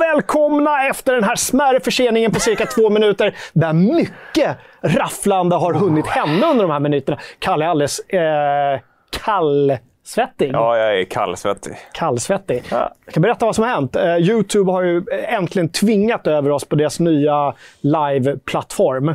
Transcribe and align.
Välkomna 0.00 0.86
efter 0.86 1.14
den 1.14 1.24
här 1.24 1.36
smärre 1.36 1.80
förseningen 1.80 2.32
på 2.32 2.40
cirka 2.40 2.66
två 2.66 2.90
minuter, 2.90 3.34
där 3.52 3.72
mycket 3.72 4.56
rafflande 4.82 5.56
har 5.56 5.74
hunnit 5.74 6.06
hända 6.06 6.50
under 6.50 6.64
de 6.64 6.70
här 6.70 6.80
minuterna. 6.80 7.18
Kalle 7.38 7.64
är 7.64 7.68
alldeles 7.68 7.98
eh, 8.00 8.80
kallsvettig. 9.24 10.50
Ja, 10.52 10.78
jag 10.78 11.00
är 11.00 11.04
kallsvettig. 11.04 11.76
Kallsvettig. 11.92 12.62
Jag 12.70 12.90
kan 13.12 13.22
berätta 13.22 13.46
vad 13.46 13.54
som 13.54 13.64
har 13.64 13.70
hänt. 13.70 13.96
Eh, 13.96 14.16
Youtube 14.16 14.72
har 14.72 14.82
ju 14.82 15.02
äntligen 15.28 15.68
tvingat 15.68 16.26
över 16.26 16.50
oss 16.50 16.64
på 16.64 16.76
deras 16.76 17.00
nya 17.00 17.54
live-plattform. 17.80 19.14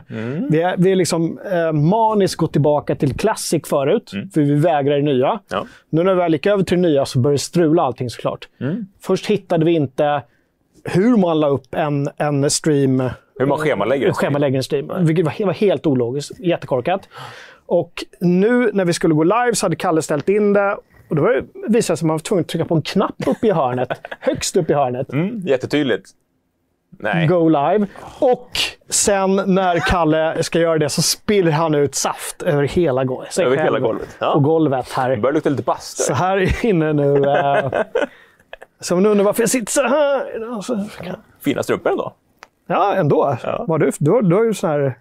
Vi, 0.49 0.61
är, 0.61 0.75
vi 0.77 0.91
är 0.91 0.95
liksom 0.95 1.39
eh, 1.51 1.71
maniskt 1.71 2.35
gått 2.35 2.51
tillbaka 2.51 2.95
till 2.95 3.17
Classic 3.17 3.67
förut, 3.67 4.11
för 4.33 4.41
vi 4.41 4.55
vägrar 4.55 4.95
det 4.95 5.01
nya. 5.01 5.39
Ja. 5.49 5.65
Nu 5.89 6.03
när 6.03 6.13
vi 6.13 6.21
väl 6.21 6.33
gick 6.33 6.45
över 6.45 6.63
till 6.63 6.81
det 6.81 6.89
nya 6.89 7.05
så 7.05 7.19
började 7.19 7.35
det 7.35 7.39
strula 7.39 7.83
allting 7.83 8.09
såklart. 8.09 8.47
Först 9.01 9.25
hittade 9.25 9.65
vi 9.65 9.71
inte 9.71 10.21
hur 10.83 11.17
man 11.17 11.39
la 11.39 11.47
upp 11.47 11.75
en, 11.75 12.09
en 12.17 12.49
stream. 12.49 13.09
Hur 13.39 13.45
man 13.45 13.57
schemalägger 13.57 14.07
en 14.07 14.13
stream. 14.13 14.31
schemalägger 14.31 14.57
en 14.57 14.63
stream. 14.63 15.05
Vilket 15.05 15.25
var, 15.25 15.45
var 15.45 15.53
helt 15.53 15.87
ologiskt. 15.87 16.39
Jättekorkat. 16.39 17.09
Och 17.65 18.03
nu 18.19 18.69
när 18.73 18.85
vi 18.85 18.93
skulle 18.93 19.13
gå 19.13 19.23
live 19.23 19.55
så 19.55 19.65
hade 19.65 19.75
Kalle 19.75 20.01
ställt 20.01 20.29
in 20.29 20.53
det. 20.53 20.77
Och 21.09 21.15
då 21.15 21.21
visade 21.23 21.47
det 21.67 21.81
sig 21.81 21.93
att 21.93 22.01
man 22.01 22.13
var 22.13 22.19
tvungen 22.19 22.41
att 22.41 22.47
trycka 22.47 22.65
på 22.65 22.75
en 22.75 22.81
knapp 22.81 23.27
uppe 23.27 23.47
i 23.47 23.51
hörnet. 23.51 23.89
högst 24.19 24.57
upp 24.57 24.69
i 24.69 24.73
hörnet. 24.73 25.13
Mm, 25.13 25.41
jättetydligt. 25.47 26.09
Nej. 26.99 27.27
Go 27.27 27.49
live. 27.49 27.87
Och 28.19 28.49
sen 28.89 29.35
när 29.45 29.79
Kalle 29.79 30.43
ska 30.43 30.59
göra 30.59 30.77
det 30.77 30.89
så 30.89 31.01
spiller 31.01 31.51
han 31.51 31.75
ut 31.75 31.95
saft 31.95 32.41
över 32.41 32.63
hela, 32.63 33.01
Över 33.39 33.57
hela 33.57 33.79
golvet. 33.79 34.17
Ja. 34.19 34.33
Och 34.33 34.43
golvet 34.43 34.91
här. 34.91 35.09
Det 35.09 35.17
börjar 35.17 35.33
lukta 35.33 35.49
lite 35.49 35.63
bastu. 35.63 36.03
Så 36.03 36.13
här 36.13 36.65
inne 36.65 36.93
nu. 36.93 37.23
Eh, 37.29 37.71
så 38.81 38.95
om 38.95 39.03
ni 39.03 39.09
undrar 39.09 39.25
varför 39.25 39.43
jag 39.43 39.49
sitter 39.49 39.71
så 39.71 39.81
här. 39.87 40.53
Alltså, 40.55 40.85
Fina 41.41 41.63
strumpor 41.63 41.91
ändå. 41.91 42.13
ja, 42.67 42.95
ändå. 42.95 43.37
Ja. 43.43 43.65
Vad 43.67 43.81
har 43.81 43.87
du, 43.87 43.91
du, 43.99 44.11
har, 44.11 44.21
du 44.21 44.35
har 44.35 44.43
ju 44.43 44.53
så 44.53 44.67
här... 44.67 44.97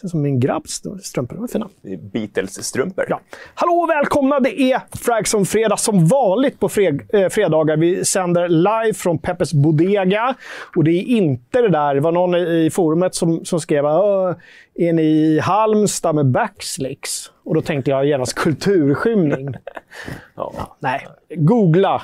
ser 0.00 0.08
Som 0.08 0.22
min 0.22 0.40
grabbs 0.40 0.82
strumpor. 1.02 1.34
De 1.36 1.44
är 1.44 1.48
fina. 1.48 1.68
Beatles-strumpor. 2.12 3.04
Ja. 3.08 3.20
Hallå 3.54 3.72
och 3.72 3.90
välkomna! 3.90 4.40
Det 4.40 4.60
är 4.60 4.80
Fragson 5.04 5.46
Fredag 5.46 5.76
som 5.76 6.06
vanligt 6.06 6.60
på 6.60 6.68
fred, 6.68 7.02
eh, 7.12 7.28
fredagar. 7.28 7.76
Vi 7.76 8.04
sänder 8.04 8.48
live 8.48 8.94
från 8.94 9.18
Peppes 9.18 9.52
Bodega. 9.52 10.34
Och 10.76 10.84
det 10.84 10.90
är 10.90 11.02
inte 11.02 11.60
det 11.62 11.68
där, 11.68 11.94
det 11.94 12.00
var 12.00 12.12
någon 12.12 12.34
i 12.34 12.70
forumet 12.72 13.14
som, 13.14 13.44
som 13.44 13.60
skrev 13.60 13.84
"Åh, 13.86 14.32
är 14.74 14.92
ni 14.92 15.02
i 15.02 15.38
Halmstad 15.40 16.14
med 16.14 16.26
backslicks? 16.26 17.30
Och 17.44 17.54
då 17.54 17.60
tänkte 17.60 17.90
jag 17.90 18.06
genast 18.06 18.34
kulturskymning. 18.34 19.54
Ja. 20.34 20.76
Nej, 20.80 21.06
googla 21.36 22.02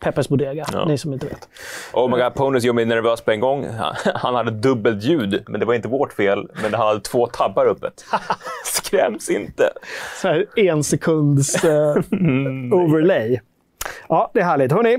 Peppes 0.00 0.28
Bodega, 0.28 0.64
Ja. 0.72 0.84
ni 0.84 0.98
som 0.98 1.12
inte 1.12 1.26
vet. 1.26 1.48
Oh 1.92 2.10
my 2.16 2.22
god, 2.22 2.34
Ponus 2.34 2.64
gjorde 2.64 2.74
mig 2.74 2.84
nervös 2.84 3.20
på 3.20 3.30
en 3.30 3.40
gång. 3.40 3.66
Han- 4.14 4.34
hade 4.34 4.50
dubbelt 4.50 5.02
ljud, 5.02 5.44
men 5.48 5.60
det 5.60 5.66
var 5.66 5.74
inte 5.74 5.88
vårt 5.88 6.12
fel. 6.12 6.48
Men 6.62 6.74
han 6.74 6.86
hade 6.86 7.00
två 7.00 7.26
tabbar 7.26 7.66
öppet. 7.66 8.04
Skräms 8.64 9.30
inte. 9.30 9.70
Så 10.22 10.28
här 10.28 10.46
en 10.56 10.84
sekunds 10.84 11.64
eh, 11.64 11.96
overlay. 12.72 13.40
Ja, 14.08 14.30
det 14.34 14.40
är 14.40 14.44
härligt. 14.44 14.72
Hörrni, 14.72 14.98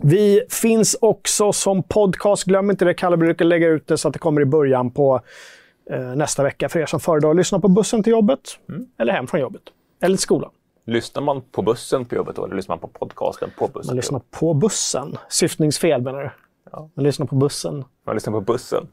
vi 0.00 0.42
finns 0.50 0.96
också 1.00 1.52
som 1.52 1.82
podcast. 1.82 2.44
Glöm 2.44 2.70
inte 2.70 2.84
det. 2.84 2.94
Kalle 2.94 3.16
brukar 3.16 3.44
lägga 3.44 3.68
ut 3.68 3.86
det 3.86 3.98
så 3.98 4.08
att 4.08 4.14
det 4.14 4.18
kommer 4.20 4.40
i 4.40 4.44
början 4.44 4.90
på 4.90 5.20
eh, 5.90 6.00
nästa 6.00 6.42
vecka 6.42 6.68
för 6.68 6.80
er 6.80 6.86
som 6.86 7.00
föredrar 7.00 7.30
att 7.30 7.36
lyssna 7.36 7.60
på 7.60 7.68
bussen 7.68 8.02
till 8.02 8.10
jobbet. 8.10 8.40
Eller 8.98 9.12
hem 9.12 9.26
från 9.26 9.40
jobbet. 9.40 9.62
Eller 10.02 10.16
till 10.16 10.22
skolan. 10.22 10.50
Lyssnar 10.88 11.22
man 11.22 11.42
på 11.42 11.62
bussen 11.62 12.04
på 12.04 12.14
jobbet 12.14 12.36
då, 12.36 12.44
eller 12.44 12.56
lyssnar 12.56 12.76
man 12.76 12.80
på 12.80 12.88
podcasten 12.88 13.50
på 13.58 13.68
bussen? 13.68 13.86
Man 13.90 13.96
lyssnar 13.96 14.20
på 14.30 14.54
bussen. 14.54 15.16
Syftningsfel 15.28 16.02
menar 16.02 16.22
du? 16.22 16.30
Ja. 16.72 16.90
Man 16.94 17.04
lyssnar 17.04 17.26
på 17.26 17.34
bussen. 17.34 17.84
Man 18.06 18.14
lyssnar 18.14 18.32
på 18.32 18.40
bussen. 18.40 18.88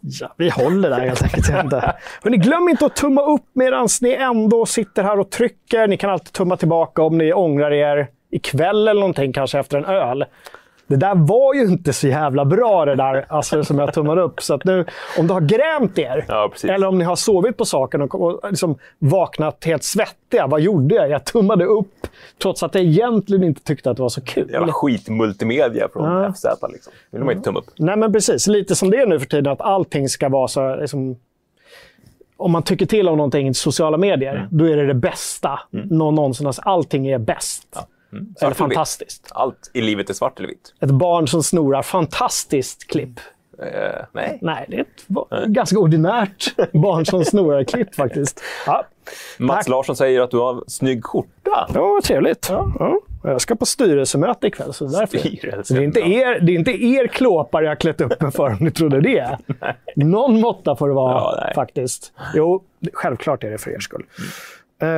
Ja, 0.00 0.34
vi 0.36 0.50
håller 0.50 0.90
där 0.90 1.00
helt 1.00 1.22
enkelt. 1.22 1.72
Hörrni, 2.22 2.36
glöm 2.36 2.68
inte 2.68 2.86
att 2.86 2.96
tumma 2.96 3.22
upp 3.22 3.46
medan 3.52 3.88
ni 4.00 4.12
ändå 4.12 4.66
sitter 4.66 5.02
här 5.02 5.18
och 5.18 5.30
trycker. 5.30 5.86
Ni 5.86 5.96
kan 5.96 6.10
alltid 6.10 6.32
tumma 6.32 6.56
tillbaka 6.56 7.02
om 7.02 7.18
ni 7.18 7.32
ångrar 7.32 7.70
er 7.70 8.08
ikväll 8.30 8.88
eller 8.88 9.00
någonting, 9.00 9.32
kanske 9.32 9.58
efter 9.58 9.78
en 9.78 9.84
öl. 9.84 10.24
Det 10.90 10.96
där 10.96 11.14
var 11.14 11.54
ju 11.54 11.60
inte 11.60 11.92
så 11.92 12.08
jävla 12.08 12.44
bra 12.44 12.84
det 12.84 12.94
där 12.94 13.26
alltså, 13.28 13.64
som 13.64 13.78
jag 13.78 13.94
tummade 13.94 14.20
upp. 14.22 14.42
Så 14.42 14.54
att 14.54 14.64
nu, 14.64 14.84
om 15.18 15.26
du 15.26 15.32
har 15.32 15.40
grämt 15.40 15.98
er, 15.98 16.24
Ja, 16.28 16.52
eller 16.64 16.86
om 16.86 16.98
ni 16.98 17.04
har 17.04 17.16
sovit 17.16 17.56
på 17.56 17.64
saken 17.64 18.02
och, 18.02 18.14
och 18.22 18.40
liksom 18.50 18.78
vaknat 18.98 19.64
helt 19.64 19.84
svettiga. 19.84 20.46
Vad 20.46 20.60
gjorde 20.60 20.94
jag? 20.94 21.10
Jag 21.10 21.24
tummade 21.24 21.64
upp 21.64 22.06
trots 22.42 22.62
att 22.62 22.74
jag 22.74 22.84
egentligen 22.84 23.44
inte 23.44 23.62
tyckte 23.62 23.90
att 23.90 23.96
det 23.96 24.02
var 24.02 24.08
så 24.08 24.20
kul. 24.20 24.50
Jävla 24.52 24.72
skitmultimedia 24.72 25.88
från 25.92 26.22
Ja. 26.22 26.32
FZ. 26.32 26.44
Liksom. 26.72 26.92
vill 27.10 27.24
man 27.24 27.32
inte 27.32 27.44
tumma 27.44 27.58
upp. 27.58 27.70
Nej, 27.78 27.96
men 27.96 28.12
precis. 28.12 28.46
Lite 28.46 28.74
som 28.74 28.90
det 28.90 28.96
är 28.96 29.06
nu 29.06 29.18
för 29.18 29.26
tiden, 29.26 29.52
att 29.52 29.60
allting 29.60 30.08
ska 30.08 30.28
vara 30.28 30.48
så... 30.48 30.76
Liksom, 30.76 31.16
om 32.36 32.52
man 32.52 32.62
tycker 32.62 32.86
till 32.86 33.08
om 33.08 33.16
någonting 33.16 33.48
i 33.48 33.54
sociala 33.54 33.96
medier, 33.96 34.48
då 34.50 34.64
är 34.64 34.76
det 34.76 34.86
det 34.86 34.94
bästa 34.94 35.60
någon 35.70 36.14
någonsin 36.14 36.46
har 36.46 36.54
Allting 36.62 37.06
är 37.06 37.18
bäst. 37.18 37.66
Svart 37.74 37.88
Eller 38.12 38.24
eller 38.40 38.54
fantastiskt. 38.54 39.28
Allt 39.34 39.70
i 39.74 39.80
livet 39.80 40.10
är 40.10 40.14
svart 40.14 40.38
eller 40.38 40.48
vitt. 40.48 40.74
Ett 40.80 40.90
barn 40.90 41.28
som 41.28 41.42
snorar, 41.42 41.82
fantastiskt 41.82 42.86
klipp. 42.90 43.20
Eh, 43.62 44.04
nej. 44.12 44.38
Nej, 44.42 44.64
det 44.68 44.76
är 44.76 44.80
ett 44.80 45.46
ganska 45.46 45.78
ordinärt 45.78 46.54
barn 46.72 47.06
som 47.06 47.24
snorar-klipp 47.24 47.94
faktiskt. 47.94 48.42
Ja, 48.66 48.84
Mats. 49.38 49.68
Larsson 49.68 49.96
säger 49.96 50.20
att 50.20 50.30
du 50.30 50.38
har 50.38 50.64
snygg 50.66 51.04
skjorta. 51.04 51.66
var 51.74 52.00
trevligt. 52.00 52.46
Ja. 52.50 52.96
Jag 53.24 53.40
ska 53.40 53.54
på 53.56 53.66
styrelsemöte 53.66 54.46
ikväll, 54.46 54.72
så 54.72 54.84
därför. 54.86 55.18
Styrelsemöte. 55.18 55.64
Så 55.68 55.74
det, 55.74 55.80
är 55.80 55.84
inte 55.84 56.00
er, 56.00 56.40
det 56.40 56.52
är 56.52 56.56
inte 56.58 56.84
er 56.84 57.06
klåpar 57.06 57.62
jag 57.62 57.70
har 57.70 57.76
klätt 57.76 58.00
upp 58.00 58.20
mig 58.22 58.32
för, 58.32 58.46
om 58.50 58.56
ni 58.60 58.70
trodde 58.70 59.00
det. 59.00 59.38
Någon 59.96 60.40
måtta 60.40 60.76
får 60.76 60.88
det 60.88 60.94
vara, 60.94 61.12
Ja, 61.14 61.38
nej. 61.44 61.54
faktiskt. 61.54 62.12
Jo, 62.34 62.64
självklart 62.92 63.44
är 63.44 63.50
det 63.50 63.58
för 63.58 63.70
er 63.70 63.78
skull. 63.80 64.04
Eh, 64.82 64.88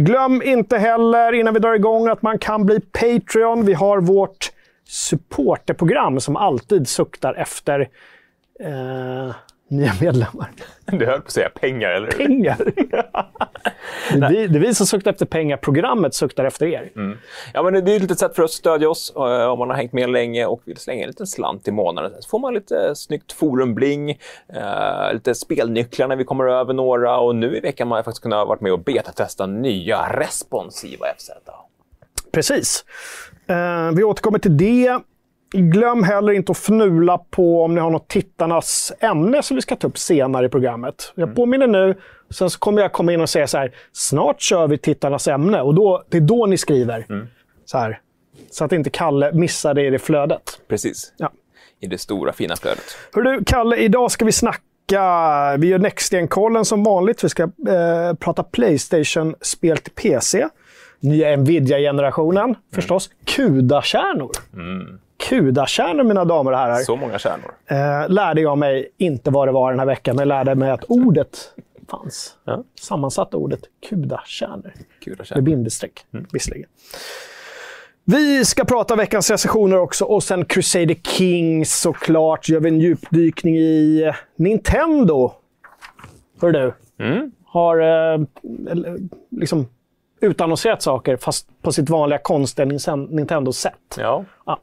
glöm 0.00 0.42
inte 0.42 0.78
heller, 0.78 1.32
innan 1.32 1.54
vi 1.54 1.60
drar 1.60 1.74
igång, 1.74 2.08
att 2.08 2.22
man 2.22 2.38
kan 2.38 2.66
bli 2.66 2.80
Patreon. 2.80 3.64
Vi 3.64 3.74
har 3.74 4.00
vårt 4.00 4.52
supporterprogram 4.84 6.20
som 6.20 6.36
alltid 6.36 6.88
suktar 6.88 7.34
efter 7.34 7.80
eh, 8.60 9.34
nya 9.68 9.92
medlemmar. 10.00 10.50
Du 10.86 11.06
höll 11.06 11.20
på 11.20 11.26
att 11.26 11.32
säga 11.32 11.48
pengar, 11.48 11.90
eller 11.90 12.06
hur? 12.06 12.26
Pengar. 12.26 12.58
det, 14.12 14.28
vi, 14.28 14.46
det 14.46 14.58
är 14.58 14.60
vi 14.60 14.74
som 14.74 14.86
suktar 14.86 15.10
efter 15.10 15.26
pengar. 15.26 15.56
Programmet 15.56 16.14
suktar 16.14 16.44
efter 16.44 16.66
er. 16.66 16.90
Ja, 17.54 17.62
men 17.62 17.84
det 17.84 17.92
är 17.92 17.96
ett 17.96 18.02
litet 18.02 18.18
sätt 18.18 18.34
för 18.34 18.42
oss 18.42 18.50
att 18.50 18.58
stödja 18.58 18.90
oss 18.90 19.12
eh, 19.16 19.46
om 19.46 19.58
man 19.58 19.70
har 19.70 19.76
hängt 19.76 19.92
med 19.92 20.10
länge 20.10 20.46
och 20.46 20.62
vill 20.64 20.76
slänga 20.76 21.02
en 21.02 21.08
liten 21.08 21.26
slant 21.26 21.68
i 21.68 21.70
månaden. 21.70 22.12
Så 22.20 22.28
får 22.28 22.38
man 22.38 22.54
lite 22.54 22.94
snyggt 22.94 23.32
forumbling, 23.32 24.10
eh, 24.10 25.12
lite 25.12 25.34
spelnycklar 25.34 26.08
när 26.08 26.16
vi 26.16 26.24
kommer 26.24 26.44
över 26.44 26.74
några 26.74 27.18
och 27.18 27.36
nu 27.36 27.56
i 27.56 27.60
veckan 27.60 27.90
har 27.90 27.98
jag 27.98 28.04
faktiskt 28.04 28.22
kunnat 28.22 28.48
varit 28.48 28.60
med 28.60 28.72
och 28.72 28.80
betatesta 28.80 29.46
nya 29.46 30.20
responsiva 30.20 31.06
FZ. 31.18 31.30
Precis. 32.32 32.84
Eh, 33.46 33.90
vi 33.96 34.04
återkommer 34.04 34.38
till 34.38 34.56
det. 34.56 35.00
Glöm 35.52 36.02
heller 36.02 36.32
inte 36.32 36.52
att 36.52 36.58
fnula 36.58 37.18
på 37.18 37.64
om 37.64 37.74
ni 37.74 37.80
har 37.80 37.90
något 37.90 38.08
tittarnas 38.08 38.92
ämne 39.00 39.42
som 39.42 39.54
vi 39.54 39.62
ska 39.62 39.76
ta 39.76 39.86
upp 39.86 39.98
senare 39.98 40.46
i 40.46 40.48
programmet. 40.48 41.12
Jag 41.14 41.36
påminner 41.36 41.66
nu, 41.66 41.94
sen 42.30 42.50
så 42.50 42.58
kommer 42.58 42.82
jag 42.82 42.92
komma 42.92 43.12
in 43.12 43.20
och 43.20 43.30
säga 43.30 43.46
så 43.46 43.58
här. 43.58 43.74
Snart 43.92 44.40
kör 44.40 44.68
vi 44.68 44.78
tittarnas 44.78 45.28
ämne 45.28 45.60
och 45.60 45.74
då, 45.74 46.02
det 46.08 46.16
är 46.16 46.20
då 46.20 46.46
ni 46.46 46.58
skriver. 46.58 47.06
Så 47.64 47.78
här. 47.78 48.00
Så 48.50 48.64
att 48.64 48.72
inte 48.72 48.90
Kalle 48.90 49.32
missar 49.32 49.74
det 49.74 49.86
i 49.86 49.90
det 49.90 49.98
flödet. 49.98 50.60
Precis. 50.68 51.12
Ja. 51.16 51.32
I 51.80 51.86
det 51.86 51.98
stora 51.98 52.32
fina 52.32 52.56
flödet. 52.56 52.96
Hör 53.14 53.22
du, 53.22 53.44
Kalle, 53.44 53.76
idag 53.76 54.10
ska 54.10 54.24
vi 54.24 54.32
snacka... 54.32 54.62
Vi 55.58 55.66
gör 55.68 55.78
Nextgen-kollen 55.78 56.64
som 56.64 56.84
vanligt. 56.84 57.24
Vi 57.24 57.28
ska 57.28 57.42
eh, 57.42 58.14
prata 58.18 58.42
Playstation-spel 58.42 59.78
till 59.78 59.92
PC. 59.92 60.48
Nya 61.00 61.36
Nvidia-generationen, 61.36 62.54
förstås. 62.74 63.10
Kudakärnor. 63.24 64.30
Kudakärnor, 65.16 66.04
mina 66.04 66.24
damer 66.24 66.52
och 66.52 66.58
herrar. 66.58 66.76
Så 66.76 66.96
många 66.96 67.18
kärnor. 67.18 67.54
Eh, 67.66 68.08
lärde 68.08 68.40
jag 68.40 68.58
mig 68.58 68.88
inte 68.98 69.30
vad 69.30 69.48
det 69.48 69.52
var 69.52 69.70
den 69.70 69.78
här 69.78 69.86
veckan, 69.86 70.16
men 70.16 70.28
jag 70.28 70.28
lärde 70.28 70.54
mig 70.54 70.70
att 70.70 70.84
ordet 70.84 71.38
fanns. 71.90 72.34
Ja. 72.44 72.64
Sammansatta 72.80 73.36
ordet 73.36 73.60
kudakärnor. 73.88 74.72
Att 75.20 75.30
Med 75.30 75.42
bindestreck, 75.44 76.04
visserligen. 76.32 76.68
Vi 78.04 78.44
ska 78.44 78.64
prata 78.64 78.96
veckans 78.96 79.30
recensioner 79.30 79.78
också 79.78 80.04
och 80.04 80.22
sen 80.22 80.44
Crusader 80.44 80.94
Kings 80.94 81.80
såklart. 81.80 82.48
Gör 82.48 82.60
vi 82.60 82.68
en 82.68 82.80
djupdykning 82.80 83.56
i 83.56 84.12
Nintendo. 84.36 85.32
Hör 86.40 86.52
du? 86.52 86.72
Mm. 86.98 87.30
Har 87.46 87.78
eh, 88.14 88.20
liksom 89.30 89.68
utannonserat 90.20 90.82
saker 90.82 91.16
fast 91.16 91.48
på 91.62 91.72
sitt 91.72 91.90
vanliga 91.90 92.18
konstiga 92.18 92.66
Nin- 92.66 93.08
Nintendo-sätt. 93.10 93.96
Ja. 93.98 94.24
Ja. 94.46 94.60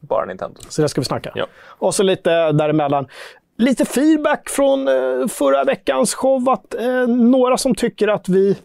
Bara 0.00 0.24
Nintendo. 0.24 0.60
Så 0.68 0.82
det 0.82 0.88
ska 0.88 1.00
vi 1.00 1.04
snacka. 1.04 1.32
Ja. 1.34 1.46
Och 1.66 1.94
så 1.94 2.02
lite 2.02 2.52
däremellan. 2.52 3.06
Lite 3.58 3.84
feedback 3.84 4.48
från 4.48 4.88
eh, 4.88 5.26
förra 5.28 5.64
veckans 5.64 6.14
show. 6.14 6.48
Att, 6.48 6.74
eh, 6.74 7.06
några 7.08 7.56
som 7.56 7.74
tycker 7.74 8.08
att 8.08 8.28
vi 8.28 8.56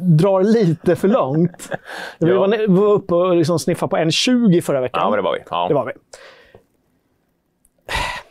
drar 0.00 0.42
lite 0.42 0.96
för 0.96 1.08
långt. 1.08 1.70
Vi 2.18 2.28
Ja. 2.30 2.40
var, 2.40 2.48
ne- 2.48 2.66
var 2.80 2.92
uppe 2.92 3.14
och 3.14 3.36
liksom 3.36 3.58
sniffade 3.58 3.90
på 3.90 3.96
1,20 3.96 4.60
förra 4.60 4.80
veckan. 4.80 5.00
Ja, 5.04 5.10
men 5.10 5.16
det 5.16 5.22
var 5.22 5.32
vi. 5.32 5.38
Ja. 5.50 5.68
Det 5.68 5.74
var 5.74 5.84
vi. 5.86 5.92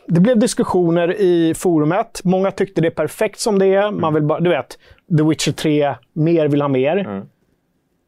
Det 0.06 0.20
blev 0.20 0.38
diskussioner 0.38 1.20
i 1.20 1.54
forumet. 1.54 2.20
Många 2.24 2.50
tyckte 2.50 2.80
det 2.80 2.88
är 2.88 2.90
perfekt 2.90 3.40
som 3.40 3.58
det 3.58 3.66
är. 3.66 3.90
Man 3.90 4.14
vill 4.14 4.22
bara, 4.22 4.40
du 4.40 4.50
vet, 4.50 4.78
The 5.18 5.22
Witcher 5.24 5.52
3, 5.52 5.94
mer 6.12 6.48
vill 6.48 6.60
ha 6.62 6.68
mer. 6.68 7.22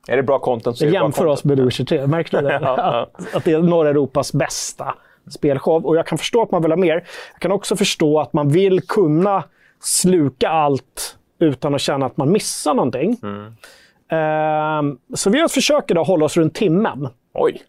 Är 0.08 0.16
det 0.16 0.22
bra 0.22 0.38
content 0.38 0.78
så 0.78 0.84
är 0.84 0.87
Jag 0.87 0.93
det 0.93 1.04
jämför 1.04 1.26
oss 1.26 1.44
med 1.44 1.60
Witcher 1.60 1.84
3. 1.84 2.06
Märkte 2.06 2.40
du 2.40 2.46
det? 2.49 2.58
Ja. 2.62 3.08
Att, 3.12 3.34
att 3.34 3.44
det 3.44 3.52
är 3.52 3.62
norra 3.62 3.88
Europas 3.88 4.32
bästa 4.32 4.94
spelshow. 5.31 5.87
Och 5.87 5.96
jag 5.96 6.06
kan 6.06 6.19
förstå 6.19 6.43
att 6.43 6.50
man 6.50 6.62
vill 6.62 6.72
ha 6.72 6.76
mer. 6.76 6.94
Jag 7.32 7.40
kan 7.40 7.52
också 7.52 7.76
förstå 7.76 8.20
att 8.20 8.32
man 8.32 8.49
vill 8.49 8.81
kunna 8.81 9.44
sluka 9.81 10.49
allt 10.49 11.16
utan 11.38 11.75
att 11.75 11.81
känna 11.81 12.06
att 12.06 12.16
man 12.16 12.32
missar 12.32 12.75
någonting. 12.75 13.16
Mm. 13.22 13.54
Ehm, 14.08 14.99
så 15.14 15.31
vi 15.31 15.38
gör 15.38 15.44
ett 15.44 15.52
försök 15.52 15.90
idag 15.90 16.02
att 16.02 16.08
hålla 16.08 16.25
oss 16.25 16.37
runt 16.37 16.55
timmen. 16.55 17.08
Oj, 17.34 17.62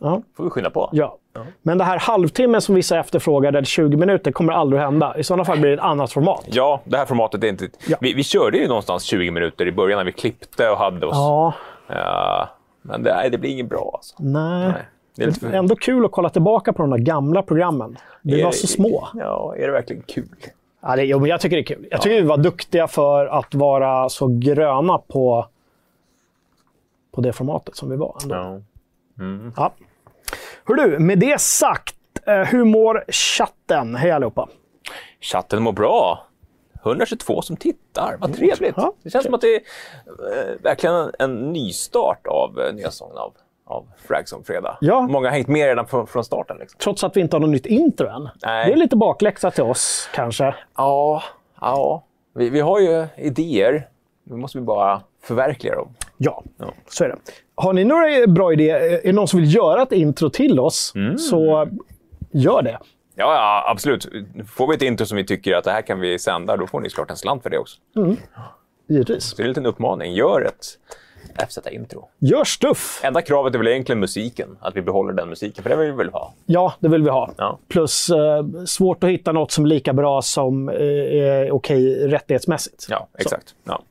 Ja. 0.00 0.22
får 0.36 0.44
vi 0.44 0.50
skynda 0.50 0.70
på. 0.70 0.88
Ja. 0.92 1.16
Men 1.62 1.78
det 1.78 1.84
här 1.84 1.98
halvtimmen 1.98 2.60
som 2.60 2.74
vissa 2.74 2.98
efterfrågade, 2.98 3.58
eller 3.58 3.66
20 3.66 3.96
minuter, 3.96 4.32
kommer 4.32 4.52
aldrig 4.52 4.82
att 4.82 4.86
hända. 4.88 5.18
I 5.18 5.24
sådana 5.24 5.44
fall 5.44 5.58
blir 5.60 5.70
det 5.70 5.74
ett 5.76 5.80
annat 5.80 6.12
format. 6.12 6.44
Ja, 6.46 6.80
det 6.84 6.96
här 6.96 7.06
formatet 7.06 7.44
är 7.44 7.48
inte... 7.48 7.68
Ja. 7.88 7.96
Vi, 8.00 8.14
vi 8.14 8.24
körde 8.24 8.58
ju 8.58 8.68
någonstans 8.68 9.02
20 9.02 9.30
minuter 9.30 9.66
i 9.66 9.72
början 9.72 9.98
när 9.98 10.04
vi 10.04 10.12
klippte 10.12 10.70
och 10.70 10.78
hade 10.78 11.06
oss. 11.06 11.16
Ja, 11.16 11.54
Ja, 11.86 12.48
men 12.82 13.02
det, 13.02 13.14
nej, 13.14 13.30
det 13.30 13.38
blir 13.38 13.50
inget 13.50 13.68
bra 13.68 13.90
alltså. 13.94 14.16
nej. 14.18 14.68
Nej, 14.68 14.82
det 15.16 15.22
är 15.22 15.26
lite 15.26 15.40
för... 15.40 15.52
Ändå 15.52 15.76
kul 15.76 16.04
att 16.04 16.12
kolla 16.12 16.30
tillbaka 16.30 16.72
på 16.72 16.82
de 16.82 16.90
där 16.90 16.98
gamla 16.98 17.42
programmen. 17.42 17.96
Vi 18.22 18.40
Är 18.40 18.44
var 18.44 18.52
så 18.52 18.66
små. 18.66 19.08
Ja, 19.14 19.54
är 19.56 19.66
det 19.66 19.72
verkligen 19.72 20.02
kul? 20.02 20.28
Ja, 20.80 20.96
det, 20.96 21.04
jo, 21.04 21.18
men 21.18 21.30
jag 21.30 21.40
tycker 21.40 21.56
det 21.56 21.62
är 21.62 21.76
kul. 21.76 21.86
Jag 21.90 22.02
tycker 22.02 22.22
vi 22.22 22.28
var 22.28 22.36
duktiga 22.36 22.88
för 22.88 23.26
att 23.26 23.54
vara 23.54 24.08
så 24.08 24.26
gröna 24.26 24.98
på, 24.98 25.46
på 27.12 27.20
det 27.20 27.32
formatet 27.32 27.76
som 27.76 27.90
vi 27.90 27.96
var. 27.96 28.16
Ändå. 28.22 28.34
Ja. 28.34 28.60
Ja. 29.56 29.72
Hör 30.64 30.74
du, 30.74 30.98
med 30.98 31.18
det 31.18 31.40
sagt, 31.40 31.96
eh, 32.26 32.34
hur 32.34 32.64
mår 32.64 33.04
chatten? 33.08 33.94
Hej 33.94 34.10
allihopa. 34.10 34.48
Chatten 35.20 35.62
mår 35.62 35.72
bra. 35.72 36.26
122 36.84 37.42
som 37.42 37.56
tittar, 37.56 38.16
vad 38.20 38.36
trevligt. 38.36 38.74
Ja, 38.76 38.92
det 39.02 39.10
känns 39.10 39.24
som 39.24 39.34
att 39.34 39.40
det 39.40 39.54
är 39.54 39.60
eh, 40.06 40.62
verkligen 40.62 40.94
en, 40.96 41.10
en 41.18 41.52
nystart 41.52 42.26
av 42.26 42.60
eh, 42.60 42.74
nya 42.74 42.90
säsongen 42.90 43.16
av, 43.18 43.32
av 43.66 43.86
Frags 44.08 44.32
om 44.32 44.44
fredag. 44.44 44.78
Ja. 44.80 45.00
Många 45.00 45.28
har 45.28 45.32
hängt 45.32 45.48
med 45.48 45.66
redan 45.66 45.86
från, 45.86 46.06
från 46.06 46.24
starten. 46.24 46.56
Liksom. 46.60 46.78
Trots 46.78 47.04
att 47.04 47.16
vi 47.16 47.20
inte 47.20 47.36
har 47.36 47.40
något 47.40 47.50
nytt 47.50 47.66
intro 47.66 48.08
än. 48.08 48.28
Nej. 48.44 48.66
Det 48.66 48.72
är 48.72 48.76
lite 48.76 48.96
bakläxa 48.96 49.50
till 49.50 49.64
oss, 49.64 50.08
kanske. 50.14 50.54
Ja, 50.76 51.22
ja. 51.60 52.04
Vi, 52.34 52.50
vi 52.50 52.60
har 52.60 52.80
ju 52.80 53.06
idéer. 53.16 53.88
Nu 54.24 54.36
måste 54.36 54.58
vi 54.58 54.64
bara 54.64 55.02
förverkliga 55.22 55.74
dem. 55.74 55.94
Ja, 56.22 56.44
Ja. 56.58 56.74
så 56.88 57.04
är 57.04 57.08
det. 57.08 57.16
Har 57.54 57.72
ni 57.72 57.84
några 57.84 58.26
bra 58.26 58.52
idéer? 58.52 58.80
Är 58.80 59.00
det 59.04 59.12
någon 59.12 59.28
som 59.28 59.40
vill 59.40 59.54
göra 59.54 59.82
ett 59.82 59.92
intro 59.92 60.30
till 60.30 60.60
oss, 60.60 60.92
Mm. 60.94 61.18
så 61.18 61.68
gör 62.32 62.62
det. 62.62 62.78
Ja, 63.14 63.34
ja, 63.34 63.70
absolut. 63.70 64.08
Får 64.48 64.66
vi 64.68 64.74
ett 64.74 64.82
intro 64.82 65.06
som 65.06 65.16
vi 65.16 65.26
tycker 65.26 65.54
att 65.54 65.64
det 65.64 65.70
här 65.70 65.82
kan 65.82 66.00
vi 66.00 66.18
sända, 66.18 66.56
då 66.56 66.66
får 66.66 66.80
ni 66.80 66.90
såklart 66.90 67.10
en 67.10 67.16
slant 67.16 67.42
för 67.42 67.50
det 67.50 67.58
också. 67.58 67.78
Givetvis. 68.88 69.24
Så 69.24 69.36
det 69.36 69.42
är 69.42 69.44
en 69.44 69.48
liten 69.48 69.66
uppmaning. 69.66 70.14
Gör 70.14 70.40
ett 70.42 70.66
FZ-intro. 71.48 72.08
Gör 72.18 72.44
stuff! 72.44 73.00
Enda 73.04 73.22
kravet 73.22 73.54
är 73.54 73.58
väl 73.58 73.68
egentligen 73.68 74.00
musiken. 74.00 74.58
Att 74.60 74.76
vi 74.76 74.82
behåller 74.82 75.12
den 75.12 75.28
musiken, 75.28 75.62
för 75.62 75.70
det 75.70 75.76
vill 75.76 75.90
vi 75.90 75.96
väl 75.96 76.10
ha. 76.10 76.34
Ja, 76.46 76.74
det 76.80 76.88
vill 76.88 77.02
vi 77.02 77.10
ha. 77.10 77.30
Ja. 77.36 77.58
Plus 77.68 78.10
eh, 78.10 78.44
svårt 78.66 79.04
att 79.04 79.10
hitta 79.10 79.32
något 79.32 79.52
som 79.52 79.64
är 79.64 79.68
lika 79.68 79.92
bra 79.92 80.22
som 80.22 80.68
eh, 80.68 80.74
är 80.76 81.50
okej 81.52 82.08
rättighetsmässigt. 82.08 82.86
Ja, 82.90 83.08
exakt. 83.18 83.54
Ja. 83.64 83.82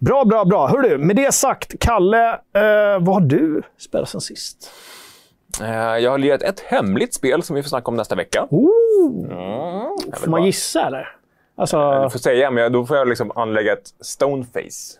Bra, 0.00 0.24
bra, 0.24 0.44
bra. 0.44 0.66
Hör 0.66 0.78
du, 0.82 0.98
med 0.98 1.16
det 1.16 1.32
sagt, 1.34 1.78
Kalle, 1.80 2.30
eh, 2.32 2.98
vad 3.00 3.08
har 3.14 3.20
du 3.20 3.62
spelat 3.78 4.08
sen 4.08 4.20
sist? 4.20 4.70
Eh, 5.62 5.68
Jag 5.98 6.10
har 6.10 6.18
lirat 6.18 6.42
ett 6.42 6.60
hemligt 6.60 7.14
spel 7.14 7.42
som 7.42 7.56
vi 7.56 7.62
får 7.62 7.68
snacka 7.68 7.86
om 7.90 7.96
nästa 7.96 8.14
vecka. 8.14 8.46
Ooh, 8.50 9.26
Jag 10.06 10.18
får 10.18 10.30
man 10.30 10.40
bara- 10.40 10.46
gissa 10.46 10.86
eller? 10.86 11.16
Alltså, 11.56 12.02
Du 12.02 12.10
får 12.10 12.18
säga, 12.18 12.50
men 12.50 12.72
då 12.72 12.86
får 12.86 12.96
jag 12.96 13.08
liksom 13.08 13.30
anlägga 13.34 13.72
ett 13.72 13.94
stoneface. 14.00 14.98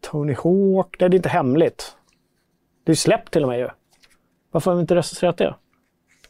Tony 0.00 0.32
Hawk, 0.34 0.96
det 0.98 1.04
är 1.04 1.14
inte 1.14 1.28
hemligt. 1.28 1.96
Det 2.84 2.92
är 2.92 2.96
släppt 2.96 3.32
till 3.32 3.42
och 3.42 3.48
med 3.48 3.58
ju. 3.58 3.68
Varför 4.50 4.70
har 4.70 4.76
vi 4.76 4.80
inte 4.80 4.94
recenserat 4.94 5.36
det? 5.38 5.54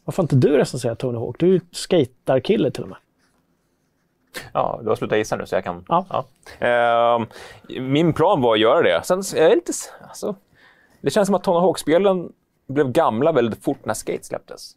Varför 0.05 0.23
har 0.23 0.25
inte 0.25 0.37
du 0.49 0.57
recenserat 0.57 0.99
Tony 0.99 1.19
Hawk? 1.19 1.37
Du 1.39 1.47
är 1.47 1.51
ju 1.51 1.61
skatarkille 1.73 2.71
till 2.71 2.83
och 2.83 2.89
med. 2.89 2.99
Ja, 4.53 4.81
du 4.83 4.89
har 4.89 4.97
slutat 4.97 5.19
gissa 5.19 5.37
nu 5.37 5.47
så 5.47 5.55
jag 5.55 5.65
kan... 5.65 5.85
Ja. 5.89 6.25
Ehm, 6.59 7.27
min 7.91 8.13
plan 8.13 8.41
var 8.43 8.55
att 8.55 8.61
göra 8.61 8.83
det. 8.83 9.01
Sen 9.05 9.23
så 9.25 9.37
är 9.37 9.43
jag 9.43 9.55
lite... 9.55 9.73
Alltså, 10.09 10.35
det 11.01 11.11
känns 11.11 11.27
som 11.27 11.35
att 11.35 11.45
Tony 11.45 11.61
Hawk-spelen 11.61 12.33
blev 12.69 12.93
gamla 12.93 13.33
väldigt 13.33 13.65
fort 13.65 13.85
när 13.85 13.95
Skate 13.95 14.25
släpptes. 14.25 14.73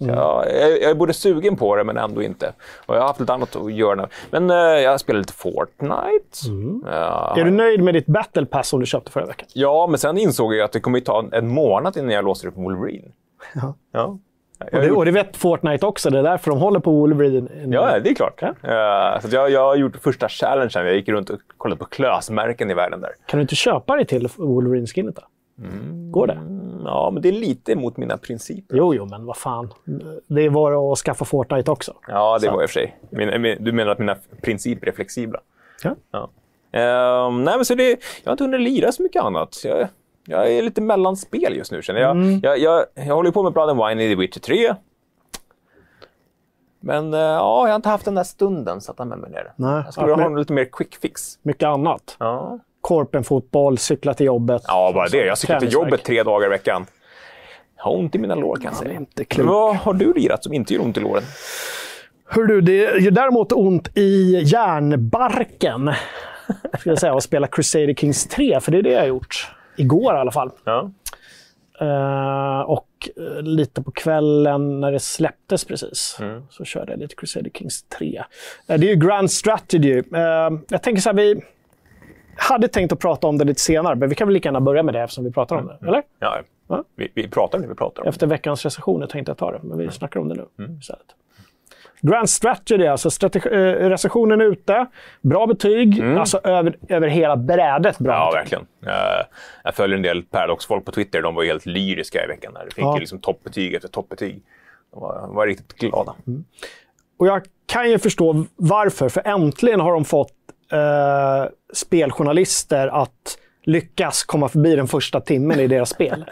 Mm. 0.00 0.14
jag, 0.14 0.46
jag, 0.46 0.70
jag 0.70 0.90
är 0.90 0.94
både 0.94 1.12
sugen 1.12 1.56
på 1.56 1.76
det, 1.76 1.84
men 1.84 1.96
ändå 1.96 2.22
inte. 2.22 2.52
Och 2.86 2.94
jag 2.94 3.00
har 3.00 3.06
haft 3.06 3.20
lite 3.20 3.32
annat 3.32 3.56
att 3.56 3.72
göra 3.72 3.94
nu. 3.94 4.06
Men 4.30 4.50
eh, 4.50 4.56
jag 4.56 5.00
spelar 5.00 5.18
lite 5.20 5.32
Fortnite. 5.32 6.48
Mm. 6.48 6.84
Ja, 6.86 7.34
Är 7.38 7.44
du 7.44 7.50
nöjd 7.50 7.82
med 7.82 7.94
ditt 7.94 8.06
Battle 8.06 8.46
Pass 8.46 8.68
som 8.68 8.80
du 8.80 8.86
köpte 8.86 9.10
förra 9.10 9.26
veckan? 9.26 9.48
ja, 9.52 9.86
men 9.86 9.98
sen 9.98 10.18
insåg 10.18 10.54
jag 10.54 10.64
att 10.64 10.72
det 10.72 10.80
kommer 10.80 10.98
att 10.98 11.04
ta 11.04 11.24
en 11.32 11.48
månad 11.48 11.96
innan 11.96 12.10
jag 12.10 12.24
låser 12.24 12.48
upp 12.48 12.56
Wolverine. 12.56 13.08
Ja. 13.54 13.74
Ja. 13.92 14.18
Och 14.72 14.80
det, 14.80 14.90
och 14.90 15.04
det 15.04 15.10
vet 15.10 15.36
Fortnite 15.36 15.86
också. 15.86 16.10
Det 16.10 16.18
är 16.18 16.22
därför 16.22 16.50
de 16.50 16.60
håller 16.60 16.80
på 16.80 16.92
Wolverine. 16.92 17.48
Ja, 17.66 17.98
det 17.98 18.10
är 18.10 18.14
klart. 18.14 18.42
Ja. 18.42 19.14
Eh, 19.14 19.20
så 19.20 19.28
jag, 19.36 19.50
jag 19.50 19.60
har 19.60 19.76
gjort 19.76 19.96
första 19.96 20.28
challengen. 20.28 20.70
Jag 20.86 20.94
gick 20.94 21.08
runt 21.08 21.30
och 21.30 21.40
kollade 21.56 21.78
på 21.78 21.84
klösmärken 21.84 22.70
i 22.70 22.74
världen 22.74 23.00
där. 23.00 23.10
Kan 23.26 23.38
du 23.38 23.42
inte 23.42 23.54
köpa 23.54 23.96
dig 23.96 24.06
till 24.06 24.28
Wolverine-skinnet 24.36 25.16
då? 25.16 25.22
Går 26.10 26.26
det? 26.26 26.38
Ja, 26.84 27.10
men 27.12 27.22
det 27.22 27.28
är 27.28 27.32
lite 27.32 27.76
mot 27.76 27.96
mina 27.96 28.16
principer. 28.18 28.76
Jo, 28.76 28.94
jo, 28.94 29.06
men 29.06 29.26
vad 29.26 29.36
fan. 29.36 29.72
Det 30.26 30.48
var 30.48 30.92
att 30.92 30.98
skaffa 30.98 31.24
Fortnite 31.24 31.70
också. 31.70 31.94
Ja, 32.08 32.38
det 32.38 32.46
Så. 32.46 32.52
var 32.52 32.62
i 32.62 32.66
och 32.66 32.70
för 32.70 32.74
sig. 32.80 32.98
Min, 33.10 33.42
min, 33.42 33.64
du 33.64 33.72
menar 33.72 33.92
att 33.92 33.98
mina 33.98 34.16
principer 34.42 34.88
är 34.88 34.92
flexibla? 34.92 35.40
Ja. 35.84 35.96
Ja. 36.12 36.30
Ehm, 36.72 37.44
nej, 37.44 37.56
men 37.56 37.64
så 37.64 37.74
det, 37.74 37.88
jag 37.90 37.98
har 38.24 38.32
inte 38.32 38.44
hunnit 38.44 38.60
lira 38.60 38.92
så 38.92 39.02
mycket 39.02 39.22
annat. 39.22 39.56
Jag, 39.64 39.88
jag 40.30 40.52
är 40.52 40.62
lite 40.62 40.80
mellanspel 40.80 41.56
just 41.56 41.72
nu, 41.72 41.82
känner 41.82 42.00
jag. 42.00 42.10
Mm. 42.10 42.40
Jag, 42.42 42.58
jag, 42.58 42.84
jag 42.94 43.14
håller 43.14 43.30
på 43.30 43.42
med 43.42 43.52
Blood 43.52 43.70
and 43.70 43.88
Wine 43.88 44.04
i 44.04 44.08
The 44.08 44.14
Witcher 44.20 44.40
3. 44.40 44.74
Men 46.80 47.14
eh, 47.14 47.20
ja, 47.20 47.62
jag 47.66 47.72
har 47.72 47.76
inte 47.76 47.88
haft 47.88 48.04
den 48.04 48.14
där 48.14 48.24
stunden 48.24 48.80
satt 48.80 48.98
med 48.98 49.18
mig 49.18 49.30
ner. 49.30 49.52
Nej, 49.56 49.82
Jag 49.84 49.92
skulle 49.92 50.06
vilja 50.06 50.24
ja, 50.24 50.28
ha 50.30 50.38
lite 50.38 50.52
mer 50.52 50.64
quick 50.72 50.96
fix. 51.02 51.38
Mycket 51.42 51.66
annat. 51.66 52.16
Ja, 52.18 52.58
Korpenfotboll, 52.80 53.78
cykla 53.78 54.14
till 54.14 54.26
jobbet. 54.26 54.62
ja 54.66 54.92
bara 54.94 55.08
det. 55.08 55.26
Jag 55.26 55.38
cyklar 55.38 55.60
till 55.60 55.72
jobbet 55.72 56.04
tre 56.04 56.22
dagar 56.22 56.46
i 56.46 56.50
veckan. 56.50 56.86
Jag 57.76 57.84
har 57.84 57.96
ont 57.96 58.14
i 58.14 58.18
mina 58.18 58.34
lår 58.34 58.56
kan 58.56 58.64
jag 58.64 58.76
säga. 58.76 58.92
inte 58.92 59.24
klokt. 59.24 59.48
Vad 59.50 59.76
har 59.76 59.94
du 59.94 60.12
lirat 60.14 60.44
som 60.44 60.52
inte 60.52 60.74
gör 60.74 60.82
ont 60.82 60.96
i 60.96 61.00
låren? 61.00 61.22
Hör 62.28 62.44
du, 62.44 62.60
det 62.60 62.72
gör 62.72 63.10
däremot 63.10 63.52
ont 63.52 63.98
i 63.98 64.40
järnbarken. 64.44 65.90
Ska 66.78 66.90
jag 66.90 66.98
säga, 66.98 67.14
att 67.14 67.22
spela 67.22 67.46
Crusader 67.46 67.94
Kings 67.94 68.26
3, 68.26 68.60
för 68.60 68.72
det 68.72 68.78
är 68.78 68.82
det 68.82 68.90
jag 68.90 69.00
har 69.00 69.06
gjort. 69.06 69.50
Igår 69.76 70.14
i 70.14 70.18
alla 70.18 70.30
fall. 70.32 70.50
Ja. 70.64 70.90
Eh, 71.80 72.60
och 72.60 72.88
eh, 73.16 73.42
lite 73.42 73.82
på 73.82 73.90
kvällen 73.90 74.80
när 74.80 74.92
det 74.92 75.00
släpptes 75.00 75.64
precis, 75.64 76.16
Mm. 76.20 76.42
så 76.50 76.64
körde 76.64 76.92
jag 76.92 76.98
lite 77.00 77.14
Crusader 77.14 77.50
Kings 77.50 77.82
3. 77.82 78.16
Eh, 78.66 78.78
det 78.78 78.86
är 78.86 78.90
ju 78.90 78.96
Grand 78.96 79.30
Strategy. 79.30 79.98
Eh, 80.14 80.50
jag 80.68 80.82
tänker 80.82 81.00
så 81.02 81.08
här, 81.08 81.14
vi 81.16 81.42
hade 82.36 82.68
tänkt 82.68 82.92
att 82.92 82.98
prata 82.98 83.26
om 83.26 83.38
det 83.38 83.44
lite 83.44 83.60
senare, 83.60 83.94
men 83.96 84.08
vi 84.08 84.14
kan 84.14 84.28
väl 84.28 84.34
lika 84.34 84.48
gärna 84.48 84.60
börja 84.60 84.82
med 84.82 84.94
det 84.94 85.00
eftersom 85.00 85.24
vi 85.24 85.32
pratar 85.32 85.56
om 85.56 85.66
det. 85.66 85.78
Eller? 85.86 86.02
Ja. 86.18 86.42
Vi, 86.96 87.08
vi 87.14 87.28
pratar 87.28 87.58
om 87.58 87.62
det 87.62 87.68
vi 87.68 87.74
pratar 87.74 88.02
om. 88.02 88.08
Efter 88.08 88.26
veckans 88.26 88.64
recensioner 88.64 89.06
tänkte 89.06 89.30
jag 89.30 89.36
ta 89.38 89.52
det, 89.52 89.60
men 89.62 89.78
vi 89.78 89.90
snackar 89.90 90.20
om 90.20 90.28
det 90.28 90.34
nu 90.34 90.46
Mm. 90.64 90.78
istället. 90.78 91.06
Grand 92.02 92.30
Strategy, 92.30 92.86
alltså 92.86 93.08
strategi- 93.10 93.52
eh, 93.52 93.88
recensionen 93.88 94.40
är 94.40 94.44
ute. 94.44 94.86
Bra 95.20 95.46
betyg, 95.46 96.02
alltså 96.02 96.40
över, 96.44 96.76
över 96.88 97.08
hela 97.08 97.36
brädet 97.36 97.98
bra 97.98 98.12
Mm. 98.14 98.24
Ja, 98.24 98.30
betyg. 98.30 98.58
verkligen. 98.58 98.66
Eh, 98.86 99.24
jag 99.64 99.74
följer 99.74 99.96
en 99.96 100.02
del 100.02 100.22
Paradox-folk 100.22 100.84
på 100.84 100.92
Twitter. 100.92 101.22
De 101.22 101.34
var 101.34 101.44
helt 101.44 101.66
lyriska 101.66 102.24
i 102.24 102.26
veckan. 102.26 102.54
Där. 102.54 102.64
De 102.64 102.70
fick 102.70 102.84
Ja. 102.84 102.96
liksom 102.96 103.18
toppbetyg 103.18 103.74
efter 103.74 103.88
toppbetyg. 103.88 104.42
De 104.92 105.00
var, 105.00 105.28
var 105.28 105.46
riktigt 105.46 105.78
glada. 105.78 106.14
Och 107.18 107.26
jag 107.26 107.42
kan 107.66 107.90
ju 107.90 107.98
förstå 107.98 108.44
varför, 108.56 109.08
för 109.08 109.22
äntligen 109.28 109.80
har 109.80 109.92
de 109.92 110.04
fått 110.04 110.32
eh, 110.72 111.50
speljournalister 111.72 112.88
att 112.88 113.38
lyckas 113.62 114.22
komma 114.24 114.48
förbi 114.48 114.76
den 114.76 114.86
första 114.88 115.20
timmen 115.20 115.60
i 115.60 115.66
deras 115.66 115.90
spel. 115.90 116.24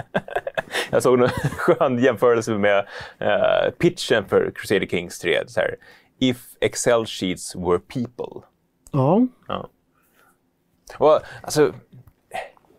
Jag 0.91 1.03
såg 1.03 1.21
en 1.21 1.29
skön 1.59 1.99
jämförelse 1.99 2.53
med 2.59 2.87
eh, 3.19 3.71
pitchen 3.79 4.29
för 4.29 4.51
Crusader 4.55 4.87
Kings 4.87 5.19
3. 5.19 5.43
Så 5.47 5.61
här, 5.61 5.75
If 6.21 6.37
Excel 6.61 7.07
sheets 7.07 7.57
were 7.57 7.79
people. 7.79 8.43
ja. 9.49 9.69
Och, 10.99 11.21
alltså, 11.43 11.73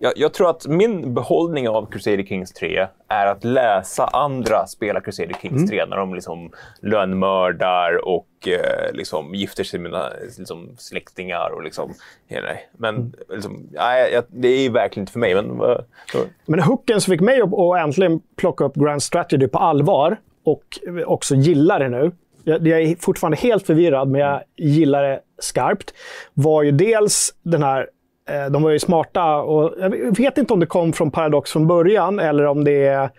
Jag, 0.01 0.13
jag, 0.15 0.33
tror 0.33 0.49
att 0.49 0.67
min 0.67 1.13
behållning 1.13 1.69
av 1.69 1.85
Crusader 1.91 2.23
Kings 2.23 2.53
3 2.53 2.87
är 3.07 3.25
att 3.25 3.43
läsa 3.43 4.05
andra 4.05 4.67
spela 4.67 5.01
Crusader 5.01 5.35
Kings 5.41 5.55
mm. 5.55 5.67
3 5.67 5.85
när 5.85 5.97
de 5.97 6.13
liksom 6.13 6.51
lönnmördar 6.81 8.07
och 8.07 8.47
eh, 8.47 8.93
liksom 8.93 9.35
gifter 9.35 9.63
sig 9.63 9.79
med 9.79 10.13
liksom, 10.37 10.69
släktingar. 10.77 11.49
Och 11.55 11.63
liksom, 11.63 11.93
Men 12.77 12.95
mm. 12.95 13.11
liksom, 13.29 13.67
nej, 13.71 14.21
det 14.27 14.47
är 14.47 14.69
verkligen 14.69 15.03
inte 15.03 15.11
för 15.11 15.19
mig. 15.19 15.35
Men, 15.35 15.61
uh, 15.61 15.77
men 16.45 16.59
hooken 16.59 17.01
som 17.01 17.11
fick 17.11 17.21
mig 17.21 17.41
att, 17.41 17.53
att 17.53 17.79
äntligen 17.79 18.21
plocka 18.35 18.63
upp 18.63 18.75
Grand 18.75 19.03
Strategy 19.03 19.47
på 19.47 19.59
allvar 19.59 20.17
och 20.43 20.79
också 21.05 21.35
gilla 21.35 21.79
det 21.79 21.89
nu, 21.89 22.11
jag, 22.43 22.67
jag 22.67 22.81
är 22.81 22.95
fortfarande 22.95 23.37
helt 23.37 23.65
förvirrad, 23.65 24.07
men 24.07 24.21
jag 24.21 24.41
gillar 24.57 25.03
det 25.03 25.19
skarpt, 25.39 25.93
var 26.33 26.63
ju 26.63 26.71
dels 26.71 27.33
den 27.43 27.63
här 27.63 27.79
eh, 27.81 27.85
de 28.51 28.63
var 28.63 28.69
ju 28.69 28.79
smarta 28.79 29.35
och 29.35 29.73
jag 29.79 30.17
vet 30.17 30.37
inte 30.37 30.53
om 30.53 30.59
det 30.59 30.65
kom 30.65 30.93
från 30.93 31.11
Paradox 31.11 31.51
från 31.51 31.67
början 31.67 32.19
eller 32.19 32.45
om 32.45 32.63
det 32.63 32.85
är 32.85 33.09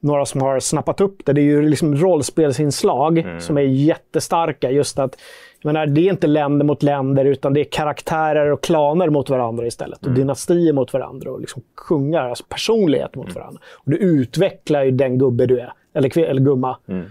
några 0.00 0.26
som 0.26 0.40
har 0.42 0.60
snappat 0.60 1.00
upp 1.00 1.24
det. 1.24 1.32
Det 1.32 1.40
är 1.40 1.44
ju 1.44 1.68
liksom 1.68 1.96
rollspelsinslag 1.96 3.18
mm. 3.18 3.40
som 3.40 3.58
är 3.58 3.62
jättestarka. 3.62 4.70
Just 4.70 4.98
att, 4.98 5.18
jag 5.62 5.72
menar, 5.72 5.86
det 5.86 6.00
är 6.00 6.10
inte 6.10 6.26
länder 6.26 6.66
mot 6.66 6.82
länder, 6.82 7.24
utan 7.24 7.54
det 7.54 7.60
är 7.60 7.64
karaktärer 7.64 8.50
och 8.52 8.62
klaner 8.62 9.10
mot 9.10 9.30
varandra 9.30 9.66
istället. 9.66 10.02
Mm. 10.02 10.12
Och 10.12 10.18
dynastier 10.18 10.72
mot 10.72 10.92
varandra 10.92 11.30
och 11.30 11.40
liksom 11.40 11.62
kungar, 11.76 12.28
alltså 12.28 12.44
personlighet 12.48 13.14
mot 13.14 13.26
mm. 13.26 13.34
varandra. 13.34 13.60
Och 13.74 13.90
du 13.90 13.96
utvecklar 13.96 14.84
ju 14.84 14.90
den 14.90 15.18
gubbe 15.18 15.46
du 15.46 15.60
är, 15.60 15.72
eller, 15.94 16.18
eller 16.18 16.40
gumma. 16.40 16.76
Mm. 16.88 17.04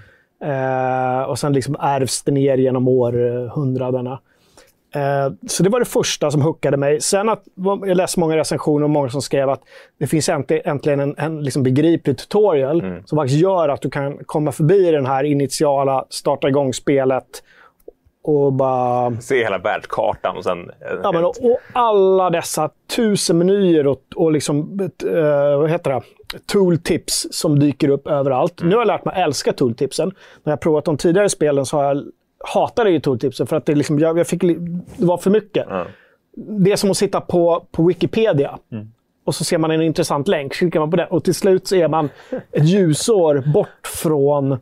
Eh, 0.44 1.24
och 1.24 1.40
sen 1.40 1.54
liksom 1.54 1.76
ärvs 1.80 2.24
det 2.24 2.32
ner 2.32 2.58
genom 2.58 2.88
århundradena. 2.88 4.20
Eh, 4.96 5.34
så 5.48 5.64
det 5.64 5.70
var 5.70 5.80
det 5.80 5.86
första 5.86 6.32
som 6.32 6.42
hookade 6.42 6.78
mig. 6.78 7.02
Sen 7.02 7.30
att, 7.30 7.44
jag 7.86 7.98
läste 7.98 8.20
många 8.20 8.38
recensioner 8.38 8.84
och 8.84 8.90
många 8.90 9.10
som 9.10 9.22
skrev 9.22 9.50
att 9.50 9.62
det 10.00 10.08
finns 10.08 10.30
äntligen 10.30 11.00
en, 11.00 11.16
en 11.18 11.44
liksom 11.44 11.64
begriplig 11.64 12.18
tutorial 12.18 12.82
mm. 12.82 13.04
som 13.06 13.16
faktiskt 13.16 13.42
gör 13.42 13.70
att 13.70 13.82
du 13.82 13.90
kan 13.90 14.18
komma 14.26 14.52
förbi 14.52 14.92
den 14.92 15.06
här 15.06 15.24
initiala 15.24 16.06
starta 16.10 16.50
igång 16.50 16.74
spelet 16.74 17.44
och 18.24 18.54
bara... 18.54 19.22
Se 19.22 19.44
hela 19.44 19.58
världskartan 19.58 20.38
och 20.38 20.44
sen... 20.44 20.72
Ja, 21.04 21.12
men, 21.12 21.26
och, 21.26 21.46
och 21.46 21.60
alla 21.74 22.30
dessa 22.30 22.70
tusen 22.96 23.38
menyer 23.38 23.88
och, 23.88 24.02
och 24.16 24.32
liksom, 24.32 24.80
uh, 25.04 25.58
vad 25.58 25.70
heter 25.70 25.92
det? 25.92 26.02
tooltips 26.46 27.28
som 27.32 27.60
dyker 27.60 27.90
upp 27.90 28.08
överallt. 28.08 28.62
Mm. 28.62 28.70
Nu 28.70 28.76
har 28.76 28.82
jag 28.82 28.88
lärt 28.88 29.06
mig 29.06 29.12
att 29.16 29.28
älska 29.28 29.54
tooltipsen. 29.54 30.12
När 30.44 30.52
jag 30.52 30.60
provat 30.60 30.86
de 30.86 30.98
tidigare 30.98 31.30
spelen 31.30 31.66
så 31.66 31.78
har 31.78 31.84
jag 31.84 32.04
hatade 32.54 32.90
ju 32.90 33.00
tooltipsen 33.00 33.48
för 33.48 33.56
att 33.56 33.66
det, 33.66 33.76
liksom, 33.76 34.00
jag, 34.00 34.20
jag 34.20 34.28
fick, 34.28 34.42
det 34.98 35.06
var 35.06 35.18
för 35.18 35.30
mycket. 35.30 35.68
Mm. 35.70 35.88
Det 36.36 36.72
är 36.72 36.76
som 36.76 36.92
att 36.92 36.98
sitta 36.98 37.22
på, 37.22 37.66
på 37.72 37.84
Wikipedia. 37.84 38.58
Mm. 38.72 38.92
Och 39.26 39.36
så 39.36 39.44
ser 39.44 39.58
man 39.58 39.72
en 39.72 39.82
intressant 39.82 40.28
länk, 40.28 40.54
klickar 40.54 40.80
man 40.80 40.92
på 40.92 40.98
den 40.98 41.08
och 41.08 41.24
till 41.24 41.36
slut 41.36 41.68
så 41.68 41.76
är 41.76 41.88
man 41.88 42.10
ett 42.52 42.66
ljusår 42.66 43.44
bort 43.54 43.88
från 43.88 44.52
eh, 44.52 44.60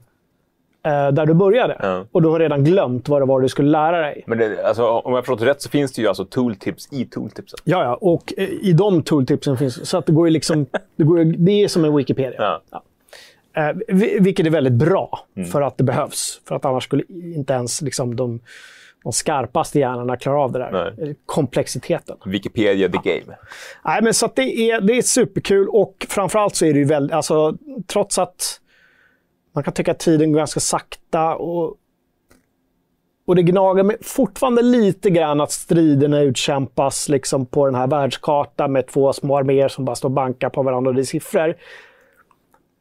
där 1.12 1.26
du 1.26 1.34
började. 1.34 1.78
Ja. 1.80 2.06
Och 2.12 2.22
du 2.22 2.30
har 2.30 2.40
redan 2.40 2.64
glömt 2.64 3.10
vad 3.10 3.22
det 3.22 3.26
var 3.26 3.42
du 3.42 3.50
skulle 3.50 3.70
lära 3.70 4.02
dig. 4.02 4.24
Men 4.28 4.38
det, 4.38 4.66
alltså, 4.66 4.88
om 4.88 5.14
jag 5.14 5.26
förstått 5.26 5.48
rätt 5.48 5.62
så 5.62 5.70
finns 5.70 5.94
det 5.94 6.02
ju 6.02 6.08
alltså 6.08 6.26
tooltips 6.26 6.94
i 6.94 7.06
tooltipsen. 7.06 7.60
Ja, 7.64 7.84
ja. 7.84 7.98
Och 8.02 8.34
eh, 8.38 8.50
i 8.50 8.74
de 8.74 9.04
tooltipsen 9.04 9.58
finns 9.58 9.90
Så 9.90 9.98
att 9.98 10.06
det 10.06 10.12
går 10.12 10.28
ju 10.28 10.34
liksom... 10.34 10.66
det, 10.96 11.04
går, 11.04 11.24
det 11.24 11.64
är 11.64 11.68
som 11.68 11.86
en 11.86 11.96
Wikipedia. 11.96 12.42
Ja. 12.42 12.62
Ja. 12.72 12.84
Eh, 13.56 13.72
vilket 14.20 14.46
är 14.46 14.50
väldigt 14.50 14.74
bra, 14.74 15.20
mm. 15.36 15.50
för 15.50 15.62
att 15.62 15.78
det 15.78 15.84
behövs. 15.84 16.42
För 16.48 16.56
att 16.56 16.66
annars 16.66 16.84
skulle 16.84 17.04
inte 17.10 17.54
ens 17.54 17.82
liksom, 17.82 18.16
de, 18.16 18.40
de 19.04 19.14
skarpaste 19.14 19.80
hjärnorna 19.80 20.18
klara 20.18 20.42
av 20.42 20.52
det 20.52 20.60
där. 20.60 20.96
Nej. 20.98 21.16
Komplexiteten. 21.26 22.18
Wikipedia 22.26 22.90
the 22.90 22.98
game. 23.04 23.38
Nej, 23.86 24.02
men 24.02 24.14
så 24.14 24.30
det, 24.36 24.72
är, 24.72 24.82
det 24.82 24.98
är 24.98 25.02
superkul 25.02 25.68
och 25.70 26.06
framförallt 26.10 26.56
så 26.56 26.66
är 26.66 26.74
det 26.74 26.80
ju 26.80 26.86
väldigt... 26.86 27.16
Alltså, 27.16 27.58
trots 27.88 28.20
att 28.20 28.60
man 29.56 29.64
kan 29.64 29.74
tycka 29.74 29.92
att 29.92 30.00
tiden 30.00 30.32
går 30.32 30.38
ganska 30.38 30.60
sakta 30.60 31.36
och, 31.36 31.76
och 33.28 33.36
det 33.36 33.44
gnager 33.44 33.84
mig 33.84 33.98
fortfarande 34.02 34.62
lite 34.62 35.10
grann 35.10 35.42
att 35.42 35.52
striderna 35.52 36.22
utkämpas 36.22 37.10
liksom 37.10 37.46
på 37.46 37.66
den 37.66 37.76
här 37.76 37.88
världskartan 37.88 38.72
med 38.72 38.88
två 38.88 39.14
små 39.14 39.38
arméer 39.38 39.68
som 39.68 39.86
bara 39.86 39.96
står 39.96 40.10
och 40.10 40.14
bankar 40.14 40.50
på 40.50 40.64
varandra 40.64 40.90
och 40.90 40.96
det 40.96 41.02
är 41.02 41.06
siffror. 41.06 41.56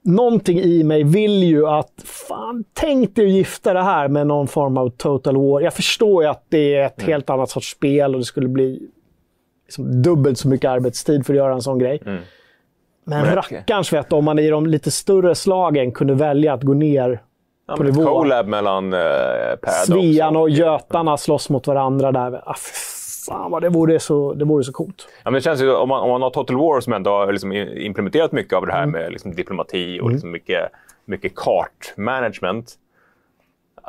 Någonting 0.05 0.61
i 0.61 0.85
mig 0.85 1.05
vill 1.05 1.43
ju 1.43 1.67
att, 1.67 1.93
fan, 2.05 2.65
tänk 2.73 3.17
dig 3.17 3.25
att 3.25 3.33
gifta 3.33 3.73
det 3.73 3.83
här 3.83 4.09
med 4.09 4.27
någon 4.27 4.49
form 4.49 4.77
av 4.77 4.91
total 4.91 5.37
war. 5.37 5.61
Jag 5.61 5.75
förstår 5.75 6.23
ju 6.23 6.29
att 6.29 6.45
det 6.49 6.75
är 6.75 6.87
ett 6.87 6.99
mm. 6.99 7.13
helt 7.13 7.31
annat 7.31 7.51
sorts 7.51 7.71
spel 7.71 8.15
och 8.15 8.21
det 8.21 8.25
skulle 8.25 8.49
bli 8.49 8.89
liksom 9.65 10.03
dubbelt 10.03 10.39
så 10.39 10.49
mycket 10.49 10.71
arbetstid 10.71 11.27
för 11.27 11.33
att 11.33 11.39
göra 11.39 11.55
en 11.55 11.63
sån 11.63 11.79
grej. 11.79 12.03
Mm. 12.07 12.23
Men 13.05 13.35
rackarns 13.35 13.93
vet 13.93 14.13
om 14.13 14.25
man 14.25 14.39
i 14.39 14.49
de 14.49 14.67
lite 14.67 14.91
större 14.91 15.35
slagen 15.35 15.93
kunde 15.93 16.15
välja 16.15 16.55
att 16.55 16.63
gå 16.63 16.75
ner 16.75 17.23
ja, 17.69 17.77
på 17.77 17.83
nivå. 17.83 18.05
Collab 18.05 18.47
mellan 18.47 18.93
eh, 18.93 19.01
Svean 19.87 20.37
och 20.37 20.51
Götarna 20.51 21.17
slåss 21.17 21.51
mot 21.51 21.67
varandra 21.67 22.13
där. 22.13 22.43
Ah, 22.51 22.57
fan 23.27 23.51
vad 23.51 23.63
det 23.63 23.69
vore 23.69 24.01
så, 24.01 24.35
det 24.35 24.45
vore 24.45 24.65
så 24.65 24.73
coolt. 24.73 25.09
Ja, 25.25 25.31
men 25.31 25.35
det 25.35 25.41
känns 25.41 25.63
ju, 25.63 25.75
om 25.75 25.89
man, 25.89 26.03
om 26.03 26.11
man 26.11 26.23
har 26.23 26.31
Total 26.31 26.57
War 26.57 26.81
som 26.81 26.93
ändå 26.93 27.11
har 27.11 27.33
liksom 27.33 27.53
implementerat 27.53 28.33
mycket 28.33 28.53
av 28.53 28.67
det 28.67 28.73
här 28.73 28.83
mm. 28.83 28.93
med 28.93 29.13
liksom 29.13 29.35
diplomati 29.35 30.01
och 30.01 30.05
mm. 30.05 30.13
liksom 30.13 30.31
mycket, 30.31 30.71
mycket 31.05 31.33
kartmanagement. 31.35 32.75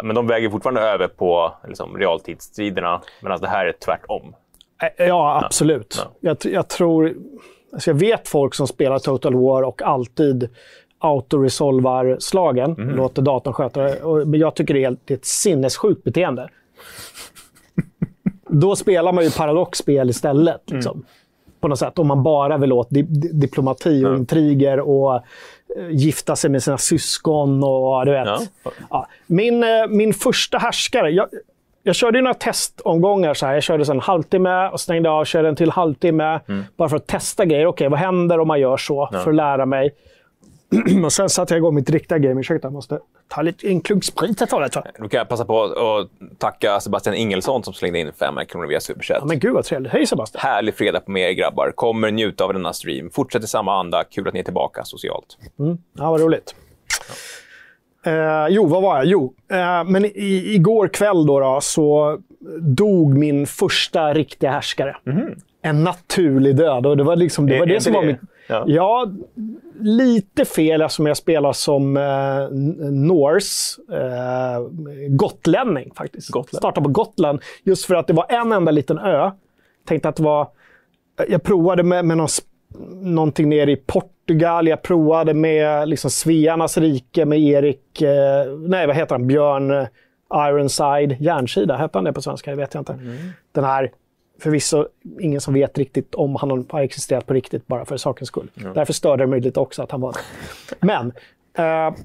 Men 0.04 0.16
de 0.16 0.28
väger 0.28 0.50
fortfarande 0.50 0.82
över 0.82 1.08
på 1.08 1.54
liksom, 1.68 1.98
realtidsstriderna, 1.98 3.02
medan 3.22 3.40
det 3.40 3.48
här 3.48 3.66
är 3.66 3.72
tvärtom. 3.72 4.36
Ja, 4.98 5.42
absolut. 5.46 5.96
Ja. 6.00 6.12
Jag, 6.20 6.54
jag 6.54 6.68
tror... 6.68 7.14
Alltså 7.74 7.90
jag 7.90 7.96
vet 7.96 8.28
folk 8.28 8.54
som 8.54 8.68
spelar 8.68 9.00
Total 9.00 9.34
War 9.34 9.64
och 9.64 9.82
alltid 9.82 10.50
autoresolvar 11.00 12.18
slagen, 12.20 12.72
mm. 12.72 12.96
låter 12.96 13.22
datorn 13.22 13.54
sköta 13.54 13.82
det. 13.82 14.26
Men 14.26 14.40
jag 14.40 14.56
tycker 14.56 14.74
det 14.74 14.84
är 14.84 14.98
ett 15.08 15.26
sinnessjukt 15.26 16.04
beteende. 16.04 16.50
Då 18.62 18.76
spelar 18.76 19.14
man 19.14 19.24
ju 19.24 19.32
paradoxspel 19.32 20.10
istället. 20.10 20.72
Mm. 20.72 20.78
Liksom, 20.78 20.98
mm. 20.98 21.06
På 21.60 21.68
något 21.68 21.80
sätt. 21.80 22.00
Om 22.00 22.08
man 22.08 22.24
bara 22.24 22.58
vill 22.58 22.74
åt 22.74 22.90
di 22.90 23.02
diplomati 23.34 24.04
och 24.04 24.10
mm. 24.10 24.20
intriger 24.20 24.80
och 24.80 25.14
uh, 25.14 25.92
gifta 25.92 26.36
sig 26.36 26.50
med 26.50 26.64
sina 26.64 26.78
syskon 26.78 27.64
och 27.64 28.06
du 28.06 28.12
vet. 28.12 28.26
Ja. 28.26 28.72
Ja. 28.90 29.08
Min, 29.28 29.64
uh, 29.64 29.70
min 29.90 30.14
första 30.14 30.58
härskare. 30.58 31.10
Jag, 31.10 31.28
jag 31.84 31.96
körde 31.96 32.22
några 32.22 32.34
testomgångar. 32.34 33.34
Så 33.34 33.46
här. 33.46 33.54
Jag 33.54 33.64
körde 33.64 33.92
en 33.92 34.00
halvtimme 34.00 34.70
och 34.70 34.80
stängde 34.80 35.10
av, 35.10 35.26
körde 35.26 35.48
en 35.48 35.56
till 35.56 35.72
halvtimme. 35.72 36.40
Mm. 36.48 36.64
Bara 36.78 36.90
för 36.90 36.98
att 36.98 37.08
testa 37.08 37.46
grejer. 37.46 37.66
Okej, 37.66 37.88
okay, 37.88 37.90
vad 37.90 38.00
händer 38.00 38.40
om 38.40 38.48
man 38.48 38.60
gör 38.60 38.78
så? 38.78 39.10
Ja. 39.12 39.20
För 39.20 39.32
att 39.32 39.36
lära 39.36 39.66
mig. 39.66 39.96
och 41.06 41.14
sen 41.14 41.30
satte 41.30 41.54
jag 41.54 41.58
igång 41.58 41.76
mitt 41.76 41.90
riktiga 41.90 42.18
game. 42.18 42.40
Ursäkta, 42.40 42.66
jag 42.66 42.74
måste 42.74 43.00
ta 43.28 43.42
lite, 43.42 43.68
en 43.68 43.82
klunk 43.82 44.04
sprit 44.04 44.42
ett 44.42 44.50
tag. 44.50 44.70
Då 45.00 45.10
kan 45.10 45.18
jag 45.18 45.30
passa 45.30 45.46
på 45.46 45.64
att 45.64 46.40
tacka 46.40 46.80
Sebastian 46.80 47.16
Ingelsson 47.16 47.64
som 47.64 47.74
slängde 47.74 48.00
in 48.00 48.12
500 48.14 48.46
kronor 48.46 48.68
via 48.68 48.80
Superchat. 48.80 49.18
Ja, 49.20 49.26
men 49.26 49.40
gud 49.40 49.54
vad 49.54 49.66
trevligt. 49.66 49.92
Hej 49.92 50.06
Sebastian! 50.06 50.42
Härlig 50.42 50.76
fredag 50.76 51.00
på 51.00 51.12
med 51.12 51.30
er 51.30 51.34
grabbar. 51.34 51.72
Kommer 51.76 52.12
njuta 52.12 52.44
av 52.44 52.54
denna 52.54 52.74
stream. 52.74 53.10
Fortsätt 53.10 53.44
i 53.44 53.48
samma 53.48 53.80
anda. 53.80 54.04
Kul 54.04 54.28
att 54.28 54.34
ni 54.34 54.40
är 54.40 54.44
tillbaka 54.44 54.84
socialt. 54.84 55.38
Mm. 55.60 55.78
Ja, 55.94 56.12
vad 56.12 56.22
roligt. 56.22 56.56
Ja. 57.08 57.16
Eh, 58.06 58.48
jo, 58.50 58.68
vad 58.68 58.82
var 58.82 58.98
jag? 58.98 59.06
Jo, 59.06 59.34
eh, 59.52 59.84
men 59.84 60.06
i, 60.06 60.54
igår 60.56 60.88
kväll 60.88 61.26
då, 61.26 61.40
då, 61.40 61.60
så 61.62 62.18
dog 62.60 63.18
min 63.18 63.48
första 63.48 64.14
riktiga 64.14 64.52
härskare. 64.52 64.98
Mm. 65.08 65.36
En 65.62 65.84
naturlig 65.84 66.56
död. 66.56 66.86
Och 66.86 66.98
det 66.98 67.04
var, 67.04 67.16
liksom, 67.16 67.48
det, 67.48 67.60
var 67.60 67.66
det 67.66 67.82
som 67.82 67.94
var 67.94 68.04
mitt... 68.04 68.20
Ja. 68.48 68.64
ja. 68.68 69.08
lite 69.80 70.46
fel 70.46 70.82
eftersom 70.82 71.06
jag 71.06 71.18
spelar 71.18 71.54
som 71.54 71.98
eh, 71.98 72.50
Norse. 72.92 73.82
Eh, 73.92 74.68
gotlänning 75.10 75.92
faktiskt. 75.96 76.30
Gotland. 76.30 76.58
Startade 76.58 76.84
på 76.84 76.92
Gotland. 76.92 77.42
Just 77.64 77.86
för 77.86 77.96
att 77.96 78.08
det 78.08 78.14
var 78.14 78.26
en 78.30 78.52
enda 78.52 78.72
liten 78.72 78.98
ö. 78.98 79.32
Tänkte 79.86 80.10
att 80.10 80.16
det 80.16 80.24
var... 80.24 80.48
Jag 81.28 81.44
provade 81.44 81.84
med, 81.84 82.06
med 82.06 82.18
någon, 82.18 82.28
någonting 83.02 83.50
nere 83.50 83.72
i 83.72 83.76
Portugal. 83.76 84.68
Jag 84.68 84.82
provade 84.82 85.34
med 85.34 85.90
liksom 85.90 86.12
Svearnas 86.12 86.78
rike 86.78 87.26
med 87.26 87.40
Erik... 87.40 88.02
Eh, 88.02 88.58
nej, 88.60 88.88
vad 88.88 88.96
heter 88.96 89.16
han? 89.16 89.28
Björn 89.28 89.72
eh, 89.72 89.88
Ironside. 90.34 91.22
Järnsida, 91.22 91.78
hette 91.78 91.98
han 91.98 92.06
det 92.06 92.14
på 92.14 92.22
svenska? 92.22 92.52
Det 92.52 92.58
vet 92.58 92.74
jag 92.74 92.82
inte. 92.82 92.94
Mm. 92.94 93.16
Den 93.52 93.64
här 93.64 93.92
förvisso 94.40 94.88
ingen 95.20 95.42
som 95.42 95.54
vet 95.54 95.78
riktigt 95.78 96.16
om 96.16 96.36
han 96.36 96.66
har 96.70 96.82
existerat 96.82 97.26
på 97.26 97.34
riktigt 97.34 97.68
bara 97.68 97.86
för 97.86 97.98
sakens 97.98 98.28
skull. 98.28 98.52
Ja. 98.54 98.74
Därför 98.74 98.94
störde 98.94 99.24
det 99.24 99.28
mig 99.28 99.42
lite 99.42 99.60
också 99.60 99.84
att 99.84 99.92
han 99.92 100.02
var 100.02 100.16
Men, 100.80 101.12
eh, 101.54 101.96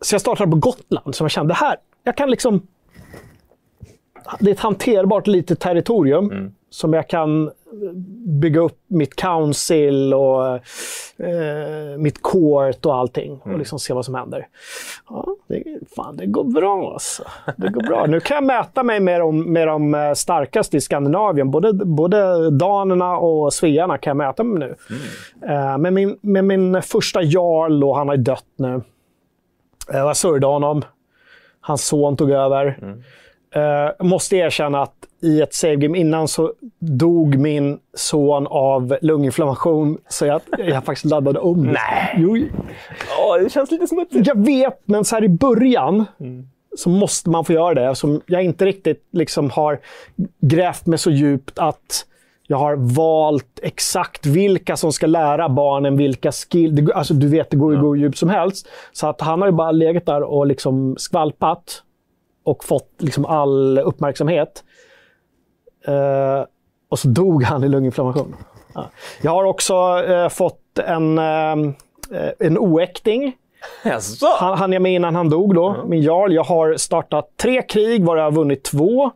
så 0.00 0.14
jag 0.14 0.20
startade 0.20 0.50
på 0.50 0.56
Gotland, 0.56 1.14
som 1.14 1.24
jag 1.24 1.30
kände, 1.30 1.54
här, 1.54 1.76
jag 2.02 2.16
kan 2.16 2.30
liksom... 2.30 2.66
Det 4.40 4.50
är 4.50 4.54
ett 4.54 4.60
hanterbart 4.60 5.26
litet 5.26 5.60
territorium 5.60 6.30
mm. 6.30 6.54
Som 6.70 6.92
jag 6.92 7.08
kan 7.08 7.50
bygga 8.40 8.60
upp 8.60 8.78
mitt 8.86 9.16
council 9.16 10.14
och 10.14 10.46
eh, 11.26 11.98
mitt 11.98 12.22
court 12.22 12.86
och 12.86 12.94
allting 12.94 13.40
och 13.44 13.58
liksom 13.58 13.78
se 13.78 13.94
vad 13.94 14.04
som 14.04 14.14
händer. 14.14 14.46
Ja, 15.08 15.26
det, 15.48 15.64
fan, 15.96 16.16
det 16.16 16.26
går 16.26 16.44
bra 16.44 16.92
alltså. 16.92 17.22
Det 17.56 17.68
går 17.68 17.82
bra. 17.82 18.06
Nu 18.06 18.20
kan 18.20 18.34
jag 18.34 18.44
mäta 18.44 18.82
mig 18.82 19.00
med 19.00 19.20
de, 19.20 19.52
med 19.52 19.68
de 19.68 19.94
eh, 19.94 20.12
starkaste 20.12 20.76
i 20.76 20.80
Skandinavien. 20.80 21.50
Både, 21.50 21.72
både 21.72 22.50
danerna 22.50 23.16
och 23.16 23.52
svearna 23.52 23.98
kan 23.98 24.10
jag 24.10 24.16
mäta 24.16 24.42
mig 24.44 24.58
nu. 24.58 24.74
Eh, 25.52 25.78
med, 25.78 25.92
min, 25.92 26.18
med 26.20 26.44
min 26.44 26.82
första 26.82 27.22
jarl, 27.22 27.84
och 27.84 27.96
han 27.96 28.08
har 28.08 28.16
dött 28.16 28.44
nu. 28.56 28.74
Eh, 29.92 29.98
Jag 29.98 30.16
sörjde 30.16 30.46
honom. 30.46 30.82
Hans 31.60 31.84
son 31.86 32.16
tog 32.16 32.30
över. 32.30 32.78
Eh, 33.56 34.06
måste 34.06 34.36
erkänna 34.36 34.82
att 34.82 34.94
i 35.22 35.40
ett 35.40 35.54
savegame 35.54 35.98
innan 35.98 36.28
så 36.28 36.52
dog 36.78 37.38
min 37.38 37.78
son 37.94 38.46
av 38.46 38.96
lunginflammation. 39.02 39.98
Så 40.08 40.26
jag, 40.26 40.40
jag 40.58 40.84
faktiskt 40.84 41.04
laddade 41.04 41.38
om. 41.40 41.62
Nej. 41.62 42.14
Jo, 42.16 42.36
Ja, 43.18 43.38
det 43.38 43.50
känns 43.52 43.70
lite 43.70 43.86
smutsigt. 43.86 44.26
jag 44.26 44.44
vet, 44.46 44.80
men 44.84 45.04
så 45.04 45.14
här 45.16 45.24
i 45.24 45.28
början 45.28 46.04
så 46.76 46.88
måste 46.90 47.30
man 47.30 47.44
få 47.44 47.52
göra 47.52 47.74
det. 47.74 47.94
Som 47.94 48.20
jag 48.26 48.42
inte 48.44 48.64
riktigt 48.66 49.08
liksom 49.12 49.50
har 49.50 49.78
grävt 50.40 50.86
mig 50.86 50.98
så 50.98 51.10
djupt 51.10 51.58
att 51.58 52.06
jag 52.48 52.56
har 52.56 52.76
valt 52.96 53.60
exakt 53.62 54.26
vilka 54.26 54.76
som 54.76 54.92
ska 54.92 55.06
lära 55.06 55.48
barnen 55.48 55.96
vilka 55.96 56.32
skills. 56.32 56.90
Alltså, 56.94 57.14
du 57.14 57.28
vet, 57.28 57.50
det 57.50 57.56
går 57.56 57.72
ju 57.74 57.78
hur 57.80 57.94
djupt 57.94 58.18
som 58.18 58.28
helst. 58.28 58.68
Så 58.92 59.06
att 59.06 59.20
han 59.20 59.40
har 59.40 59.48
ju 59.48 59.52
bara 59.52 59.70
legat 59.72 60.06
där 60.06 60.22
och 60.22 60.46
liksom 60.46 60.94
skvalpat 60.98 61.82
och 62.46 62.64
fått 62.64 62.90
liksom 62.98 63.24
all 63.24 63.78
uppmärksamhet. 63.78 64.64
Eh, 65.86 66.44
och 66.88 66.98
så 66.98 67.08
dog 67.08 67.42
han 67.42 67.64
i 67.64 67.68
lunginflammation. 67.68 68.36
Ja. 68.74 68.90
Jag 69.22 69.30
har 69.30 69.44
också 69.44 69.74
eh, 70.08 70.28
fått 70.28 70.78
en, 70.78 71.18
eh, 71.18 71.56
en 72.38 72.58
oäkting. 72.58 73.36
Jaså? 73.84 74.26
Han, 74.40 74.58
han 74.58 74.72
jag 74.72 74.82
med 74.82 74.94
innan 74.94 75.14
han 75.14 75.30
dog 75.30 75.54
då, 75.54 75.76
min 75.86 76.02
jarl. 76.02 76.32
Jag 76.32 76.44
har 76.44 76.76
startat 76.76 77.30
tre 77.36 77.62
krig, 77.62 78.04
varav 78.04 78.18
jag 78.18 78.24
har 78.24 78.32
vunnit 78.32 78.64
två. 78.64 79.10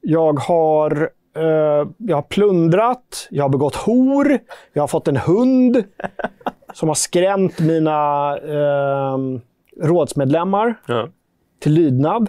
Jag 0.00 0.38
har 0.40 1.10
eh, 1.36 1.86
jag 1.98 2.16
har 2.16 2.22
plundrat, 2.22 3.26
jag 3.30 3.44
har 3.44 3.48
begått 3.48 3.76
hor, 3.76 4.38
jag 4.72 4.82
har 4.82 4.88
fått 4.88 5.08
en 5.08 5.16
hund 5.16 5.84
som 6.74 6.88
har 6.88 6.94
skrämt 6.94 7.58
mina 7.60 8.30
eh, 8.38 9.18
rådsmedlemmar 9.82 10.74
Ja. 10.86 11.08
till 11.60 11.72
lydnad. 11.72 12.28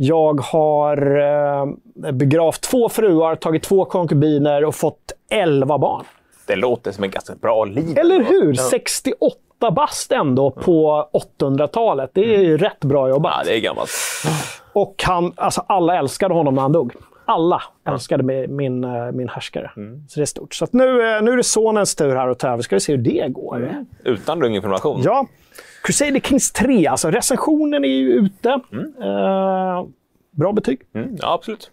Jag 0.00 0.40
har 0.40 1.18
eh, 1.20 1.66
begravt 2.12 2.60
två 2.60 2.88
fruar, 2.88 3.34
tagit 3.34 3.62
två 3.62 3.84
konkubiner 3.84 4.64
och 4.64 4.74
fått 4.74 5.12
elva 5.30 5.78
barn. 5.78 6.04
Det 6.46 6.56
låter 6.56 6.92
som 6.92 7.04
ett 7.04 7.10
ganska 7.10 7.34
bra 7.34 7.64
liv. 7.64 7.98
Eller 7.98 8.22
hur? 8.24 8.54
Ja. 8.56 8.62
68 8.70 9.70
bast 9.70 10.12
ändå 10.12 10.50
på 10.50 11.08
800-talet. 11.40 12.10
Det 12.14 12.34
är 12.36 12.40
ju 12.40 12.56
rätt 12.58 12.80
bra 12.80 13.08
jobbat. 13.08 13.32
Ja, 13.38 13.42
det 13.44 13.56
är 13.56 13.60
gammalt. 13.60 13.90
Och 14.72 15.02
han, 15.06 15.32
alltså 15.36 15.64
alla 15.66 15.98
älskade 15.98 16.34
honom 16.34 16.54
när 16.54 16.62
han 16.62 16.72
dog. 16.72 16.92
Alla 17.24 17.62
älskade 17.88 18.22
mi- 18.22 18.46
min, 18.48 18.84
eh, 18.84 19.12
min 19.12 19.28
härskare. 19.28 19.70
Så 20.08 20.20
det 20.20 20.24
är 20.24 20.26
stort. 20.26 20.54
Så 20.54 20.64
att 20.64 20.72
nu, 20.72 20.84
eh, 21.16 21.22
nu 21.22 21.32
är 21.32 21.36
det 21.36 21.44
sonens 21.44 21.94
tur 21.94 22.16
här 22.16 22.28
att 22.28 22.38
ta 22.38 22.48
över. 22.48 22.62
Ska 22.62 22.76
vi 22.76 22.80
se 22.80 22.92
hur 22.96 23.02
det 23.02 23.28
går. 23.28 23.74
Utan 24.04 24.38
lunginflammation. 24.38 25.00
Ja. 25.04 25.26
Crusader 25.88 26.20
Kings 26.20 26.52
3, 26.52 26.86
alltså 26.86 27.10
recensionen 27.10 27.84
är 27.84 27.88
ju 27.88 28.12
ute. 28.12 28.48
Eh, 29.02 29.86
bra 30.30 30.52
betyg. 30.52 30.80
Mm, 30.94 31.16
ja, 31.20 31.32
absolut. 31.34 31.70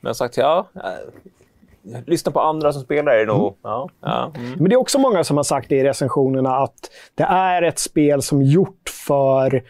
Men 0.00 0.14
sagt, 0.14 0.36
ja. 0.36 0.68
eh, 0.74 2.00
Lyssna 2.06 2.32
på 2.32 2.40
andra 2.40 2.72
som 2.72 2.82
spelar 2.82 3.12
är 3.12 3.18
det 3.26 3.32
nog... 3.32 3.56
Ja, 3.62 3.88
ja. 4.00 4.32
Mm. 4.36 4.52
Men 4.52 4.64
det 4.68 4.74
är 4.74 4.76
också 4.76 4.98
många 4.98 5.24
som 5.24 5.36
har 5.36 5.44
sagt 5.44 5.68
det 5.68 5.76
i 5.76 5.84
recensionerna 5.84 6.56
att 6.56 6.90
det 7.14 7.22
är 7.22 7.62
ett 7.62 7.78
spel 7.78 8.22
som 8.22 8.42
gjort 8.42 8.88
för 9.06 9.62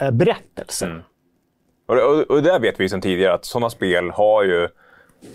eh, 0.00 0.10
berättelsen. 0.10 1.02
Och, 1.86 1.96
och, 1.96 2.20
och 2.30 2.42
det 2.42 2.58
vet 2.58 2.80
vi 2.80 2.88
sedan 2.88 3.00
tidigare 3.00 3.34
att 3.34 3.44
sådana 3.44 3.70
spel 3.70 4.10
har 4.10 4.42
ju 4.42 4.68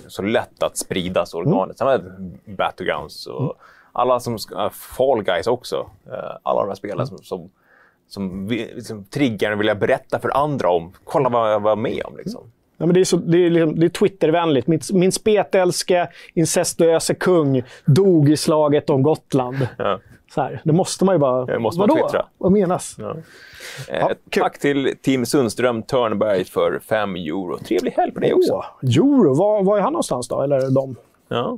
så 0.07 0.21
lätt 0.21 0.63
att 0.63 0.77
spridas 0.77 1.33
organiskt. 1.33 1.79
Samma 1.79 1.91
med 1.97 2.37
Battlegrounds 2.57 3.27
och 3.27 3.57
alla 3.91 4.19
som... 4.19 4.39
ska- 4.39 4.69
Fall 4.69 5.23
Guys 5.23 5.47
också. 5.47 5.89
Eh, 6.11 6.37
Alla 6.43 6.61
de 6.61 6.67
här 6.67 6.75
spelen 6.75 7.07
som, 7.07 7.17
som, 7.17 7.49
som, 8.07 8.47
liksom, 8.49 9.03
triggar 9.03 9.51
en 9.51 9.57
vilja 9.57 9.75
berätta 9.75 10.19
för 10.19 10.37
andra 10.37 10.69
om. 10.69 10.93
Kolla 11.03 11.29
vad 11.29 11.53
jag 11.53 11.59
var 11.59 11.75
med 11.75 12.01
om. 12.05 12.17
Liksom. 12.17 12.41
Ja, 12.77 12.85
men 12.85 12.93
det 12.93 12.99
är, 12.99 13.05
så, 13.05 13.17
det 13.17 13.37
är, 13.37 13.49
liksom, 13.49 13.83
är 13.83 13.89
Twittervänligt. 13.89 14.67
Min, 14.67 14.79
min 14.93 15.11
spetälske 15.11 16.07
incestuöse 16.33 17.13
kung 17.13 17.63
dog 17.85 18.29
i 18.29 18.37
slaget 18.37 18.89
om 18.89 19.03
Gotland. 19.03 19.67
Ja. 19.77 19.99
Så 20.33 20.41
här, 20.41 20.61
det 20.63 20.73
måste 20.73 21.05
man 21.05 21.15
ju 21.15 21.19
bara... 21.19 21.45
Det 21.45 21.59
måste 21.59 21.79
man 21.79 21.89
Vadå? 21.89 22.01
twittra. 22.01 22.25
Vad 22.37 22.51
menas? 22.51 22.99
Eh, 23.89 24.07
kul. 24.29 24.43
tack 24.43 24.59
till 24.59 24.95
Team 25.01 25.25
Sundström 25.25 25.83
Törnberg 25.83 26.45
för 26.45 26.79
5 26.79 27.15
euro. 27.15 27.57
Trevlig 27.57 27.91
helg 27.91 28.11
på 28.11 28.19
dig 28.19 28.33
också. 28.33 28.63
Euro, 28.81 29.33
var, 29.33 29.63
var 29.63 29.77
är 29.77 29.81
han 29.81 29.93
någonstans 29.93 30.27
då? 30.27 30.41
Eller 30.41 30.75
de? 30.75 30.95
Ja. 31.27 31.57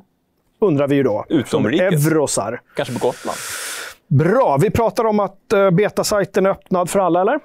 Undrar 0.60 0.88
vi 0.88 0.96
ju 0.96 1.04
då. 1.04 1.26
Utomrikes. 1.30 2.08
Eurosar. 2.08 2.62
Kanske 2.76 3.00
på 3.00 3.08
Gotland. 3.08 3.38
Bra, 4.10 4.58
vi 4.62 4.72
pratar 4.72 5.06
om 5.06 5.20
att 5.20 5.38
uh, 5.54 5.70
betasajten 5.70 6.46
är 6.46 6.50
öppnad 6.50 6.90
för 6.90 7.00
alla, 7.00 7.22
eller? 7.22 7.40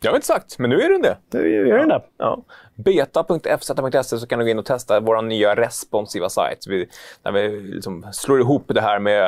Jag 0.00 0.10
har 0.10 0.16
inte 0.16 0.26
sagt, 0.26 0.58
men 0.58 0.70
nu 0.70 0.80
är 0.80 0.88
den 0.88 1.02
det. 1.02 1.16
Det 1.30 1.38
är 1.38 1.78
den 1.78 1.88
det. 1.88 2.02
Ja. 2.18 2.42
Beta.fz.se 2.74 4.18
så 4.18 4.26
kan 4.26 4.38
du 4.38 4.44
gå 4.44 4.50
in 4.50 4.58
och 4.58 4.66
testa 4.66 5.00
vår 5.00 5.22
nya 5.22 5.56
responsiva 5.56 6.28
sajt. 6.28 6.66
Vi, 6.68 6.88
där 7.22 7.32
vi 7.32 7.60
liksom 7.60 8.06
slår 8.12 8.40
ihop 8.40 8.64
det 8.66 8.80
här 8.80 8.98
med 8.98 9.24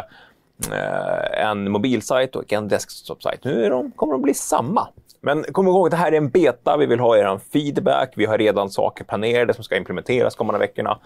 eh, 0.72 1.46
en 1.48 1.70
mobilsajt 1.70 2.36
och 2.36 2.52
en 2.52 2.68
desktop-sajt. 2.68 3.44
Nu 3.44 3.64
är 3.64 3.70
de, 3.70 3.90
kommer 3.90 4.12
de 4.12 4.22
bli 4.22 4.34
samma. 4.34 4.88
Men 5.20 5.44
kom 5.44 5.68
ihåg, 5.68 5.90
det 5.90 5.96
här 5.96 6.12
är 6.12 6.16
en 6.16 6.28
beta. 6.28 6.76
Vi 6.76 6.86
vill 6.86 7.00
ha 7.00 7.16
er 7.16 7.40
feedback. 7.52 8.12
Vi 8.16 8.26
har 8.26 8.38
redan 8.38 8.70
saker 8.70 9.04
planerade 9.04 9.54
som 9.54 9.64
ska 9.64 9.76
implementeras 9.76 10.34
kommande 10.34 10.58
veckorna. 10.58 10.98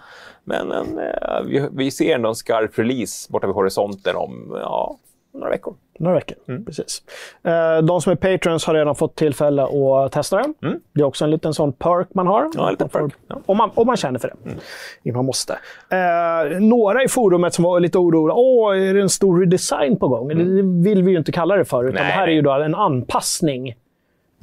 Men 0.43 0.71
en, 0.71 0.99
eh, 0.99 1.41
vi, 1.45 1.67
vi 1.71 1.91
ser 1.91 2.15
ändå 2.15 2.29
en 2.29 2.35
skarp 2.35 2.79
release 2.79 3.31
borta 3.31 3.47
vid 3.47 3.55
horisonten 3.55 4.15
om 4.15 4.57
ja, 4.61 4.97
några 5.37 5.49
veckor. 5.51 5.75
Några 5.99 6.15
veckor. 6.15 6.63
Precis. 6.65 7.03
Eh, 7.43 7.77
de 7.77 8.01
som 8.01 8.11
är 8.11 8.15
patrons 8.15 8.65
har 8.65 8.73
redan 8.73 8.95
fått 8.95 9.15
tillfälle 9.15 9.63
att 9.63 10.11
testa 10.11 10.37
den. 10.37 10.53
Det 10.93 11.01
är 11.01 11.05
också 11.05 11.25
en 11.25 11.31
liten 11.31 11.53
sån 11.53 11.73
perk 11.73 12.07
man 12.13 12.27
har. 12.27 12.49
Ja, 12.53 12.65
en 12.65 12.71
liten 12.71 12.89
perk, 12.89 13.13
ja. 13.27 13.39
Om, 13.45 13.57
man, 13.57 13.71
om 13.73 13.87
man 13.87 13.97
känner 13.97 14.19
för 14.19 14.27
det. 14.27 14.49
Mm. 14.49 15.15
Man 15.15 15.25
måste. 15.25 15.53
Eh, 15.89 16.59
några 16.59 17.03
i 17.03 17.07
forumet 17.07 17.53
som 17.53 17.63
var 17.63 17.79
lite 17.79 17.97
oroliga. 17.97 18.35
Åh, 18.35 18.77
är 18.89 18.93
det 18.93 19.01
en 19.01 19.09
stor 19.09 19.39
redesign 19.39 19.99
på 19.99 20.07
gång? 20.07 20.27
Det 20.27 20.89
vill 20.89 21.03
vi 21.03 21.11
ju 21.11 21.17
inte 21.17 21.31
kalla 21.31 21.55
det 21.55 21.65
för. 21.65 21.83
Utan 21.83 21.93
Nej, 21.95 22.03
det 22.03 22.11
här 22.11 22.23
är 22.23 22.27
nej. 22.27 22.35
ju 22.35 22.41
då 22.41 22.51
en 22.51 22.75
anpassning 22.75 23.75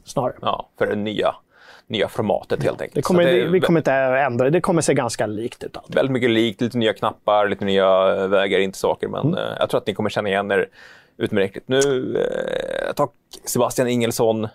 snarare. 0.04 0.34
Ja, 0.40 0.68
för 0.78 0.86
det 0.86 0.94
nya, 0.96 1.34
nya 1.86 2.08
formatet 2.08 2.62
helt 2.62 2.80
enkelt. 2.80 2.94
Det 2.94 3.02
kommer, 3.02 3.24
det 3.24 3.44
vi 3.48 3.60
kommer 3.60 3.80
inte 3.80 3.92
ändra 3.92 4.50
det. 4.50 4.60
Kommer 4.60 4.82
se 4.82 4.94
ganska 4.94 5.26
likt 5.26 5.64
ut. 5.64 5.76
Allt. 5.76 5.96
väldigt 5.96 6.12
mycket 6.12 6.30
likt, 6.30 6.60
lite 6.60 6.78
nya 6.78 6.92
knappar, 6.92 7.48
lite 7.48 7.64
nya 7.64 8.26
vägar 8.26 8.58
in 8.58 8.72
till 8.72 8.80
saker. 8.80 9.08
Men 9.08 9.20
Mm. 9.26 9.34
eh, 9.38 9.56
jag 9.58 9.70
tror 9.70 9.78
att 9.80 9.86
ni 9.86 9.94
kommer 9.94 10.10
känna 10.10 10.28
igen 10.28 10.50
er 10.50 10.68
utmärkligt. 11.16 11.68
Nu, 11.68 11.78
eh, 12.18 12.92
tack 12.92 13.10
Sebastian 13.44 13.88
Ingelsson. 13.88 14.44
Eh, 14.44 14.50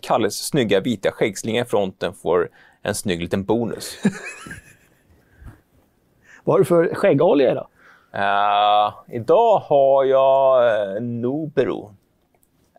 Kalles 0.00 0.46
snygga 0.46 0.80
vita 0.80 1.10
skäggslinga 1.12 1.62
i 1.62 1.64
fronten 1.64 2.12
får 2.14 2.48
en 2.82 2.94
snygg 2.94 3.20
liten 3.20 3.44
bonus. 3.44 3.98
Vad 6.44 6.54
har 6.54 6.58
du 6.58 6.64
för 6.64 6.94
skäggolja 6.94 7.50
idag? 7.52 7.66
Eh, 8.14 8.92
idag 9.16 9.58
har 9.58 10.04
jag 10.04 10.62
uh, 10.96 11.02
Nobero. 11.02 11.94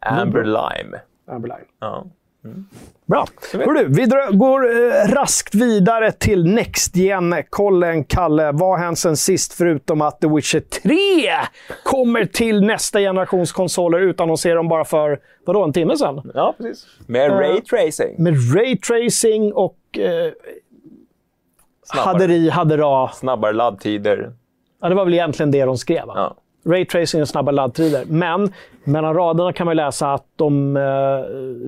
Amber 0.01 0.43
Lime. 0.43 0.99
Amberline. 1.27 1.65
Ja. 1.79 2.05
Bra. 3.05 3.25
Hörru, 3.53 3.85
vi 3.89 4.05
drar, 4.05 4.31
går 4.31 4.69
eh, 4.69 5.13
raskt 5.13 5.55
vidare 5.55 6.11
till 6.11 6.45
Next 6.53 6.95
Gen. 6.95 7.35
Kollen, 7.49 8.03
Kalle, 8.03 8.51
vad 8.51 8.69
har 8.69 8.77
hänt 8.77 8.99
sen 8.99 9.17
sist 9.17 9.53
förutom 9.53 10.01
att 10.01 10.21
The 10.21 10.27
Witcher 10.27 10.59
3 10.59 10.93
kommer 11.83 12.25
till 12.25 12.61
nästa 12.61 12.99
generations 12.99 13.51
konsoler 13.51 13.99
utannonserade 13.99 14.59
de 14.59 14.67
bara 14.67 14.85
för, 14.85 15.19
vadå, 15.45 15.63
en 15.63 15.73
timme 15.73 15.97
sedan? 15.97 16.31
ja, 16.33 16.53
precis. 16.57 16.85
Med 17.07 17.31
Eh, 17.31 17.37
Ray 17.37 17.61
Tracing. 17.61 18.15
Med 18.23 18.55
raytracing 18.55 19.53
och 19.53 19.77
eh, 19.97 20.31
Snabbare. 21.85 22.13
haveri, 22.13 22.49
hadera. 22.49 23.07
Snabbare 23.09 23.53
laddtider. 23.53 24.33
Ja, 24.81 24.89
det 24.89 24.95
var 24.95 25.05
väl 25.05 25.13
egentligen 25.13 25.51
det 25.51 25.65
de 25.65 25.77
skrev. 25.77 26.05
va? 26.07 26.13
Ja. 26.15 26.35
Raytracing 26.65 27.21
och 27.21 27.27
snabba 27.29 27.51
laddtider. 27.51 28.03
Men 28.07 28.53
mellan 28.83 29.13
raderna 29.15 29.53
kan 29.53 29.65
man 29.65 29.75
läsa 29.75 30.13
att 30.13 30.25
de 30.35 30.77
eh, 30.77 30.83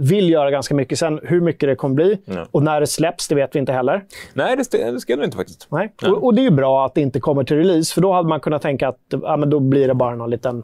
vill 0.10 0.30
göra 0.30 0.52
ganska 0.52 0.76
mycket. 0.76 1.00
Sen 1.00 1.20
hur 1.24 1.42
mycket 1.42 1.70
det 1.70 1.76
kommer 1.76 1.96
bli 1.96 2.18
Ja. 2.26 2.46
och 2.52 2.64
när 2.64 2.80
det 2.80 2.88
släpps, 2.88 3.28
det 3.28 3.36
vet 3.36 3.56
vi 3.56 3.60
inte 3.60 3.74
heller. 3.74 4.04
Nej, 4.34 4.56
det, 4.72 4.92
det 4.92 5.00
ska 5.00 5.16
nog 5.16 5.26
inte 5.26 5.38
faktiskt. 5.38 5.68
Nej. 5.72 5.94
Och, 6.08 6.24
och 6.24 6.34
det 6.36 6.42
är 6.42 6.44
ju 6.44 6.52
bra 6.52 6.86
att 6.86 6.94
det 6.96 7.02
inte 7.02 7.20
kommer 7.20 7.44
till 7.44 7.58
release, 7.58 7.94
för 7.94 8.02
då 8.02 8.14
hade 8.14 8.30
man 8.30 8.40
kunnat 8.40 8.62
tänka 8.62 8.88
att 8.88 9.00
ja, 9.10 9.38
men 9.38 9.50
då 9.50 9.60
blir 9.60 9.88
det 9.88 9.94
bara 9.94 10.16
någon 10.16 10.30
liten 10.30 10.64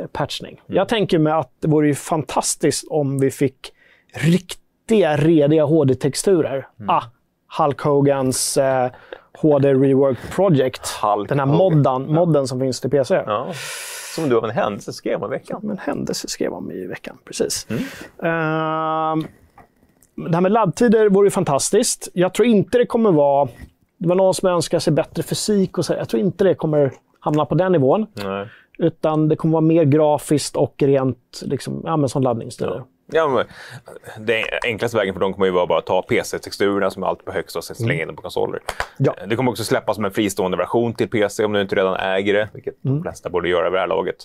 eh, 0.00 0.06
patchning. 0.06 0.60
Jag 0.66 0.88
tänker 0.88 1.18
mig 1.18 1.32
att 1.32 1.50
det 1.60 1.68
vore 1.68 1.86
ju 1.86 1.94
fantastiskt 1.94 2.84
om 2.90 3.18
vi 3.18 3.30
fick 3.30 3.56
riktiga, 4.14 5.16
rediga 5.16 5.64
HD-texturer. 5.64 6.66
Ah, 6.88 7.02
Hulk 7.58 7.80
Hogans 7.80 8.56
eh, 8.56 8.90
HD 9.44 9.74
Rework 9.74 10.18
Project. 10.34 10.88
Hulk 10.88 11.28
Den 11.28 11.38
här 11.38 11.46
Hogan. 11.46 11.58
modden, 11.58 12.14
modden 12.14 12.48
som 12.48 12.60
finns 12.60 12.80
till 12.80 12.90
PC. 12.90 13.14
Ja. 13.14 13.46
Som 14.14 14.28
du 14.28 14.36
av 14.36 14.44
en 14.44 14.50
händelse 14.50 14.92
skrev 14.92 15.22
om 15.22 15.32
i 15.32 15.36
veckan. 15.36 15.60
Som 15.60 15.70
en 15.70 15.78
händelse 15.78 16.28
skrev 16.28 16.52
om 16.52 16.70
i 16.70 16.86
veckan, 16.86 17.18
precis. 17.24 17.66
Mm. 17.70 17.82
Uh, 17.82 19.26
det 20.16 20.34
här 20.34 20.40
med 20.40 20.52
laddtider 20.52 21.08
vore 21.08 21.30
fantastiskt. 21.30 22.08
Jag 22.12 22.34
tror 22.34 22.48
inte 22.48 22.78
det 22.78 22.86
kommer 22.86 23.12
vara... 23.12 23.48
Det 23.98 24.08
var 24.08 24.16
någon 24.16 24.34
som 24.34 24.48
önskade 24.48 24.80
sig 24.80 24.92
bättre 24.92 25.22
fysik 25.22 25.78
och 25.78 25.84
så. 25.84 25.92
Jag 25.92 26.08
tror 26.08 26.22
inte 26.22 26.44
det 26.44 26.54
kommer 26.54 26.92
hamna 27.20 27.44
på 27.44 27.54
den 27.54 27.72
nivån. 27.72 28.06
Nej. 28.24 28.48
Utan 28.78 29.28
det 29.28 29.36
kommer 29.36 29.52
vara 29.52 29.60
mer 29.60 29.84
grafiskt 29.84 30.56
och 30.56 30.74
rent 30.82 31.42
liksom, 31.42 31.82
ja, 31.84 32.08
som 32.08 32.22
laddningstider. 32.22 32.74
Ja. 32.74 32.86
Ja, 33.06 33.28
men, 33.28 33.46
den 34.26 34.44
enklaste 34.64 34.96
vägen 34.96 35.14
för 35.14 35.20
dem 35.20 35.32
kommer 35.32 35.46
ju 35.46 35.52
vara 35.52 35.66
bara 35.66 35.78
att 35.78 35.86
ta 35.86 36.02
PC-texturerna 36.02 36.90
som 36.90 37.02
är 37.02 37.06
alltid 37.06 37.24
på 37.24 37.32
högsta 37.32 37.58
och 37.58 37.64
slänga 37.64 38.02
in 38.02 38.06
dem 38.06 38.16
på 38.16 38.22
konsoler. 38.22 38.60
Ja. 38.98 39.14
Det 39.26 39.36
kommer 39.36 39.50
också 39.50 39.64
släppas 39.64 39.96
som 39.96 40.04
en 40.04 40.10
fristående 40.10 40.56
version 40.56 40.94
till 40.94 41.08
PC 41.08 41.44
om 41.44 41.52
du 41.52 41.60
inte 41.60 41.76
redan 41.76 41.96
äger 41.96 42.34
det, 42.34 42.48
vilket 42.52 42.84
mm. 42.84 42.96
de 42.96 43.02
flesta 43.02 43.30
borde 43.30 43.48
göra 43.48 43.64
vid 43.64 43.72
det 43.72 43.80
här 43.80 43.86
laget. 43.86 44.16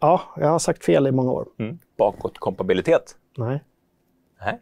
Ja, 0.00 0.20
jag 0.36 0.48
har 0.48 0.58
sagt 0.58 0.84
fel 0.84 1.06
i 1.06 1.12
många 1.12 1.32
år. 1.32 1.46
Mm. 1.58 1.78
Bakåtkompatibilitet? 1.98 3.16
Nej. 3.36 3.64
Nej. 4.40 4.60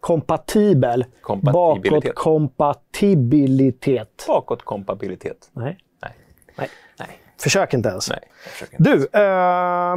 Kompatibel. 0.00 1.04
Kompatibilitet. 1.20 2.14
Bakåtkompatibilitet. 2.14 4.24
Bakåtkompatibilitet. 4.28 5.50
Nej. 5.52 5.78
Nej. 6.02 6.12
Nej. 6.56 6.68
Nej. 6.98 7.08
Försök 7.38 7.74
inte 7.74 7.88
ens. 7.88 8.10
Nej, 8.10 8.20
försök 8.46 8.72
inte. 8.72 8.90
Du, 8.90 9.08
eh, 9.20 9.96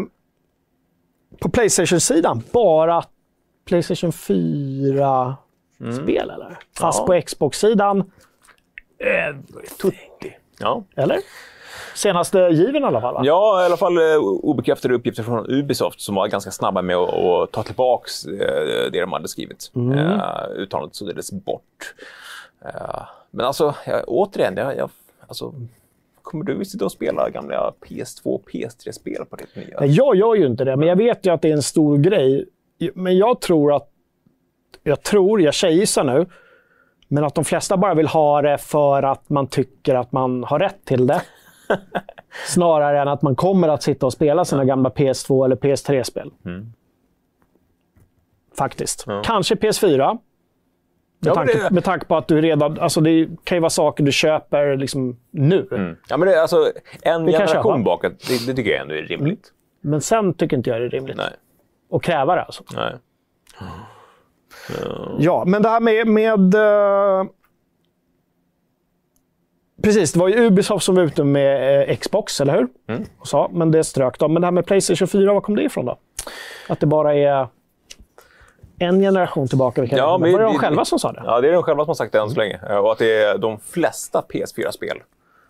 på 1.40 1.50
Playstation-sidan, 1.50 2.44
bara 2.52 3.04
Playstation 3.66 4.12
4-spel 4.12 6.30
eller? 6.30 6.58
Fast 6.80 7.00
Ja. 7.00 7.06
på 7.06 7.22
Xbox-sidan, 7.26 8.12
Tutti. 9.82 10.36
Ja. 10.60 10.84
eller? 10.96 11.18
Senaste 11.96 12.40
given 12.40 12.84
i 12.84 12.86
alla 12.86 13.02
fall 13.02 13.14
va? 13.14 13.22
ja, 13.24 13.62
i 13.62 13.66
alla 13.66 13.78
fall 13.78 13.98
eh, 13.98 14.16
obekräftade 14.44 14.94
uppgifter 14.94 15.24
från 15.24 15.46
Ubisoft 15.52 16.02
som 16.02 16.16
var 16.16 16.28
ganska 16.28 16.52
snabba 16.52 16.82
med 16.82 16.96
att, 16.96 17.14
att 17.14 17.52
ta 17.52 17.64
tillbaka 17.64 18.10
eh, 18.32 18.92
det 18.92 19.02
de 19.02 19.12
hade 19.14 19.28
skrivit. 19.28 19.72
Mm. 19.76 19.98
Eh, 20.00 20.22
uttalandet 20.56 20.96
suddades 20.96 21.32
bort. 21.32 21.94
Eh, 22.66 23.02
men 23.32 23.46
alltså, 23.46 23.76
jag, 23.86 24.04
återigen, 24.08 24.58
jag, 24.58 24.78
jag, 24.78 24.90
alltså, 25.28 25.54
kommer 26.28 26.46
du 26.46 26.66
sitta 26.66 26.86
och 26.86 26.92
spela 26.92 27.30
gamla 27.30 27.74
PS2 27.82 28.22
och 28.26 28.50
PS3-spel 28.50 29.26
på 29.26 29.36
ditt 29.36 29.56
nya? 29.56 29.80
Nej, 29.80 29.90
Jag 29.90 30.16
gör 30.16 30.36
ju 30.36 30.46
inte 30.46 30.66
det, 30.66 30.76
men 30.76 30.88
jag 30.88 30.96
vet 30.96 31.26
ju 31.26 31.34
att 31.34 31.42
det 31.42 31.50
är 31.50 31.54
en 31.54 31.64
stor 31.64 31.98
grej. 31.98 32.46
Men 32.94 33.18
jag 33.18 33.42
tror 33.42 33.76
att... 33.76 33.90
Jag 34.84 35.04
tror, 35.04 35.42
jag 35.42 35.54
tjejgissar 35.54 36.04
nu, 36.04 36.26
men 37.08 37.24
att 37.24 37.36
de 37.36 37.46
flesta 37.46 37.78
bara 37.78 37.94
vill 37.94 38.08
ha 38.08 38.42
det 38.42 38.58
för 38.58 39.04
att 39.04 39.30
man 39.30 39.48
tycker 39.48 39.96
att 39.96 40.12
man 40.12 40.44
har 40.44 40.60
rätt 40.60 40.86
till 40.86 41.08
det. 41.08 41.22
Snarare 42.48 43.02
än 43.02 43.08
att 43.08 43.22
man 43.22 43.36
kommer 43.36 43.68
att 43.68 43.84
sitta 43.84 44.06
och 44.06 44.14
spela 44.14 44.46
sina 44.46 44.66
gamla 44.66 44.90
PS2 44.90 45.46
eller 45.46 45.56
PS3-spel. 45.56 46.32
Mm. 46.46 46.74
Faktiskt. 48.58 49.04
Ja. 49.08 49.22
Kanske 49.26 49.56
PS4. 49.56 50.18
Med, 51.20 51.30
Ja, 51.32 51.36
tanke, 51.36 51.58
det- 51.64 51.72
med 51.72 51.84
tanke 51.84 52.06
på 52.06 52.16
att 52.18 52.28
du 52.28 52.42
redan... 52.42 52.80
Alltså 52.80 53.02
det 53.02 53.28
kan 53.44 53.56
ju 53.56 53.60
vara 53.60 53.70
saker 53.70 54.04
du 54.04 54.12
köper 54.12 54.78
liksom 54.78 55.18
nu. 55.32 55.68
Mm. 55.72 55.96
Ja, 56.10 56.18
men 56.18 56.28
det, 56.30 56.42
alltså, 56.42 56.72
en 57.02 57.26
köpa. 57.32 57.38
generation 57.48 57.84
bakåt, 57.84 58.28
det, 58.28 58.48
det 58.48 58.54
tycker 58.54 58.72
jag 58.72 58.82
ändå 58.82 58.94
är 58.96 59.02
rimligt. 59.02 59.52
Men 59.82 60.02
sen 60.02 60.34
tycker 60.34 60.58
inte 60.58 60.70
jag 60.70 60.82
det 60.82 60.86
är 60.86 60.90
rimligt. 60.90 61.18
Nej. 61.18 61.34
att 61.92 62.02
kräva 62.04 62.36
det. 62.36 62.42
Alltså. 62.42 62.64
Nej. 62.76 62.94
Ja, 65.20 65.44
men 65.48 65.62
det 65.62 65.70
här 65.70 65.80
med... 65.80 66.08
med 66.08 66.56
eh, 66.56 67.26
Precis, 69.84 70.14
det 70.14 70.20
var 70.20 70.28
ju 70.28 70.46
Ubisoft 70.46 70.86
som 70.86 70.96
var 70.96 71.04
ute 71.04 71.24
med 71.24 71.90
eh, 71.90 71.96
Xbox, 71.98 72.42
eller 72.42 72.54
hur? 72.54 72.68
Mm. 72.88 73.04
Och 73.20 73.28
sa, 73.28 73.50
men 73.54 73.72
det 73.72 73.84
strök 73.84 74.20
de. 74.20 74.34
Men 74.34 74.42
det 74.42 74.48
här 74.48 74.52
med 74.52 74.66
Playstation 74.66 75.08
4, 75.08 75.34
var 75.34 75.42
kom 75.42 75.56
det 75.56 75.64
ifrån 75.64 75.86
då? 75.86 75.98
Att 76.70 76.80
det 76.80 76.86
bara 76.86 77.16
är 77.16 77.48
en 78.80 79.00
generation 79.00 79.48
tillbaka. 79.48 79.82
Vilka 79.82 79.98
Ja, 79.98 80.04
ja, 80.04 80.18
men 80.18 80.32
var 80.32 80.40
det 80.40 80.46
de 80.46 80.58
själva 80.58 80.86
som 80.86 81.00
sa 81.00 81.12
det? 81.12 81.22
Ja, 81.26 81.42
det 81.42 81.48
är 81.50 81.54
de 81.54 81.64
själva 81.64 81.84
som 81.84 81.90
har 81.90 81.96
sagt 81.96 82.12
det 82.14 82.20
än 82.20 82.30
så 82.30 82.40
länge. 82.40 82.60
Eh, 82.70 82.78
Och 82.78 82.92
att 82.92 82.98
det 82.98 83.24
är 83.24 83.38
de 83.38 83.60
flesta 83.60 84.24
PS4-spel. 84.34 84.98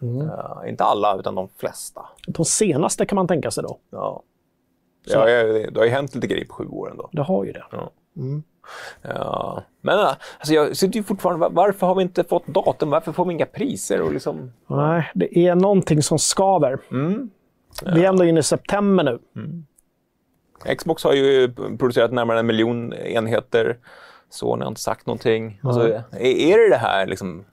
Mm. 0.01 0.21
Eh, 0.29 0.69
inte 0.69 0.83
alla, 0.83 1.17
utan 1.19 1.35
de 1.35 1.49
flesta. 1.57 2.05
De 2.27 2.45
senaste 2.45 3.05
kan 3.05 3.15
man 3.15 3.27
tänka 3.27 3.51
sig 3.51 3.63
då. 3.63 3.77
Ja. 3.89 4.23
Ja, 5.09 5.25
det 5.25 5.77
har 5.77 5.83
ju 5.85 5.89
hänt 5.91 6.15
lite 6.15 6.27
grejer 6.27 6.45
på 6.45 6.53
sju 6.53 6.67
år 6.67 6.91
ändå. 6.91 7.09
Det 7.11 7.21
har 7.21 7.43
ju 7.45 7.51
det. 7.51 7.63
Ja. 9.01 9.63
Men 9.81 9.99
eh, 9.99 10.05
alltså, 10.39 10.53
jag 10.53 10.77
sitter 10.77 10.97
ju 10.97 11.03
fortfarande... 11.03 11.39
var- 11.41 11.49
Varför 11.49 11.87
har 11.87 11.95
vi 11.95 12.01
inte 12.03 12.23
fått 12.23 12.47
datum? 12.47 12.89
Varför 12.89 13.11
får 13.11 13.25
vi 13.25 13.33
inga 13.33 13.45
priser? 13.45 14.01
Och 14.01 14.13
liksom... 14.13 14.51
Nej, 14.67 15.11
det 15.15 15.37
är 15.47 15.55
någonting 15.55 16.03
som 16.03 16.19
skaver. 16.19 16.79
Mm. 16.91 17.29
Vi 17.95 18.03
är 18.05 18.09
ändå 18.09 18.25
inne 18.25 18.39
i 18.39 18.43
september 18.43 19.03
nu. 19.03 19.19
Xbox 20.77 21.03
har 21.03 21.13
ju 21.13 21.53
producerat 21.53 22.13
närmare 22.13 22.39
en 22.39 22.47
miljon 22.47 22.93
enheter. 22.93 23.77
Sony 24.29 24.63
har 24.63 24.69
inte 24.69 24.81
sagt 24.81 25.05
någonting. 25.05 25.59
Alltså, 25.63 25.87
är, 26.11 26.25
är 26.25 26.57
det 26.57 26.69
det 26.69 26.77
här 26.77 27.05
liksom, 27.07 27.45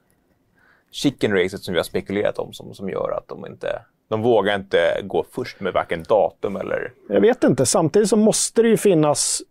chicken 0.91 1.33
racet 1.33 1.63
som 1.63 1.73
vi 1.73 1.79
har 1.79 1.83
spekulerat 1.83 2.39
om 2.39 2.53
som, 2.53 2.73
som 2.73 2.89
gör 2.89 3.17
att 3.17 3.27
de 3.27 3.45
inte... 3.45 3.81
De 4.09 4.21
vågar 4.21 4.55
inte 4.55 5.01
gå 5.03 5.25
först 5.31 5.59
med 5.59 5.73
varken 5.73 6.03
datum 6.03 6.55
eller... 6.55 6.93
Jag 7.09 7.21
vet 7.21 7.43
inte. 7.43 7.65
Samtidigt 7.65 8.09
så 8.09 8.17
måste 8.17 8.61
det 8.61 8.67
ju 8.67 8.77
finnas 8.77 9.41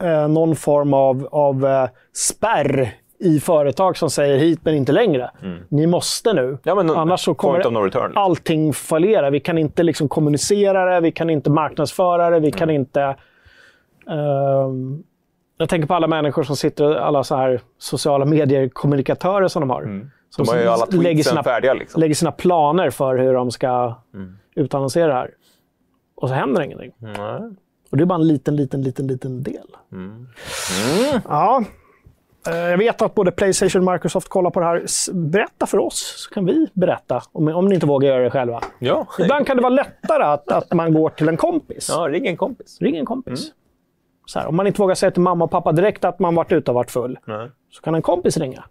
eh, 0.00 0.28
någon 0.28 0.56
form 0.56 0.94
av, 0.94 1.28
av 1.30 1.66
eh, 1.66 1.88
spärr 2.12 2.94
i 3.24 3.40
företag 3.40 3.96
som 3.96 4.10
säger 4.10 4.38
hit 4.38 4.60
men 4.62 4.74
inte 4.74 4.92
längre. 4.92 5.30
Ni 5.68 5.86
måste 5.86 6.32
nu. 6.32 6.44
Mm. 6.44 6.58
Ja, 6.62 6.74
men 6.74 6.90
Annars 6.90 7.20
så 7.24 7.34
kommer 7.34 7.70
no 7.70 7.78
return. 7.78 8.12
allting 8.14 8.72
fallera. 8.72 9.30
Vi 9.30 9.40
kan 9.40 9.58
inte 9.58 9.82
liksom 9.82 10.08
kommunicera 10.08 10.94
det, 10.94 11.00
vi 11.00 11.12
kan 11.12 11.30
inte 11.30 11.50
marknadsföra 11.50 12.30
det, 12.30 12.40
vi 12.40 12.52
kan 12.52 12.70
Mm. 12.70 12.80
inte... 12.80 13.16
ehm, 14.10 15.02
jag 15.58 15.68
tänker 15.68 15.86
på 15.88 15.94
alla 15.94 16.06
människor 16.06 16.42
som 16.42 16.56
sitter, 16.56 16.94
alla 16.94 17.24
så 17.24 17.36
här 17.36 17.60
sociala 17.78 18.24
medier-kommunikatörer 18.24 19.48
som 19.48 19.60
de 19.60 19.70
har. 19.70 19.82
Som 19.82 19.90
Mm. 19.90 20.10
De 20.38 20.48
har 20.48 20.56
ju 20.56 20.66
alla 20.68 20.86
lägger 21.02 21.22
sina, 21.22 21.42
färdiga. 21.42 21.74
Liksom. 21.74 22.00
lägger 22.00 22.14
sina 22.14 22.32
planer 22.32 22.90
för 22.90 23.18
hur 23.18 23.34
de 23.34 23.50
ska 23.50 23.94
Mm. 24.14 24.36
utannonsera 24.54 25.06
det 25.06 25.14
här. 25.14 25.30
Och 26.16 26.28
så 26.28 26.34
händer 26.34 26.62
ingenting. 26.62 26.92
Nej. 26.98 27.40
Och 27.90 27.96
det 27.96 28.02
är 28.02 28.06
bara 28.06 28.14
en 28.20 28.26
liten, 28.28 28.56
liten, 28.56 28.82
liten, 28.82 29.06
liten 29.06 29.42
del. 29.42 29.66
Mm. 29.92 30.26
Ja. 31.28 31.64
Eh, 32.48 32.56
Jag 32.56 32.78
vet 32.78 33.02
att 33.02 33.14
både 33.14 33.30
Playstation 33.32 33.88
och 33.88 33.92
Microsoft 33.92 34.28
kollar 34.28 34.50
på 34.50 34.60
det 34.60 34.66
här. 34.66 34.84
Berätta 35.12 35.66
för 35.66 35.78
oss, 35.78 36.14
så 36.16 36.34
kan 36.34 36.44
vi 36.46 36.66
berätta. 36.72 37.22
Om, 37.32 37.48
om 37.48 37.68
ni 37.68 37.74
inte 37.74 37.86
vågar 37.86 38.08
göra 38.08 38.22
det 38.24 38.30
själva. 38.30 38.60
Ja. 38.78 39.06
Ibland 39.18 39.46
kan 39.46 39.56
det 39.56 39.62
vara 39.62 39.74
lättare 39.74 40.22
att, 40.24 40.52
att 40.52 40.72
man 40.72 40.94
går 40.94 41.08
till 41.10 41.28
en 41.28 41.36
kompis. 41.36 41.88
ja, 41.92 42.08
ring 42.08 42.26
en 42.26 42.36
kompis. 42.36 42.78
Ring 42.80 42.96
en 42.96 43.06
kompis. 43.06 43.52
Så 44.26 44.38
här, 44.38 44.46
om 44.48 44.56
man 44.56 44.66
inte 44.66 44.80
vågar 44.82 44.94
säga 44.94 45.10
till 45.10 45.22
mamma 45.22 45.44
och 45.44 45.50
pappa 45.50 45.72
direkt 45.72 46.04
att 46.04 46.18
man 46.18 46.34
varit 46.34 46.52
ute 46.52 46.70
och 46.70 46.74
varit 46.74 46.90
full, 46.90 47.18
Nej. 47.24 47.50
så 47.70 47.82
kan 47.82 47.94
en 47.94 48.02
kompis 48.02 48.36
ringa. 48.36 48.64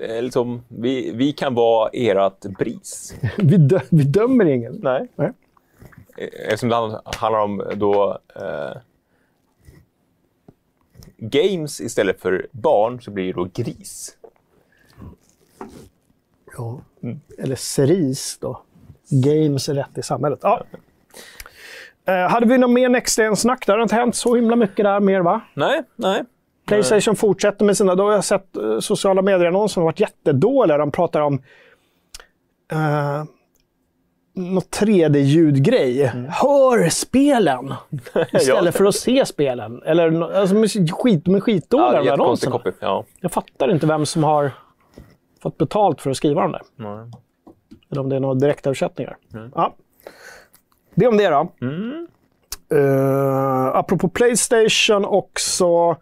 Är 0.00 0.22
liksom, 0.22 0.62
vi, 0.68 1.12
vi 1.14 1.32
kan 1.32 1.54
vara 1.54 1.90
ert 1.92 2.40
BRIS. 2.58 3.14
Vi, 3.38 3.56
dö 3.56 3.80
vi 3.90 4.02
dömer 4.04 4.44
ingen. 4.44 4.80
Nej. 4.82 5.08
Nej. 5.16 5.30
Eftersom 6.48 6.68
det 6.68 6.74
hand- 6.76 6.98
handlar 7.04 7.40
om 7.40 7.62
då 7.74 8.18
eh, 8.36 8.76
games 11.16 11.80
istället 11.80 12.20
för 12.20 12.46
barn 12.50 13.00
så 13.00 13.10
blir 13.10 13.26
det 13.26 13.32
då 13.32 13.48
gris. 13.54 14.16
Ja. 16.56 16.80
Eller 17.38 17.56
ceris 17.56 18.38
då. 18.40 18.62
Games 19.10 19.68
är 19.68 19.74
rätt 19.74 19.98
i 19.98 20.02
samhället. 20.02 20.38
Ja. 20.42 20.64
Eh, 22.06 22.28
hade 22.30 22.46
vi 22.46 22.58
något 22.58 22.70
mer 22.70 22.88
Next 22.88 23.18
Gen-snack? 23.18 23.66
Det 23.66 23.72
har 23.72 23.82
inte 23.82 23.94
hänt 23.94 24.16
så 24.16 24.34
himla 24.34 24.56
mycket 24.56 24.84
där 24.84 25.00
mer, 25.00 25.20
va? 25.20 25.40
Nej, 25.54 25.82
nej. 25.96 26.24
Playstation 26.66 27.16
fortsätter 27.16 27.64
med 27.64 27.76
sina... 27.76 27.94
Då 27.94 28.04
har 28.04 28.12
jag 28.12 28.24
sett 28.24 28.56
eh, 28.56 28.78
sociala 28.78 29.22
medier-annonser 29.22 29.72
som 29.72 29.80
har 29.80 29.88
varit 29.88 30.00
jättedåliga. 30.00 30.78
De 30.78 30.90
pratar 30.90 31.20
om 31.20 31.34
uh, 32.72 33.24
något 34.34 34.78
3D-ljudgrej. 34.80 36.06
Hör 36.28 36.88
spelen! 36.88 37.74
Istället 38.32 38.64
Ja. 38.64 38.72
för 38.72 38.84
att 38.84 38.94
se 38.94 39.26
spelen. 39.26 39.82
Eller 39.82 40.22
alltså, 40.32 40.56
skit, 40.96 41.26
med 41.26 41.36
Ja, 41.36 41.40
skitdåliga 41.40 42.02
jättekonstig 42.02 42.48
annonserna. 42.48 42.52
copy. 42.58 42.70
Ja. 42.80 43.04
Jag 43.20 43.32
fattar 43.32 43.70
inte 43.70 43.86
vem 43.86 44.06
som 44.06 44.24
har 44.24 44.50
fått 45.42 45.58
betalt 45.58 46.00
för 46.00 46.10
att 46.10 46.16
skriva 46.16 46.42
dem 46.42 46.52
där. 46.52 46.62
Nej. 46.76 47.10
Eller 47.90 48.00
om 48.00 48.08
det 48.08 48.16
är 48.16 48.20
några 48.20 48.34
direktöversättningar. 48.34 49.16
Ja. 49.54 49.74
Det 50.94 51.06
om 51.06 51.16
det 51.16 51.28
då. 51.28 51.52
Uh, 52.72 53.66
apropå 53.76 54.08
Playstation 54.08 55.04
också 55.04 55.96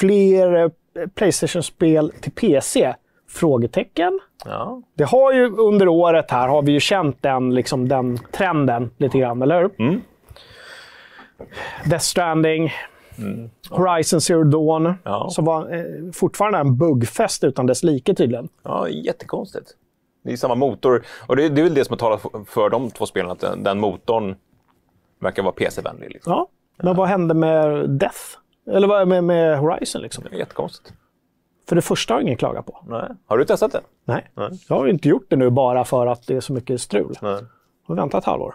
fler 0.00 0.54
eh, 0.64 0.68
Playstation-spel 1.14 2.12
till 2.20 2.32
PC? 2.32 2.94
Frågetecken. 3.28 4.20
Ja. 4.44 4.82
Det 4.94 5.04
har 5.04 5.32
ju 5.32 5.56
under 5.56 5.88
året 5.88 6.30
här 6.30 6.48
har 6.48 6.62
vi 6.62 6.72
ju 6.72 6.80
känt 6.80 7.22
den, 7.22 7.54
liksom, 7.54 7.88
den 7.88 8.18
trenden 8.32 8.90
lite 8.96 9.18
grann, 9.18 9.42
eller 9.42 9.60
hur? 9.62 9.70
Mm. 9.78 10.00
Death 11.84 12.04
Stranding, 12.04 12.72
Horizon 13.70 14.20
Zero 14.20 14.44
Dawn, 14.44 14.94
Ja. 15.04 15.28
som 15.30 15.44
var 15.44 15.74
eh, 15.74 15.84
fortfarande 16.12 16.58
en 16.58 16.76
buggfest 16.76 17.44
utan 17.44 17.66
dess 17.66 17.82
like 17.82 18.14
tydligen. 18.14 18.48
ja, 18.62 18.88
jättekonstigt. 18.88 19.70
Det 20.24 20.32
är 20.32 20.36
samma 20.36 20.54
motor. 20.54 21.02
Och 21.26 21.36
det, 21.36 21.48
det 21.48 21.60
är 21.60 21.64
väl 21.64 21.74
det 21.74 21.84
som 21.84 21.92
har 21.92 21.98
talat 21.98 22.20
för- 22.22 22.44
för 22.44 22.70
de 22.70 22.90
två 22.90 23.06
spelen, 23.06 23.30
att 23.30 23.40
den, 23.40 23.62
den 23.62 23.80
motorn 23.80 24.36
verkar 25.20 25.42
vara 25.42 25.52
PC-vänlig. 25.52 26.10
Liksom. 26.10 26.32
Ja. 26.32 26.48
Men 26.82 26.96
vad 26.96 27.08
hände 27.08 27.34
med 27.34 27.90
Death? 27.90 28.18
Eller 28.70 28.88
vad 28.88 29.08
med, 29.08 29.24
med 29.24 29.58
Horizon? 29.58 30.02
Liksom? 30.02 30.24
Det 30.30 30.36
är 30.36 30.38
jättekonstigt. 30.38 30.92
För 31.68 31.76
det 31.76 31.82
första 31.82 32.14
har 32.14 32.20
ingen 32.20 32.36
klagat 32.36 32.66
på. 32.66 32.84
Nej. 32.88 33.08
Har 33.26 33.38
du 33.38 33.44
testat 33.44 33.72
det? 33.72 33.80
Nej. 34.04 34.30
Nej. 34.34 34.50
Jag 34.68 34.76
har 34.76 34.86
inte 34.86 35.08
gjort 35.08 35.26
det 35.28 35.36
nu 35.36 35.50
bara 35.50 35.84
för 35.84 36.06
att 36.06 36.26
det 36.26 36.36
är 36.36 36.40
så 36.40 36.52
mycket 36.52 36.80
strul. 36.80 37.18
Nej. 37.22 37.32
Jag 37.86 37.94
har 37.94 37.96
väntat 37.96 38.18
ett 38.22 38.26
halvår. 38.26 38.54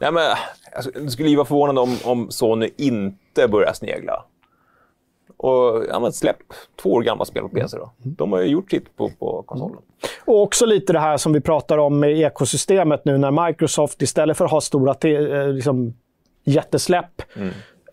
Nej, 0.00 0.12
men, 0.12 0.22
alltså, 0.76 0.90
det 0.90 1.10
skulle 1.10 1.28
ju 1.28 1.36
vara 1.36 1.46
förvånande 1.46 1.80
om, 1.80 1.96
om 2.04 2.30
Sony 2.30 2.70
inte 2.76 3.48
börjar 3.48 3.72
snegla. 3.72 4.24
Och 5.36 5.84
ja, 5.88 6.00
men 6.00 6.12
släpp 6.12 6.36
två 6.82 6.92
år 6.92 7.02
gamla 7.02 7.24
spel 7.24 7.42
på 7.42 7.48
PC 7.48 7.76
då. 7.76 7.92
De 7.96 8.32
har 8.32 8.40
ju 8.40 8.46
gjort 8.46 8.70
sitt 8.70 8.96
på, 8.96 9.10
på 9.18 9.42
konsolen. 9.46 9.82
Och 10.24 10.42
också 10.42 10.66
lite 10.66 10.92
det 10.92 11.00
här 11.00 11.16
som 11.16 11.32
vi 11.32 11.40
pratar 11.40 11.78
om 11.78 12.00
med 12.00 12.18
ekosystemet 12.18 13.04
nu 13.04 13.18
när 13.18 13.46
Microsoft 13.46 14.02
istället 14.02 14.36
för 14.36 14.44
att 14.44 14.50
ha 14.50 14.60
stora 14.60 14.94
eh, 15.10 15.48
liksom, 15.48 15.94
jättesläpp 16.44 17.22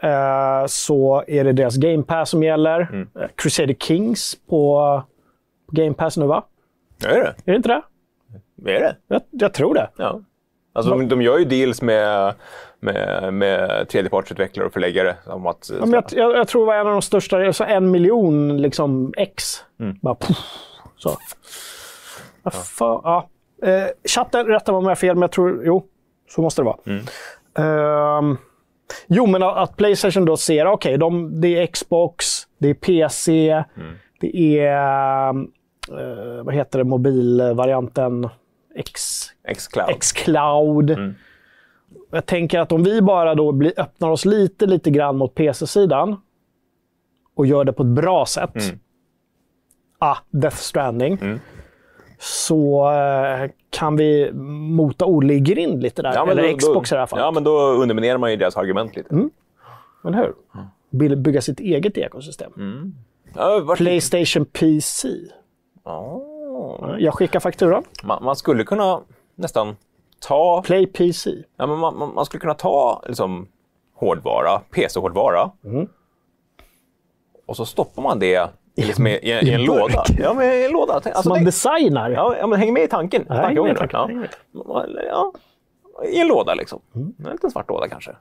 eh, 0.03 0.65
så 0.67 1.23
är 1.27 1.43
det 1.43 1.53
deras 1.53 1.75
Game 1.75 2.03
Pass 2.03 2.29
som 2.29 2.43
gäller. 2.43 3.05
Eh, 3.19 3.27
Crusader 3.35 3.73
Kings 3.73 4.37
på, 4.49 5.03
Game 5.71 5.93
Pass 5.93 6.17
nu 6.17 6.25
va? 6.25 6.43
Är 7.05 7.09
det? 7.15 7.27
Är 7.27 7.51
det 7.51 7.55
inte 7.55 7.69
det? 7.69 7.81
Är 8.71 8.79
det? 8.79 8.95
Jag, 9.07 9.21
jag 9.31 9.53
tror 9.53 9.73
det. 9.73 9.89
Ja. 9.97 10.19
Alltså, 10.73 10.91
de, 10.91 11.07
de 11.07 11.21
gör 11.21 11.37
ju 11.37 11.45
deals 11.45 11.81
med, 11.81 12.33
med, 12.79 13.33
med 13.33 13.89
tredjepartsutvecklare 13.89 14.67
och 14.67 14.73
förläggare. 14.73 15.15
Om 15.25 15.47
att, 15.47 15.69
Ja, 15.79 15.87
jag, 15.87 16.03
jag, 16.11 16.35
jag 16.37 16.47
tror 16.47 16.61
det 16.61 16.67
var 16.67 16.75
en 16.75 16.87
av 16.87 16.93
de 16.93 17.01
största, 17.01 17.37
alltså 17.45 17.63
en 17.63 17.91
miljon 17.91 18.61
liksom 18.61 19.13
X. 19.17 19.63
Bara 20.01 20.15
poff, 20.15 20.37
så. 20.97 21.09
Ja, 22.43 22.49
fa- 22.51 23.01
ja. 23.03 23.29
Eh, 23.67 23.87
chatten, 24.09 24.45
rätta 24.47 24.71
mig 24.71 24.77
om 24.77 24.83
jag 24.83 24.89
har 24.91 24.95
fel, 24.95 25.15
men 25.15 25.21
jag 25.21 25.31
tror... 25.31 25.61
Jo, 25.65 25.85
så 26.29 26.41
måste 26.41 26.61
det 26.61 26.65
vara. 26.65 26.77
Ehm, 28.17 28.37
jo, 29.07 29.25
men 29.25 29.43
att, 29.43 29.77
Playstation 29.77 30.25
då 30.25 30.37
ser, 30.37 30.65
okej, 30.67 30.97
de 30.97 31.41
det 31.41 31.57
är 31.57 31.65
Xbox, 31.67 32.25
det 32.57 32.69
är 32.69 32.73
PC, 32.73 33.63
det 34.19 34.59
är... 34.59 35.29
eh, 35.29 36.43
vad 36.43 36.53
heter 36.55 36.79
det, 36.79 36.85
mobilvarianten? 36.85 38.29
X, 38.75 39.01
Xcloud. 39.55 39.99
Xcloud. 39.99 41.13
Jag 42.11 42.25
tänker 42.25 42.59
att 42.59 42.71
om 42.71 42.83
vi 42.83 43.01
bara 43.01 43.35
då 43.35 43.51
blir, 43.51 43.73
öppnar 43.77 44.09
oss 44.09 44.25
lite, 44.25 44.65
lite 44.65 44.89
grann 44.89 45.17
mot 45.17 45.35
PC-sidan 45.35 46.21
och 47.35 47.45
gör 47.45 47.63
det 47.63 47.73
på 47.73 47.83
ett 47.83 47.89
bra 47.89 48.25
sätt. 48.25 48.53
Ah, 49.99 50.17
Death 50.29 50.57
Stranding. 50.57 51.39
Så 52.19 52.91
eh, 52.91 53.49
kan 53.69 53.95
vi 53.95 54.31
mota 54.33 55.05
Olle 55.05 55.33
i 55.33 55.39
grind 55.39 55.83
lite 55.83 56.01
där. 56.01 56.25
men 56.25 56.29
Eller 56.37 56.51
då- 56.51 56.57
Xbox 56.57 56.89
då, 56.89 56.93
i 56.93 56.95
det 56.95 56.99
här 56.99 57.05
fallet. 57.07 57.23
Ja, 57.25 57.31
men 57.31 57.43
då 57.43 57.59
underminerar 57.59 58.17
man 58.17 58.31
ju 58.31 58.37
deras 58.37 58.57
argument 58.57 58.95
lite. 58.95 59.29
Eller 60.05 60.17
hur? 60.17 60.33
Vill 60.89 61.15
bygga 61.17 61.41
sitt 61.41 61.59
eget 61.59 61.97
ekosystem. 61.97 62.51
Ja, 63.35 63.59
vart- 63.59 63.77
Playstation 63.77 64.45
PC. 64.45 65.07
Ja. 65.85 66.21
Jag 66.99 67.13
skickar 67.13 67.39
fakturan. 67.39 67.83
man, 68.03 68.23
man 68.23 68.35
skulle 68.35 68.63
kunna 68.63 69.01
nästan 69.35 69.75
ta... 70.27 70.61
Play 70.65 70.85
PC. 70.87 71.31
Ja, 71.57 71.67
men 71.67 71.77
man, 71.79 72.11
man, 72.15 72.25
skulle 72.25 72.41
kunna 72.41 72.53
ta 72.53 73.03
liksom, 73.07 73.47
hårdvara, 73.95 74.59
PC-hårdvara. 74.71 75.51
Och 77.45 77.55
så 77.57 77.65
stoppar 77.65 78.01
man 78.01 78.19
det 78.19 78.49
liksom, 78.85 79.07
i, 79.07 79.11
i, 79.11 79.29
i 79.29 79.51
en 79.53 79.65
burk. 79.65 79.67
låda. 79.67 80.03
Ja, 80.19 80.33
men 80.33 80.53
i 80.53 80.65
en 80.65 80.71
låda. 80.71 80.93
Alltså, 80.93 81.29
Man 81.29 81.39
det- 81.39 81.45
designar. 81.45 82.09
Ja, 82.11 82.47
men 82.47 82.59
häng 82.59 82.73
med 82.73 82.83
i 82.83 82.87
tanken. 82.87 83.25
Ja, 83.29 83.33
häng 83.35 83.63
med 83.63 83.71
i 83.71 83.75
tanken, 83.75 84.27
Ja. 84.53 84.85
Ja. 85.09 85.33
I 86.05 86.19
en 86.21 86.27
låda 86.27 86.53
liksom. 86.53 86.81
En 86.95 87.31
liten 87.31 87.51
svart 87.51 87.69
låda 87.69 87.87
kanske. 87.87 88.11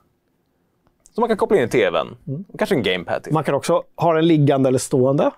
Så 1.12 1.20
man 1.20 1.28
kan 1.28 1.36
koppla 1.36 1.56
in 1.56 1.62
i 1.62 1.68
tvn. 1.68 2.06
Och 2.52 2.58
Kanske 2.58 2.74
en 2.74 2.82
gamepad 2.82 3.22
till. 3.22 3.32
Man 3.32 3.44
kan 3.44 3.54
också 3.54 3.82
ha 3.96 4.12
den 4.14 4.26
liggande 4.26 4.68
eller 4.68 4.78
stående. 4.78 5.30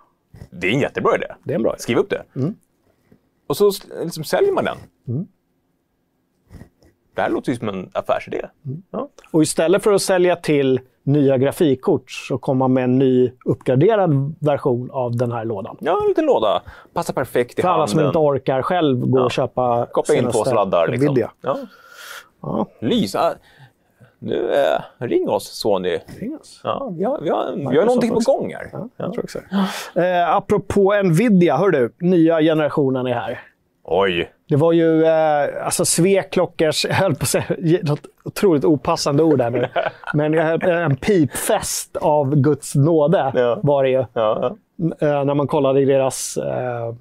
Det 0.50 0.66
är 0.68 0.72
en 0.72 0.80
jättebra 0.80 1.14
idé. 1.16 1.26
Det 1.44 1.52
är 1.52 1.56
en 1.56 1.62
bra 1.62 1.72
idé. 1.72 1.82
Skriv 1.82 1.98
upp 1.98 2.10
det. 2.10 2.22
Och 3.46 3.56
så 3.56 3.72
liksom 4.02 4.24
säljer 4.24 4.52
man 4.52 4.64
den. 4.64 4.76
Det 7.14 7.22
här 7.22 7.30
låter 7.30 7.52
ju 7.52 7.58
som 7.58 7.68
en 7.68 7.90
affärsidé. 7.94 8.46
Ja. 8.90 9.08
Och 9.30 9.42
istället 9.42 9.82
för 9.82 9.92
att 9.92 10.02
sälja 10.02 10.36
till 10.36 10.80
nya 11.08 11.38
grafikkort 11.38 12.10
så 12.10 12.38
kommer 12.38 12.58
man 12.58 12.72
med 12.72 12.84
en 12.84 12.98
ny 12.98 13.32
uppgraderad 13.44 14.34
version 14.40 14.90
av 14.92 15.16
den 15.16 15.32
här 15.32 15.44
lådan. 15.44 15.76
ja, 15.80 15.98
en 16.02 16.08
liten 16.08 16.24
låda. 16.26 16.62
Passar 16.92 17.14
perfekt 17.14 17.58
i 17.58 17.62
För 17.62 17.68
alla 17.68 17.78
handen. 17.78 17.88
som 17.98 18.06
inte 18.06 18.18
orkar 18.18 18.62
själv 18.62 19.06
gå 19.06 19.20
och 19.20 19.30
köpa 19.32 19.86
Koppla 19.92 20.14
in 20.14 20.30
två 20.30 20.44
sladdar. 20.44 20.88
Liksom. 20.88 21.06
Nvidia. 21.06 21.30
Ja. 21.40 21.56
Ja. 22.42 22.66
Lysa. 22.80 23.34
Nu, 24.18 24.52
eh, 24.52 25.06
ring 25.06 25.28
oss 25.28 25.48
Sony. 25.48 25.98
Ringas. 26.20 26.60
Ja, 26.64 26.92
vi 26.98 27.04
har, 27.04 27.20
vi 27.20 27.28
har, 27.28 27.70
vi 27.70 27.78
har 27.78 27.84
någonting 27.86 28.10
på 28.14 28.20
gång 28.20 28.54
här. 28.54 28.68
Ja, 28.72 28.88
jag 28.96 29.12
tror 29.12 29.24
också 29.24 29.38
eh, 29.94 30.36
Apropå 30.36 30.94
Nvidia, 31.04 31.56
hör 31.56 31.70
du, 31.70 31.94
nya 32.00 32.40
generationen 32.40 33.06
är 33.06 33.14
här. 33.14 33.40
Oj. 33.90 34.30
Det 34.48 34.56
var 34.56 34.72
ju 34.72 35.04
eh, 35.04 35.64
alltså 35.66 35.84
Sveklockers, 35.84 36.84
jag 36.84 36.94
höll 36.94 37.14
på 37.14 37.22
att 37.22 37.28
säga 37.28 37.44
något 37.82 38.02
otroligt 38.24 38.64
opassande 38.64 39.22
ord 39.22 39.40
här 39.40 39.50
nu, 39.50 39.68
men 40.14 40.34
eh, 40.38 40.82
en 40.84 40.96
pipfest 40.96 41.96
av 41.96 42.36
Guds 42.36 42.74
nåde 42.74 43.32
Ja. 43.34 43.60
var 43.62 43.82
det 43.84 43.90
ju. 43.90 44.04
Ja. 44.12 44.56
Eh, 45.00 45.24
när 45.24 45.34
man 45.34 45.46
kollade 45.46 45.80
i 45.80 45.84
deras 45.84 46.36
eh, 46.36 46.94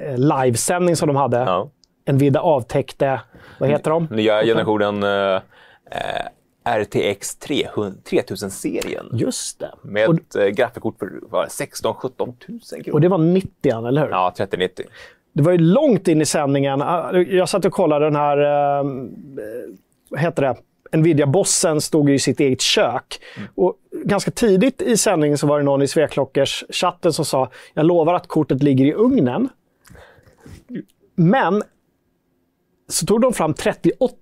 eh, 0.00 0.16
livesändning 0.18 0.96
som 0.96 1.06
de 1.06 1.16
hade. 1.16 1.36
ja. 1.36 1.68
Nvidia 2.12 2.40
avtäckte, 2.40 3.20
vad 3.60 3.68
heter 3.68 3.90
de? 3.90 4.08
Nya 4.10 4.42
generationen 4.44 5.02
eh, 5.02 5.40
RTX 6.64 7.38
3000-serien. 7.40 9.06
Just 9.12 9.58
det. 9.60 9.70
Med 9.82 10.08
Och, 10.08 10.14
ett 10.14 10.36
eh, 10.36 10.46
grafikkort 10.46 10.98
för 10.98 11.10
vad, 11.22 11.46
16-17 11.48 12.10
000 12.26 12.36
kronor. 12.84 12.92
och 12.94 13.00
det 13.00 13.08
var 13.08 13.18
90 13.18 13.86
eller 13.88 14.02
hur? 14.02 14.08
Ja, 14.10 14.32
3090. 14.36 14.84
Det 15.32 15.42
var 15.42 15.52
ju 15.52 15.58
långt 15.58 16.08
in 16.08 16.20
i 16.20 16.26
sändningen. 16.26 16.82
Ah, 16.82 17.12
Jag 17.16 17.48
satt 17.48 17.64
och 17.64 17.72
kollade 17.72 18.04
den 18.04 18.16
här, 18.16 18.38
eh, 18.38 18.84
vad 20.10 20.20
heter 20.20 20.42
det? 20.42 20.56
Nvidia-bossen 20.92 21.80
stod 21.80 22.10
i 22.10 22.18
sitt 22.18 22.40
eget 22.40 22.60
kök. 22.60 23.20
Och 23.54 23.74
ganska 24.04 24.30
tidigt 24.30 24.82
i 24.82 24.96
sändningen 24.96 25.38
så 25.38 25.46
var 25.46 25.58
det 25.58 25.64
någon 25.64 25.82
i 25.82 25.88
Sveklockers 25.88 26.64
chatten 26.70 27.12
som 27.12 27.24
sa 27.24 27.50
“Jag 27.74 27.86
lovar 27.86 28.14
att 28.14 28.26
kortet 28.26 28.62
ligger 28.62 28.84
i 28.84 28.92
ugnen”. 28.94 29.48
Men 31.14 31.62
så 32.88 33.06
tog 33.06 33.20
de 33.20 33.32
fram 33.32 33.54
3080, 33.54 34.16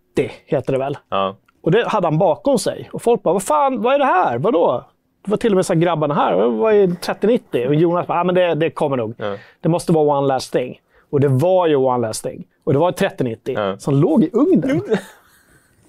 heter 0.47 0.73
det 0.73 0.79
väl. 0.79 0.99
Ja. 1.09 1.37
Och 1.63 1.71
det 1.71 1.89
hade 1.89 2.07
han 2.07 2.19
bakom 2.19 2.59
sig. 2.59 2.89
Och 2.93 3.03
folk 3.03 3.23
bara, 3.23 3.33
vad 3.35 3.43
fan, 3.43 3.83
vad 3.83 3.95
är 3.95 3.99
det 3.99 4.05
här? 4.05 4.39
Vadå? 4.39 4.85
Det 5.25 5.31
var 5.31 5.37
till 5.39 5.53
och 5.53 5.57
med 5.57 5.67
så 5.67 5.73
här 5.75 5.81
grabbarna 5.81 6.15
här, 6.15 6.35
vad 6.35 6.75
är 6.75 6.87
3090? 6.87 7.67
Och 7.69 7.75
Jonas 7.75 8.07
bara, 8.07 8.21
ah, 8.21 8.25
men 8.25 8.35
det, 8.35 8.55
det 8.55 8.71
kommer 8.71 8.97
nog. 8.97 9.15
Ja. 9.19 9.37
Det 9.61 9.69
måste 9.69 9.93
vara 9.93 10.19
one 10.19 10.27
last 10.27 10.53
thing. 10.53 10.81
Och 11.11 11.21
det 11.21 11.29
var 11.29 11.67
ju 11.67 11.77
one 11.77 12.07
last 12.07 12.25
thing. 12.25 12.45
Och 12.65 12.73
det 12.73 12.79
var 12.79 12.89
ett 12.89 12.97
3090 12.97 13.55
Ja. 13.59 13.79
som 13.79 13.95
låg 13.95 14.25
i 14.25 14.31
ugnen. 14.33 14.83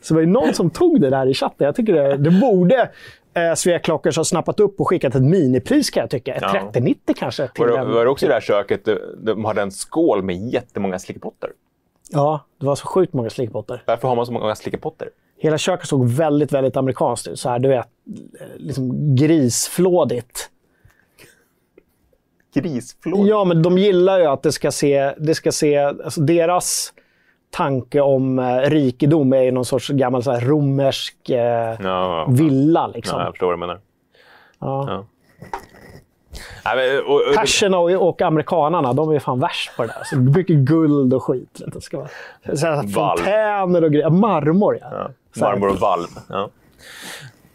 Så 0.01 0.13
det 0.13 0.13
var 0.13 0.21
ju 0.21 0.27
någon 0.27 0.53
som 0.53 0.69
tog 0.69 1.01
det 1.01 1.09
där 1.09 1.27
i 1.27 1.33
chatten. 1.33 1.65
Jag 1.65 1.75
tycker 1.75 1.93
det, 1.93 2.17
det 2.17 2.31
borde 2.31 2.89
eh, 3.33 3.53
Sveklockers 3.55 4.17
ha 4.17 4.23
snappat 4.23 4.59
upp 4.59 4.79
och 4.79 4.87
skickat 4.87 5.15
ett 5.15 5.21
minipris 5.23 5.89
kan 5.89 6.01
jag 6.01 6.09
tycka. 6.09 6.33
Ett 6.35 6.41
Ja. 6.41 6.51
3090 6.51 7.15
kanske. 7.17 7.47
Till 7.47 7.65
Var, 7.65 7.77
det, 7.77 7.85
var 7.93 8.05
det 8.05 8.11
också 8.11 8.25
i 8.25 8.27
det 8.27 8.33
här 8.33 8.41
köket, 8.41 8.85
de, 8.85 8.97
de 9.23 9.45
hade 9.45 9.61
en 9.61 9.71
skål 9.71 10.23
med 10.23 10.35
jättemånga 10.53 10.99
slickepotter? 10.99 11.49
Ja, 12.09 12.45
det 12.59 12.65
var 12.65 12.75
så 12.75 12.87
sjukt 12.87 13.13
många 13.13 13.29
slickbotter. 13.29 13.83
Varför 13.85 14.07
har 14.07 14.15
man 14.15 14.25
så 14.25 14.31
många 14.31 14.55
slickepotter? 14.55 15.09
Hela 15.39 15.57
köket 15.57 15.87
såg 15.87 16.07
väldigt, 16.07 16.51
väldigt 16.53 16.77
amerikanskt 16.77 17.27
ut. 17.27 17.39
Så 17.39 17.49
här, 17.49 17.59
du 17.59 17.69
vet, 17.69 17.87
liksom 18.57 19.15
grisflådigt. 19.15 20.49
Grisflår? 22.61 23.27
Ja, 23.27 23.43
men 23.43 23.61
de 23.61 23.77
gillar 23.77 24.19
ju 24.19 24.25
att 24.25 24.43
det 24.43 24.51
ska 24.51 24.71
se... 24.71 25.13
Det 25.17 25.35
ska 25.35 25.51
se 25.51 25.77
alltså 25.77 26.21
deras 26.21 26.93
tanke 27.49 28.01
om 28.01 28.39
eh, 28.39 28.57
rikedom 28.57 29.33
är 29.33 29.41
ju 29.41 29.51
någon 29.51 29.65
sorts 29.65 29.89
gammal 29.89 30.23
så 30.23 30.31
här, 30.31 30.41
romersk 30.41 31.29
eh, 31.29 31.37
Ja, 31.37 31.77
ja. 31.79 32.27
villa. 32.29 32.87
Liksom. 32.87 33.19
ja, 33.19 33.25
jag 33.25 33.33
förstår 33.33 33.47
vad 33.47 33.55
du 33.55 33.59
menar. 33.59 33.79
Ja. 34.59 34.85
Ja. 34.87 35.05
Nej, 36.65 36.75
men, 36.75 37.05
och, 37.05 37.15
och, 37.15 37.35
Perserna 37.35 37.77
och, 37.77 38.09
och 38.09 38.21
amerikanarna, 38.21 38.93
de 38.93 39.11
är 39.11 39.19
fan 39.19 39.39
värst 39.39 39.77
på 39.77 39.81
det 39.83 39.87
där. 39.87 40.03
Så 40.03 40.17
mycket 40.17 40.55
guld 40.55 41.13
och 41.13 41.23
skit. 41.23 41.61
Det 41.73 41.81
ska 41.81 41.97
vara, 41.97 42.07
så 42.55 42.67
här, 42.67 42.87
fontäner 42.87 43.83
och 43.83 43.91
grejer. 43.91 44.09
Marmor, 44.09 44.77
ja. 44.81 45.11
ja, 45.33 45.45
marmor 45.45 45.69
och 45.69 45.79
valv. 45.79 46.07
Ja. 46.29 46.49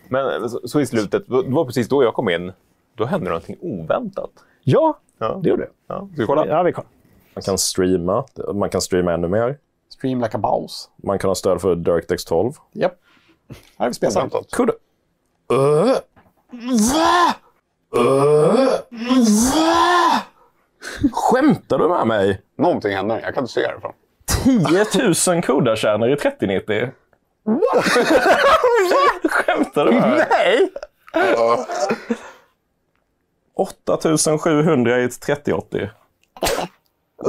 Men 0.08 0.50
så, 0.50 0.68
så 0.68 0.80
i 0.80 0.86
slutet, 0.86 1.22
det 1.28 1.42
var 1.46 1.64
precis 1.64 1.88
då 1.88 2.04
jag 2.04 2.14
kom 2.14 2.28
in, 2.28 2.52
då 2.94 3.04
hände 3.04 3.26
någonting 3.26 3.56
oväntat. 3.60 4.30
Ja, 4.64 4.98
Ja. 5.18 5.40
det 5.42 5.48
gjorde 5.48 5.62
det. 5.62 5.70
Ja, 5.86 6.08
ska 6.12 6.20
vi 6.22 6.26
kolla? 6.26 6.46
Ja, 6.46 6.62
vi 6.62 6.72
kollar. 6.72 6.88
Man 7.34 7.42
kan 7.42 7.58
streama. 7.58 8.24
Man 8.54 8.70
kan 8.70 8.80
streama 8.80 9.12
ännu 9.12 9.28
mer. 9.28 9.58
Stream 9.94 10.20
like 10.20 10.36
a 10.36 10.40
mouse. 10.40 10.88
Man 11.02 11.18
kan 11.18 11.30
ha 11.30 11.34
stöd 11.34 11.60
för 11.60 11.74
DirectX 11.74 12.24
12. 12.24 12.52
Japp. 12.72 12.94
Här 13.78 13.86
har 13.86 13.94
vi. 14.00 14.06
Oväntat. 14.06 14.50
Kudde. 14.50 14.72
Uh, 15.52 15.58
va? 16.92 17.34
Uh, 17.96 18.54
va? 19.54 20.22
Skämtar 21.12 21.78
du 21.78 21.88
med 21.88 22.06
mig? 22.06 22.40
Någonting 22.58 22.92
händer. 22.96 23.20
Jag 23.22 23.34
kan 23.34 23.42
inte 23.44 23.52
se 23.52 23.66
härifrån. 23.66 23.92
10 24.44 25.32
000 25.34 25.42
kodarkärnor 25.42 26.10
i 26.10 26.16
3090. 26.16 26.90
Skämtar 29.30 29.84
du 29.84 29.92
med 29.92 30.08
mig? 30.10 30.26
Nej! 31.14 31.66
8700 33.56 35.00
i 35.00 35.04
ett 35.04 35.20
3080. 35.20 35.90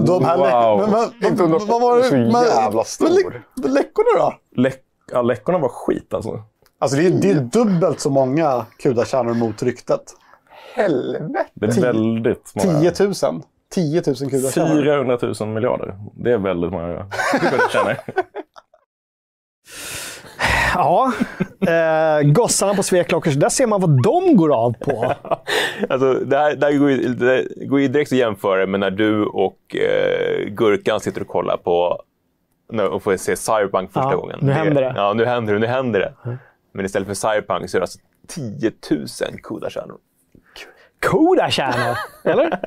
De 0.02 0.26
här 0.26 0.38
Wow. 0.38 0.90
men, 0.90 1.38
men, 1.38 1.38
på 1.60 1.66
vad 1.66 1.82
var 1.82 1.98
det? 1.98 2.04
så 2.04 2.16
men- 2.16 2.32
jävla 2.32 2.84
stor. 2.84 3.06
men 3.10 3.16
läck- 3.18 3.42
men 3.56 3.74
Läckorna 3.74 4.20
då? 4.20 4.34
Läck 4.62 4.84
ja, 5.12 5.22
läckorna 5.22 5.58
var 5.58 5.70
skit 5.70 6.14
alltså. 6.14 6.42
Alltså 6.80 6.98
det 6.98 7.06
är, 7.08 7.12
det 7.12 7.30
är 7.30 7.36
dubbelt 7.36 8.00
så 8.00 8.10
många 8.10 8.66
kudakärnor 8.80 9.34
mot 9.34 9.64
ryktet. 9.64 10.02
Helvete! 10.76 11.46
Det 11.54 11.66
är 11.78 11.82
väldigt 11.82 12.52
många. 12.56 12.92
10 12.92 13.06
000. 13.32 13.42
10 13.74 14.04
000 14.08 14.16
kudakärnor. 14.16 14.84
400 14.84 15.18
000 15.40 15.50
miljarder. 15.50 15.96
Det 16.14 16.32
är 16.32 16.38
väldigt 16.38 16.72
många 16.72 17.06
kodarkärnor. 17.32 17.96
Ja, 20.76 21.12
eh, 21.68 22.22
gossarna 22.32 22.74
på 22.74 22.84
Sveklockers, 22.84 23.34
där 23.34 23.50
ser 23.50 23.68
man 23.68 23.82
vad 23.82 24.04
de 24.04 24.36
går 24.36 24.54
av 24.56 24.74
på. 24.80 25.14
Alltså, 25.90 26.14
det 26.14 26.38
här, 26.38 26.56
det 26.56 26.66
här 26.66 26.74
går, 26.74 26.92
ju, 26.92 26.98
det 27.14 27.48
går 27.66 27.80
ju 27.80 27.88
direkt 27.88 28.12
att 28.12 28.18
jämföra 28.18 28.66
med 28.66 28.80
när 28.80 28.92
du 28.92 29.26
och 29.26 29.76
eh, 29.76 30.46
Gurkan 30.50 31.00
sitter 31.00 31.22
och 31.22 31.28
kollar 31.28 31.58
på 31.58 32.02
och 32.92 33.04
får 33.04 33.18
se 33.18 33.36
Cyberpunk 33.36 33.92
första 33.94 34.12
Ja, 34.12 34.16
gången. 34.18 34.40
nu 34.42 34.52
händer 34.52 34.82
det. 34.82 34.94
Ja, 34.96 35.14
nu 35.14 35.26
händer 35.26 35.54
det. 35.54 35.60
Nu 35.60 35.68
händer 35.68 36.00
det. 36.00 36.38
Men 36.74 36.86
istället 36.86 37.08
för 37.08 37.16
Cyberpunk 37.16 37.70
så 37.70 37.78
är 37.78 37.80
det 37.80 37.84
alltså 37.84 38.00
10 38.28 38.72
000 39.32 39.40
kodakärnor. 39.42 39.98
Kodakärnor, 41.06 41.96
eller? 42.24 42.60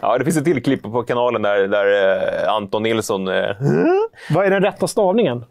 Ja, 0.00 0.18
det 0.18 0.24
finns 0.24 0.36
ett 0.36 0.44
till 0.44 0.62
klipp 0.62 0.82
på 0.82 1.02
kanalen 1.02 1.42
där, 1.42 1.68
där 1.68 1.86
eh, 2.44 2.52
Anton 2.52 2.82
Nilsson... 2.82 3.28
Eh, 3.28 3.56
Vad 4.30 4.46
är 4.46 4.50
den 4.50 4.62
rätta 4.62 4.86
stavningen? 4.86 5.44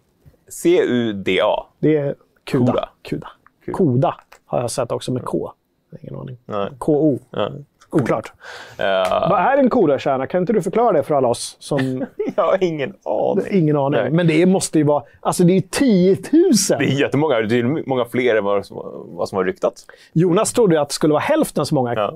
C-U-D-A. 0.49 1.65
Det 1.79 1.97
är 1.97 2.15
Kuda. 2.43 2.65
Koda. 2.65 2.89
Kuda. 3.03 3.27
Koda 3.73 4.15
har 4.45 4.59
jag 4.61 4.71
sett 4.71 4.91
också 4.91 5.11
med 5.13 5.23
K. 5.25 5.51
Ingen 6.01 6.15
aning. 6.19 6.37
K-O. 6.77 7.19
Oklart. 7.93 8.33
Eh, 8.77 8.85
Vad 9.29 9.39
är 9.39 9.57
en 9.57 9.69
kodakärna? 9.69 10.27
Kan 10.27 10.41
inte 10.41 10.53
du 10.53 10.61
förklara 10.61 10.91
det 10.91 11.03
för 11.03 11.15
alla 11.15 11.27
oss 11.27 11.55
som 11.59 12.05
jag 12.35 12.43
har 12.43 12.63
ingen 12.63 12.93
aning. 13.05 13.45
ingen 13.51 13.77
aning. 13.77 13.99
Nej. 14.01 14.11
Men 14.11 14.27
det 14.27 14.45
måste 14.45 14.77
ju 14.77 14.83
vara... 14.83 15.03
Alltså 15.19 15.43
det 15.43 15.53
är 15.57 15.61
10 15.61 16.15
000! 16.15 16.21
Det 16.69 16.73
är 16.85 16.99
jättemånga. 16.99 17.41
Det 17.41 17.59
är 17.59 17.87
många 17.89 18.05
fler 18.05 18.35
än 18.35 18.43
vad 18.43 18.65
som, 18.65 18.77
vad 19.05 19.29
som 19.29 19.35
har 19.35 19.45
ryktats. 19.45 19.85
Jonas 20.13 20.53
trodde 20.53 20.81
att 20.81 20.89
det 20.89 20.93
skulle 20.95 21.13
vara 21.13 21.21
hälften 21.23 21.65
så 21.65 21.75
många 21.75 21.93
Ja. 21.95 22.13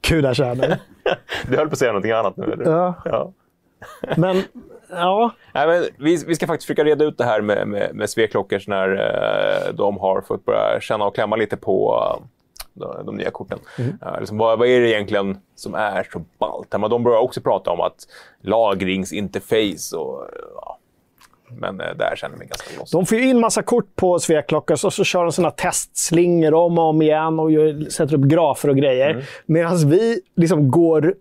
kudakärnor. 0.00 0.66
Du 1.48 1.56
höll 1.56 1.66
på 1.68 1.72
att 1.72 1.78
säga 1.78 1.92
någonting 1.92 2.12
annat 2.12 2.36
nu, 2.36 2.52
eller? 2.52 2.64
Ja. 2.72 2.94
ja. 3.04 3.32
Men, 4.16 4.42
ja. 4.90 5.30
Nej, 5.54 5.66
men 5.66 5.88
vi, 5.98 6.24
vi 6.26 6.34
ska 6.34 6.46
faktiskt 6.46 6.66
försöka 6.66 6.84
reda 6.84 7.04
ut 7.04 7.18
det 7.18 7.24
här 7.24 7.40
med, 7.40 7.68
med, 7.68 7.94
med 7.94 8.10
Sveklockers 8.10 8.68
när 8.68 8.88
eh, 8.92 9.74
de 9.74 9.98
har 9.98 10.20
fått 10.20 10.44
börja 10.44 10.80
känna 10.80 11.04
och 11.04 11.14
klämma 11.14 11.36
lite 11.36 11.56
på 11.56 12.04
eh, 12.18 12.26
de, 12.72 13.06
de 13.06 13.16
nya 13.16 13.30
korten. 13.30 13.58
Eh, 13.78 14.20
liksom, 14.20 14.38
vad, 14.38 14.58
vad 14.58 14.68
är 14.68 14.80
det 14.80 14.90
egentligen 14.90 15.38
som 15.54 15.74
är 15.74 16.06
så 16.12 16.24
ballt? 16.38 16.68
Men 16.72 16.90
de 16.90 17.02
börjar 17.02 17.20
också 17.20 17.40
prata 17.40 17.70
om 17.70 17.80
att 17.80 18.06
lagringsinterface 18.42 19.96
och... 19.96 20.24
Ja. 20.54 20.76
Men 21.58 21.80
eh, 21.80 21.86
där 21.96 22.16
känner 22.16 22.32
jag 22.34 22.38
mig 22.38 22.48
ganska 22.48 22.80
lost. 22.80 22.92
De 22.92 23.06
får 23.06 23.18
ju 23.18 23.28
in 23.28 23.40
massa 23.40 23.62
kort 23.62 23.96
på 23.96 24.18
Sveklockers 24.18 24.84
och 24.84 24.92
så 24.92 25.04
kör 25.04 25.22
de 25.22 25.32
sina 25.32 25.50
testslingor 25.50 26.54
om 26.54 26.78
och 26.78 26.84
om 26.84 27.02
igen 27.02 27.38
och 27.38 27.50
gör, 27.50 27.90
sätter 27.90 28.14
upp 28.14 28.20
grafer 28.24 28.68
och 28.68 28.76
grejer. 28.76 29.10
Mm. 29.10 29.22
Medan 29.46 29.90
vi 29.90 30.20
liksom 30.36 30.70
går 30.70 31.14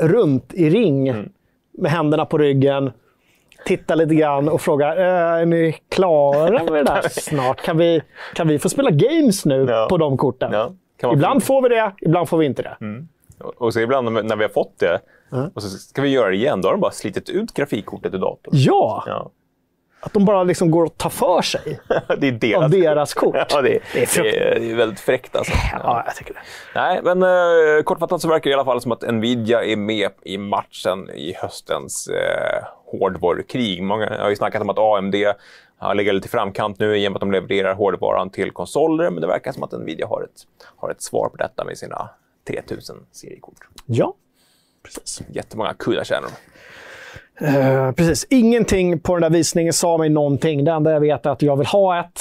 runt 0.00 0.54
i 0.54 0.70
ring 0.70 1.08
Mm. 1.08 1.28
med 1.72 1.90
händerna 1.90 2.26
på 2.26 2.38
ryggen, 2.38 2.92
tittar 3.66 3.96
lite 3.96 4.14
grann 4.14 4.48
och 4.48 4.60
frågar 4.60 4.96
"Eh, 4.96 5.40
är 5.40 5.46
ni 5.46 5.76
klara 5.88 6.62
med 6.64 6.72
det 6.72 6.82
där 6.82 7.02
snart? 7.08 7.62
Kan 7.62 7.76
vi, 7.78 8.02
kan 8.34 8.48
vi 8.48 8.58
få 8.58 8.68
spela 8.68 8.90
games 8.90 9.44
nu 9.44 9.66
Ja. 9.68 9.86
på 9.90 9.96
de 9.96 10.16
korten? 10.16 10.52
Ja, 10.52 10.72
Ibland 11.12 11.44
får 11.44 11.62
vi 11.62 11.68
det, 11.68 11.92
ibland 12.00 12.28
får 12.28 12.38
vi 12.38 12.46
inte 12.46 12.62
det. 12.62 12.76
Och 13.40 13.62
och 13.62 13.72
så 13.74 13.80
ibland 13.80 14.12
när 14.12 14.36
vi- 14.36 14.44
har 14.44 14.48
fått 14.48 14.78
det 14.78 15.00
och 15.54 15.62
så 15.62 15.68
ska 15.68 16.02
vi 16.02 16.08
göra 16.08 16.28
det 16.30 16.36
igen, 16.36 16.60
då 16.60 16.68
har 16.68 16.72
de 16.74 16.80
bara 16.80 16.90
slitit 16.92 17.28
ut 17.30 17.54
grafikkortet 17.54 18.14
ur 18.14 18.18
datorn. 18.18 18.54
Ja, 18.56 19.04
Ja. 19.06 19.30
Att 20.04 20.12
de 20.12 20.24
bara 20.24 20.42
liksom 20.42 20.70
går 20.70 20.84
och 20.84 20.96
tar 20.98 21.10
för 21.10 21.42
sig 21.42 21.80
det 22.18 22.28
är 22.28 22.32
deras, 22.32 22.64
av 22.64 22.70
deras 22.70 23.14
kort. 23.14 23.36
Ja, 23.50 23.62
det, 23.62 23.74
är 23.76 23.80
det, 23.92 24.02
är, 24.02 24.06
frukt- 24.06 24.32
det 24.32 24.70
är 24.70 24.74
väldigt 24.74 25.00
fräckt 25.00 25.36
alltså. 25.36 25.52
Ja, 25.72 26.02
jag 26.06 26.14
tycker 26.16 26.34
det. 26.34 26.40
Nej, 26.74 27.00
men 27.02 27.22
eh, 27.22 27.82
kortfattat 27.84 28.22
så 28.22 28.28
verkar 28.28 28.44
det 28.44 28.50
i 28.50 28.54
alla 28.54 28.64
fall 28.64 28.80
som 28.80 28.92
att 28.92 29.02
Nvidia 29.14 29.64
är 29.64 29.76
med 29.76 30.10
i 30.22 30.38
matchen 30.38 31.10
i 31.10 31.34
höstens 31.36 32.08
eh, 32.08 32.64
hårdvarukrig. 32.86 33.82
Många 33.82 34.18
har 34.20 34.30
ju 34.30 34.36
snackat 34.36 34.62
om 34.62 34.70
att 34.70 34.78
AMD 34.78 35.14
har 35.78 35.94
legat 35.94 36.14
lite 36.14 36.26
i 36.26 36.30
framkant 36.30 36.78
nu 36.78 36.96
i 36.98 37.08
och 37.08 37.12
med 37.12 37.16
att 37.16 37.20
de 37.20 37.32
levererar 37.32 37.74
hårdvaran 37.74 38.30
till 38.30 38.50
konsoler, 38.50 39.10
men 39.10 39.20
det 39.20 39.26
verkar 39.26 39.52
som 39.52 39.62
att 39.62 39.72
Nvidia 39.72 40.06
har 40.06 40.22
ett, 40.22 40.42
har 40.76 40.90
ett 40.90 41.02
svar 41.02 41.28
på 41.28 41.36
detta 41.36 41.64
med 41.64 41.78
sina 41.78 42.08
3000 42.48 42.96
seriekort. 43.12 43.58
Ja, 43.86 44.14
precis. 44.84 45.22
Jättemånga 45.32 45.74
kudakärnor. 45.78 46.30
Eh, 47.40 47.92
precis. 47.92 48.26
Ingenting 48.30 48.98
på 49.00 49.14
den 49.14 49.22
där 49.22 49.30
visningen 49.38 49.72
sa 49.72 49.98
mig 49.98 50.08
någonting. 50.08 50.64
Det 50.64 50.70
enda 50.72 50.92
jag 50.92 51.00
vet 51.00 51.26
är 51.26 51.30
att 51.30 51.42
jag 51.42 51.56
vill 51.56 51.66
ha 51.66 52.00
ett. 52.00 52.20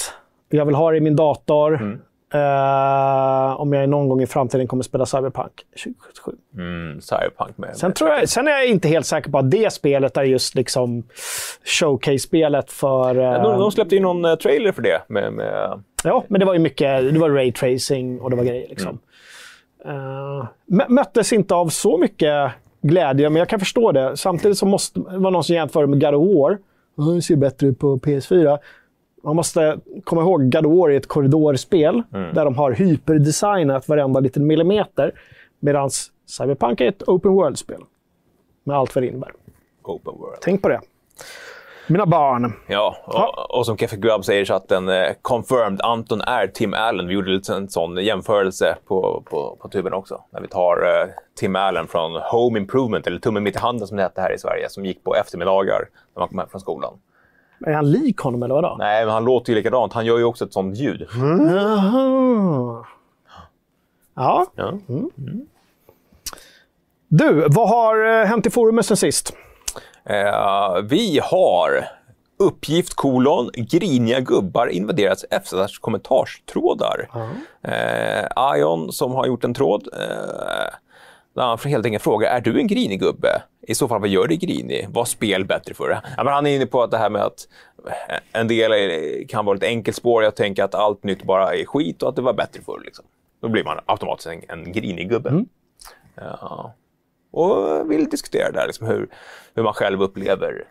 Jag 0.50 0.66
vill 0.66 0.76
ha 0.76 0.92
det 0.92 0.98
i 0.98 1.02
min 1.02 1.16
dator. 1.16 1.76
Mm. 1.76 2.00
Eh, 2.34 3.60
om 3.62 3.74
jag 3.74 3.90
någon 3.90 4.10
gång 4.10 4.22
i 4.22 4.28
framtiden 4.28 4.68
kommer 4.68 4.84
spela 4.84 5.06
Cyberpunk 5.06 5.52
2077. 5.84 6.32
Mm, 6.58 7.02
Cyberpunk 7.02 7.58
med. 7.58 7.78
Sen, 7.78 7.94
tror 7.94 8.10
jag, 8.10 8.30
sen 8.30 8.48
är 8.48 8.52
jag 8.52 8.68
inte 8.68 8.88
helt 8.88 9.06
säker 9.06 9.32
på 9.32 9.38
att 9.38 9.52
det 9.52 9.74
spelet 9.74 10.18
är 10.18 10.24
just 10.24 10.56
liksom 10.56 11.04
showcase-spelet 11.66 12.72
för... 12.72 13.16
eh, 13.20 13.44
de, 13.44 13.60
de 13.60 13.72
släppte 13.72 13.96
ju 13.96 14.02
någon 14.02 14.26
eh, 14.26 14.36
trailer 14.36 14.72
för 14.72 14.82
det. 14.82 15.02
Med, 15.08 15.34
med, 15.34 15.84
Ja, 16.04 16.24
men 16.28 16.40
det 16.40 16.46
var 16.46 16.54
ju 16.54 16.60
mycket. 16.60 17.14
Det 17.14 17.20
var 17.20 17.30
raytracing 17.30 18.22
och 18.22 18.30
det 18.30 18.36
var 18.36 18.44
grejer. 18.44 18.70
Liksom. 18.70 19.00
Eh, 19.86 20.46
mö- 20.72 20.90
möttes 20.90 21.34
inte 21.34 21.56
av 21.56 21.68
så 21.68 21.98
mycket 21.98 22.52
glädje, 22.84 23.30
men 23.30 23.40
jag 23.40 23.50
kan 23.50 23.60
förstå 23.60 23.92
det. 23.92 24.18
Samtidigt 24.18 24.58
så 24.58 24.66
måste 24.66 25.00
det 25.00 25.18
var 25.18 25.32
någon 25.32 25.44
som 25.44 25.56
jämförde 25.56 25.88
med 25.88 26.02
God 26.02 26.14
of 26.14 26.36
War. 26.36 26.58
Det 27.16 27.22
ser 27.22 27.36
bättre 27.36 27.68
ut 27.68 27.80
på 27.80 27.98
PS4. 27.98 28.58
Man 29.24 29.36
måste 29.36 29.80
komma 30.04 30.22
ihåg 30.22 30.52
God 30.52 30.66
of 30.66 30.74
War 30.80 30.90
är 30.90 30.98
ett 30.98 31.08
korridorspel 31.08 32.04
där 32.12 32.46
de 32.46 32.56
har 32.56 32.72
hyperdesignat 32.72 33.88
varenda 33.88 34.20
liten 34.20 34.48
millimeter. 34.48 35.12
Medan 35.60 35.90
Cyberpunk 36.26 36.82
är 36.82 36.88
ett 36.88 37.04
open 37.04 37.32
world-spel. 37.32 37.82
Med 38.64 38.78
allt 38.78 38.96
vad 38.96 39.04
det 39.04 39.08
innebär. 39.08 39.32
Open 39.84 40.14
World. 40.14 40.38
Tänk 40.42 40.62
på 40.62 40.70
det. 40.70 40.82
Mina 41.88 42.06
barn. 42.06 42.54
Ja, 42.68 42.96
och, 43.06 43.58
och 43.58 43.66
som 43.66 43.78
Keffe 43.78 43.96
Grubb 43.96 44.26
säger 44.26 44.42
i 44.42 44.46
chatten, 44.46 44.90
eh, 44.90 45.12
confirmed, 45.22 45.82
Anton 45.82 46.22
är 46.22 46.48
Tim 46.48 46.74
Allen. 46.74 47.08
Vi 47.08 47.14
gjorde 47.14 47.32
lite 47.32 47.54
en 47.54 47.70
sån 47.70 47.98
jämförelse 47.98 48.76
på, 48.88 49.24
på, 49.26 49.58
på 49.62 49.70
tuben 49.70 49.94
också. 49.94 50.22
När 50.32 50.42
vi 50.42 50.48
tar 50.48 50.78
eh, 50.78 51.10
Tim 51.36 51.56
Allen 51.56 51.88
från 51.88 52.12
Home 52.32 52.60
Improvement, 52.60 53.08
eller 53.08 53.20
Tummen 53.20 53.44
mitt 53.44 53.56
i 53.56 53.60
handen 53.60 53.88
som 53.88 53.98
det 53.98 54.04
hette 54.04 54.22
här 54.22 54.34
i 54.36 54.38
Sverige, 54.40 54.70
som 54.70 54.86
gick 54.86 55.04
på 55.04 55.16
eftermiddagar 55.16 55.80
när 56.16 56.20
man 56.20 56.28
kom 56.30 56.40
hem 56.40 56.48
från 56.50 56.62
skolan. 56.62 56.94
Är 57.66 57.74
han 57.74 57.92
lik 57.92 58.18
honom 58.20 58.44
eller 58.44 58.56
vadå? 58.56 58.76
Nej, 58.80 59.06
men 59.06 59.14
han 59.14 59.26
låter 59.26 59.50
ju 59.54 59.56
likadant. 59.56 59.94
Han 59.94 60.06
gör 60.06 60.18
ju 60.18 60.24
också 60.24 60.46
ett 60.46 60.54
sånt 60.54 60.78
ljud. 60.78 61.08
Jaha. 61.14 62.86
Ja. 64.16 64.46
Ja. 64.56 64.74
Du, 67.08 67.48
vad 67.50 67.70
har 67.70 68.06
eh, 68.06 68.26
hänt 68.26 68.46
i 68.46 68.50
forumet 68.50 68.86
sen 68.86 68.98
sist? 68.98 69.36
Eh, 70.06 70.82
vi 70.84 71.20
har 71.24 71.88
uppgift 72.40 72.94
kolon 72.94 73.50
griniga 73.56 74.20
gubbar 74.20 74.68
invaderat 74.68 75.24
FZs 75.44 75.78
kommentarstrådar. 75.80 77.10
Eh, 77.62 78.58
Ion 78.58 78.92
som 78.92 79.12
har 79.12 79.28
gjort 79.28 79.44
en 79.44 79.54
tråd 79.54 79.88
eh, 79.94 80.74
där 81.36 81.44
han 81.44 81.58
helt 81.66 81.86
enkelt 81.86 82.04
frågar 82.04 82.38
är 82.38 82.42
du 82.42 82.60
en 82.60 82.68
grinig 82.68 83.00
gubbe? 83.00 83.42
I 83.68 83.76
så 83.76 83.88
fall 83.88 84.00
vad 84.00 84.10
gör 84.10 84.28
dig 84.28 84.38
grinig? 84.38 84.88
Vad 84.90 85.08
spel 85.08 85.46
bättre 85.46 85.74
för? 85.74 85.90
Ja, 86.18 86.24
men 86.24 86.34
han 86.34 86.48
är 86.48 86.56
inne 86.56 86.66
på 86.66 86.84
att 86.84 86.92
det 86.92 86.98
här 86.98 87.10
med 87.10 87.22
att 87.22 87.48
eh, 87.88 88.40
en 88.40 88.48
del 88.48 88.72
är, 88.72 89.28
kan 89.28 89.46
vara 89.46 89.58
ett 89.58 89.64
enkelt 89.64 89.98
spår. 89.98 90.24
Jag 90.24 90.36
tänker 90.36 90.64
att 90.64 90.76
allt 90.76 91.04
nytt 91.04 91.24
bara 91.24 91.56
är 91.56 91.66
skit 91.66 92.04
och 92.04 92.10
att 92.10 92.16
det 92.16 92.22
var 92.22 92.34
bättre 92.34 92.62
förr. 92.62 92.82
Liksom. 92.86 93.06
Då 93.42 93.50
blir 93.50 93.64
man 93.64 93.80
automatiskt 93.86 94.28
en, 94.28 94.42
en 94.48 94.72
grinig 94.72 95.10
gubbe. 95.10 95.46
Ja. 96.16 96.74
Och 97.34 97.92
vill 97.92 98.10
diskutera 98.10 98.52
där, 98.52 98.68
liksom 98.68 98.88
hur, 98.88 99.08
hur 99.56 99.64
man 99.64 99.74
själv 99.74 100.02
upplever 100.02 100.68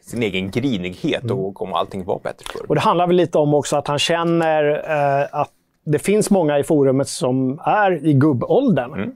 sin 0.00 0.22
egen 0.22 0.50
grinighet 0.50 1.30
och 1.30 1.62
om 1.62 1.72
allting 1.72 2.04
var 2.04 2.20
bättre 2.22 2.44
förr. 2.52 2.66
Och 2.68 2.74
det 2.74 2.80
handlar 2.80 3.06
väl 3.06 3.16
lite 3.16 3.38
om 3.38 3.54
också 3.54 3.76
att 3.76 3.88
han 3.88 3.98
känner 3.98 4.72
eh, 4.72 5.40
att 5.40 5.50
det 5.84 5.98
finns 5.98 6.30
många 6.30 6.58
i 6.58 6.64
forumet 6.64 7.08
som 7.08 7.60
är 7.64 8.06
i 8.06 8.12
gubbåldern. 8.12 9.12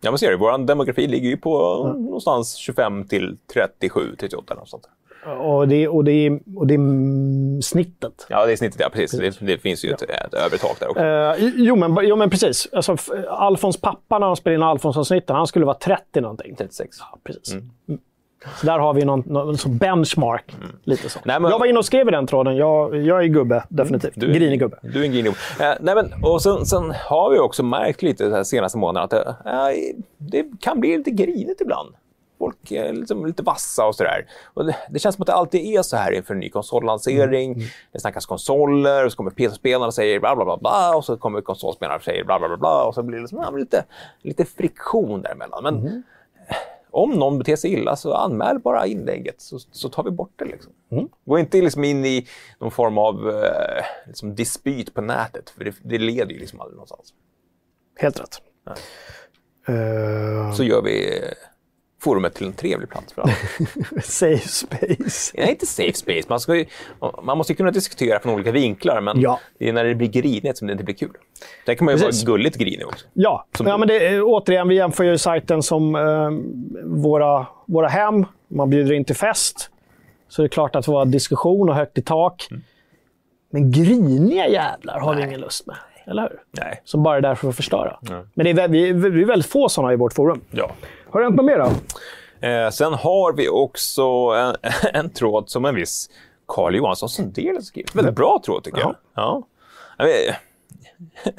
Ja, 0.00 0.10
men 0.10 0.18
ser 0.18 0.30
du, 0.30 0.36
vår 0.36 0.58
demografi 0.58 1.06
ligger 1.06 1.28
ju 1.28 1.36
på 1.36 1.76
någonstans 1.98 2.54
25 2.54 3.04
till 3.04 3.36
37, 3.52 4.16
38 4.18 4.54
någonstans. 4.54 4.84
Och, 5.40 5.68
det, 5.68 5.88
och, 5.88 6.04
det, 6.04 6.38
och 6.56 6.66
det 6.66 6.74
är 6.74 6.78
mm, 6.78 7.62
snittet. 7.62 8.26
Ja, 8.28 8.46
det 8.46 8.52
är 8.52 8.56
snittet, 8.56 8.80
ja 8.80 8.88
precis. 8.92 9.38
Det, 9.38 9.46
det 9.46 9.58
finns 9.58 9.84
ju 9.84 9.90
ett, 9.90 10.02
ett 10.02 10.34
övre 10.34 10.58
tak 10.58 10.80
där 10.80 10.88
också. 10.90 11.02
Eh, 11.04 11.50
jo, 11.56 11.76
men, 11.76 11.98
jo, 12.02 12.16
men 12.16 12.30
precis. 12.30 12.68
Alltså, 12.72 12.96
Alfons 13.28 13.76
pappa, 13.80 14.18
när 14.18 14.26
han 14.26 14.36
spelade 14.36 14.56
in 14.56 14.62
Alfons-avsnitten, 14.62 15.36
han 15.36 15.46
skulle 15.46 15.64
vara 15.66 15.76
30 15.78 16.20
någonting. 16.20 16.56
36. 16.56 16.96
Ja, 17.00 17.18
precis. 17.24 17.54
Mm. 17.54 17.70
Så 18.60 18.66
där 18.66 18.78
har 18.78 18.94
vi 18.94 19.04
någon, 19.04 19.22
någon 19.26 19.58
så 19.58 19.68
benchmark. 19.68 20.54
Lite 20.84 21.08
så. 21.08 21.18
Nej, 21.24 21.40
men- 21.40 21.50
Jag 21.50 21.58
var 21.58 21.66
inne 21.66 21.78
och 21.78 21.84
skrev 21.84 22.08
i 22.08 22.10
den 22.10 22.26
tråden. 22.26 22.56
Jag, 22.56 22.96
jag 22.96 23.22
är 23.22 23.26
gubbe, 23.26 23.64
definitivt. 23.68 24.12
Du 24.16 24.30
är- 24.30 24.34
Grinig 24.34 24.58
gubbe. 24.58 24.78
Du 24.82 25.00
är 25.00 25.04
en 25.04 25.12
grinig 25.12 25.24
gubbe. 25.24 25.70
Eh, 25.70 25.74
nej, 25.80 25.94
men, 25.94 26.12
och 26.22 26.42
sen, 26.42 26.66
sen 26.66 26.92
har 27.08 27.30
vi 27.30 27.38
också 27.38 27.62
märkt 27.62 28.02
lite 28.02 28.28
de 28.28 28.44
senaste 28.44 28.78
månaderna 28.78 29.04
att 29.04 29.44
det, 29.44 29.50
eh, 29.50 29.96
det 30.18 30.44
kan 30.60 30.80
bli 30.80 30.96
lite 30.96 31.10
grinigt 31.10 31.60
ibland. 31.60 31.94
Folk 32.38 32.70
är 32.70 32.92
liksom 32.92 33.26
lite 33.26 33.42
vassa 33.42 33.86
och 33.86 33.94
sådär. 33.94 34.26
Och 34.54 34.66
det, 34.66 34.76
det 34.90 34.98
känns 34.98 35.14
som 35.14 35.22
att 35.22 35.26
det 35.26 35.34
alltid 35.34 35.60
är 35.78 35.82
så 35.82 35.96
här 35.96 36.12
inför 36.12 36.34
en 36.34 36.40
ny 36.40 36.50
konsollansering. 36.50 37.62
Det 37.92 38.00
snackas 38.00 38.26
konsoler 38.26 39.04
och 39.04 39.12
så 39.12 39.16
kommer 39.16 39.30
PC-spelarna 39.30 39.86
och 39.86 39.94
säger 39.94 40.20
bla 40.20 40.36
bla 40.36 40.44
bla 40.44 40.56
bla 40.56 40.96
och 40.96 41.04
så 41.04 41.16
kommer 41.16 41.40
konsolspelarna 41.40 41.96
och 41.96 42.02
säger 42.02 42.24
bla 42.24 42.38
bla 42.38 42.48
bla 42.48 42.56
bla 42.56 42.84
och 42.84 42.94
så 42.94 43.02
blir 43.02 43.16
det 43.16 43.22
liksom, 43.22 43.38
ja, 43.38 43.50
lite, 43.50 43.84
lite 44.22 44.44
friktion 44.44 45.22
däremellan. 45.22 45.62
Men 45.62 45.86
eh, 46.48 46.56
om 46.90 47.10
någon 47.10 47.38
beter 47.38 47.56
sig 47.56 47.72
illa 47.72 47.96
så 47.96 48.14
anmäl 48.14 48.58
bara 48.58 48.86
inlägget 48.86 49.40
så, 49.40 49.58
så 49.58 49.88
tar 49.88 50.02
vi 50.02 50.10
bort 50.10 50.32
det. 50.36 50.44
Liksom. 50.44 50.72
Gå 51.24 51.38
inte 51.38 51.60
liksom 51.60 51.84
in 51.84 52.04
i 52.04 52.26
någon 52.58 52.70
form 52.70 52.98
av 52.98 53.30
eh, 53.30 53.84
liksom 54.06 54.34
dispyt 54.34 54.94
på 54.94 55.00
nätet 55.00 55.50
för 55.50 55.64
det, 55.64 55.74
det 55.82 55.98
leder 55.98 56.32
ju 56.32 56.38
liksom 56.38 56.60
aldrig 56.60 56.76
någonstans. 56.76 57.14
Helt 57.98 58.20
rätt. 58.20 58.40
Eh, 59.68 60.52
Så 60.52 60.64
gör 60.64 60.82
vi 60.82 61.20
forumet 62.04 62.34
till 62.34 62.46
en 62.46 62.52
trevlig 62.52 62.88
plats 62.90 63.12
för 63.12 63.22
alla. 63.22 63.32
safe 64.02 64.48
space. 64.48 65.32
Nej, 65.38 65.50
inte 65.50 65.66
safe 65.66 65.92
space. 65.92 66.22
Man, 66.28 66.40
ska 66.40 66.54
ju, 66.56 66.64
man 67.22 67.38
måste 67.38 67.52
ju 67.52 67.56
kunna 67.56 67.70
diskutera 67.70 68.20
från 68.20 68.34
olika 68.34 68.52
vinklar, 68.52 69.00
men 69.00 69.20
Ja. 69.20 69.40
det 69.58 69.68
är 69.68 69.72
när 69.72 69.84
det 69.84 69.94
blir 69.94 70.08
grinigt 70.08 70.58
som 70.58 70.66
det 70.66 70.72
inte 70.72 70.84
blir 70.84 70.94
kul. 70.94 71.10
Där 71.66 71.74
kan 71.74 71.84
man 71.84 71.94
ju 71.94 72.00
Precis. 72.00 72.24
vara 72.24 72.36
gulligt 72.36 72.56
grinig 72.56 72.86
också. 72.86 73.06
Ja, 73.12 73.46
Som 73.56 73.66
ja 73.66 73.78
men 73.78 73.88
det, 73.88 74.20
återigen, 74.22 74.68
vi 74.68 74.74
jämför 74.76 75.04
ju 75.04 75.18
sajten 75.18 75.62
som 75.62 75.94
eh, 75.96 76.30
våra, 76.84 77.46
våra 77.66 77.88
hem. 77.88 78.26
Man 78.48 78.70
bjuder 78.70 78.92
in 78.92 79.04
till 79.04 79.16
fest. 79.16 79.70
Så 80.28 80.42
det 80.42 80.46
är 80.46 80.48
klart 80.48 80.76
att 80.76 80.84
det 80.84 80.90
var 80.92 81.04
diskussion 81.04 81.68
och 81.68 81.74
högt 81.74 81.98
i 81.98 82.02
tak. 82.02 82.48
Men 83.50 83.70
griniga 83.72 84.48
jävlar 84.48 85.00
har 85.00 85.14
vi 85.14 85.22
ingen 85.22 85.40
lust 85.40 85.66
med. 85.66 85.76
Eller 86.06 86.22
hur? 86.22 86.40
Nej. 86.64 86.80
Som 86.84 87.02
bara 87.02 87.16
är 87.16 87.20
där 87.20 87.34
för 87.34 87.48
att 87.48 87.56
förstöra. 87.56 87.98
Men 88.34 88.44
det 88.56 88.62
är, 88.62 88.68
vi, 88.68 88.92
vi 88.92 89.22
är 89.22 89.26
väldigt 89.26 89.50
få 89.50 89.68
sådana 89.68 89.92
i 89.92 89.96
vårt 89.96 90.12
forum. 90.12 90.40
Ja. 90.50 90.70
Har 91.14 91.20
det 91.20 91.26
hänt 91.26 91.36
något 91.36 91.46
mer 91.46 91.58
då? 91.58 92.46
Eh, 92.48 92.70
sen 92.70 92.94
har 92.94 93.32
vi 93.32 93.48
också 93.48 94.02
en, 94.36 94.56
en 94.94 95.10
tråd 95.10 95.50
som 95.50 95.64
en 95.64 95.74
viss 95.74 96.10
Carl 96.48 96.76
Johansson 96.76 97.08
Sundell 97.08 97.62
skrivit. 97.62 97.94
Väldigt 97.94 98.14
bra 98.14 98.42
tråd 98.44 98.64
tycker 98.64 98.80
jag. 98.80 98.94
Ja. 99.14 99.42
Jag 99.98 100.08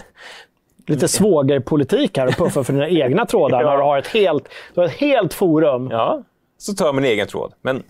Lite 0.88 1.08
svågerpolitik 1.08 2.18
här 2.18 2.28
och 2.28 2.34
puffa 2.34 2.64
för 2.64 2.74
dina 2.74 2.90
egna 3.06 3.26
trådar 3.26 3.62
Ja. 3.62 3.70
när 3.70 3.78
du 3.78 3.84
har 3.84 3.98
ett 3.98 4.08
helt, 4.08 4.50
du 4.74 4.82
har 4.82 4.88
ett 4.88 4.94
helt 4.94 5.34
forum. 5.34 5.88
Ja, 5.92 6.24
så 6.58 6.74
tar 6.74 6.86
jag 6.86 6.96
min 6.96 7.06
egen 7.06 7.28
tråd. 7.28 7.54
Men 7.62 7.84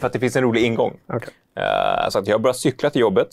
för 0.00 0.06
att 0.06 0.12
det 0.12 0.18
finns 0.18 0.36
en 0.36 0.42
rolig 0.42 0.62
ingång. 0.64 0.96
Okej. 1.06 1.32
Eh, 1.56 2.08
så 2.08 2.18
att 2.18 2.26
jag 2.26 2.40
börjar 2.42 2.54
cykla 2.54 2.90
till 2.90 3.00
jobbet. 3.00 3.28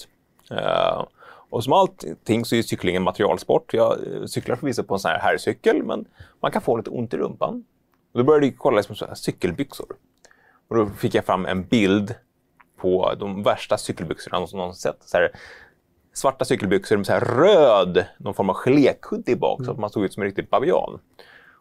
Eh, 0.51 1.03
och 1.49 1.63
som 1.63 1.73
allting 1.73 2.45
så 2.45 2.55
är 2.55 2.61
cykling 2.61 2.95
en 2.95 3.03
materialsport. 3.03 3.73
Jag 3.73 3.97
cyklar 4.27 4.55
förvisso 4.55 4.83
på 4.83 4.93
en 4.93 4.99
sån 4.99 5.11
här 5.11 5.19
herrcykel, 5.19 5.83
men 5.83 6.05
man 6.41 6.51
kan 6.51 6.61
få 6.61 6.77
lite 6.77 6.89
ont 6.89 7.13
i 7.13 7.17
rumpan. 7.17 7.63
Och 8.13 8.19
då 8.19 8.23
började 8.23 8.45
jag 8.45 8.57
kolla 8.57 8.77
liksom 8.77 8.95
så 8.95 9.07
cykelbyxor. 9.15 9.87
Och 10.69 10.75
då 10.75 10.87
fick 10.89 11.15
jag 11.15 11.25
fram 11.25 11.45
en 11.45 11.63
bild 11.63 12.15
på 12.81 13.13
de 13.19 13.43
värsta 13.43 13.77
cykelbyxorna 13.77 14.47
som 14.47 14.59
någonsin 14.59 14.79
sett. 14.91 15.03
Så 15.09 15.17
här, 15.17 15.31
svarta 16.13 16.45
cykelbyxor 16.45 16.97
med 16.97 17.05
så 17.05 17.13
här 17.13 17.19
röd, 17.21 18.05
någon 18.17 18.33
form 18.33 18.49
av 18.49 18.55
gelékudde 18.55 19.31
i 19.31 19.35
bak, 19.35 19.65
så 19.65 19.71
att 19.71 19.79
man 19.79 19.89
såg 19.89 20.03
ut 20.03 20.13
som 20.13 20.23
en 20.23 20.27
riktig 20.27 20.49
bavian. 20.49 20.93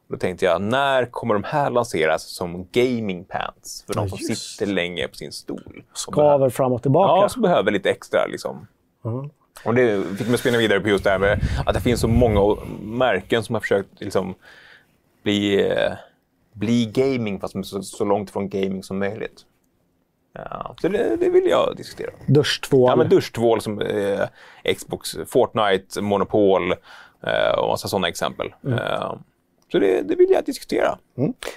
Och 0.09 0.15
då 0.15 0.17
tänkte 0.17 0.45
jag, 0.45 0.63
när 0.63 1.05
kommer 1.07 1.35
de 1.35 1.45
här 1.45 1.71
lanseras 1.71 2.23
som 2.35 2.67
gaming 2.73 3.25
pants 3.25 3.85
för 3.87 3.95
de 3.95 4.09
som 4.09 4.19
just 4.19 4.51
sitter 4.59 4.67
länge 4.73 5.09
på 5.09 5.15
sin 5.15 5.33
stol? 5.33 5.59
och 6.07 6.15
behöver- 6.15 6.37
Skaver 6.39 6.51
fram 6.51 6.73
och 6.73 6.83
tillbaka. 6.83 7.23
Ja, 7.23 7.29
som 7.29 7.43
behöver 7.43 7.71
lite 7.71 7.91
extra. 7.91 8.27
Liksom. 8.27 8.67
Och 9.65 9.75
det 9.75 10.05
fick 10.19 10.29
mig 10.29 10.39
spinna 10.39 10.59
vidare 10.59 10.81
på 10.81 10.89
just 10.89 11.05
det 11.05 11.11
här 11.11 11.19
med 11.19 11.41
att 11.67 11.75
det 11.75 11.81
finns 11.81 12.01
så 12.01 12.09
många 12.09 12.57
märken 12.83 13.43
som 13.43 13.55
har 13.55 13.61
försökt 13.61 14.01
liksom, 14.01 14.35
bli, 15.23 15.71
eh, 15.71 15.93
bli 16.53 16.87
gaming 16.87 17.41
fast 17.41 17.55
så, 17.65 17.83
så 17.83 18.05
långt 18.05 18.31
från 18.31 18.49
gaming 18.49 18.83
som 18.83 18.99
möjligt. 18.99 19.45
Ja, 20.33 20.75
så 20.81 20.89
det, 20.89 21.17
det 21.17 21.31
vill 21.31 21.47
jag 21.47 21.77
diskutera. 21.77 22.11
Duschtvål. 22.27 22.91
Ja, 22.91 22.97
men 22.97 23.09
duschtvål 23.09 23.61
som 23.61 23.81
eh, 23.81 24.29
Xbox, 24.77 25.17
Fortnite, 25.27 26.01
Monopol 26.01 26.73
eh, 27.23 27.59
och 27.59 27.69
massa 27.69 27.89
sådana 27.89 28.09
exempel. 28.09 28.55
Eh, 28.69 29.15
så 29.73 29.79
det, 29.79 30.03
det 30.03 30.15
vill 30.15 30.31
jag 30.31 30.45
diskutera. 30.45 30.99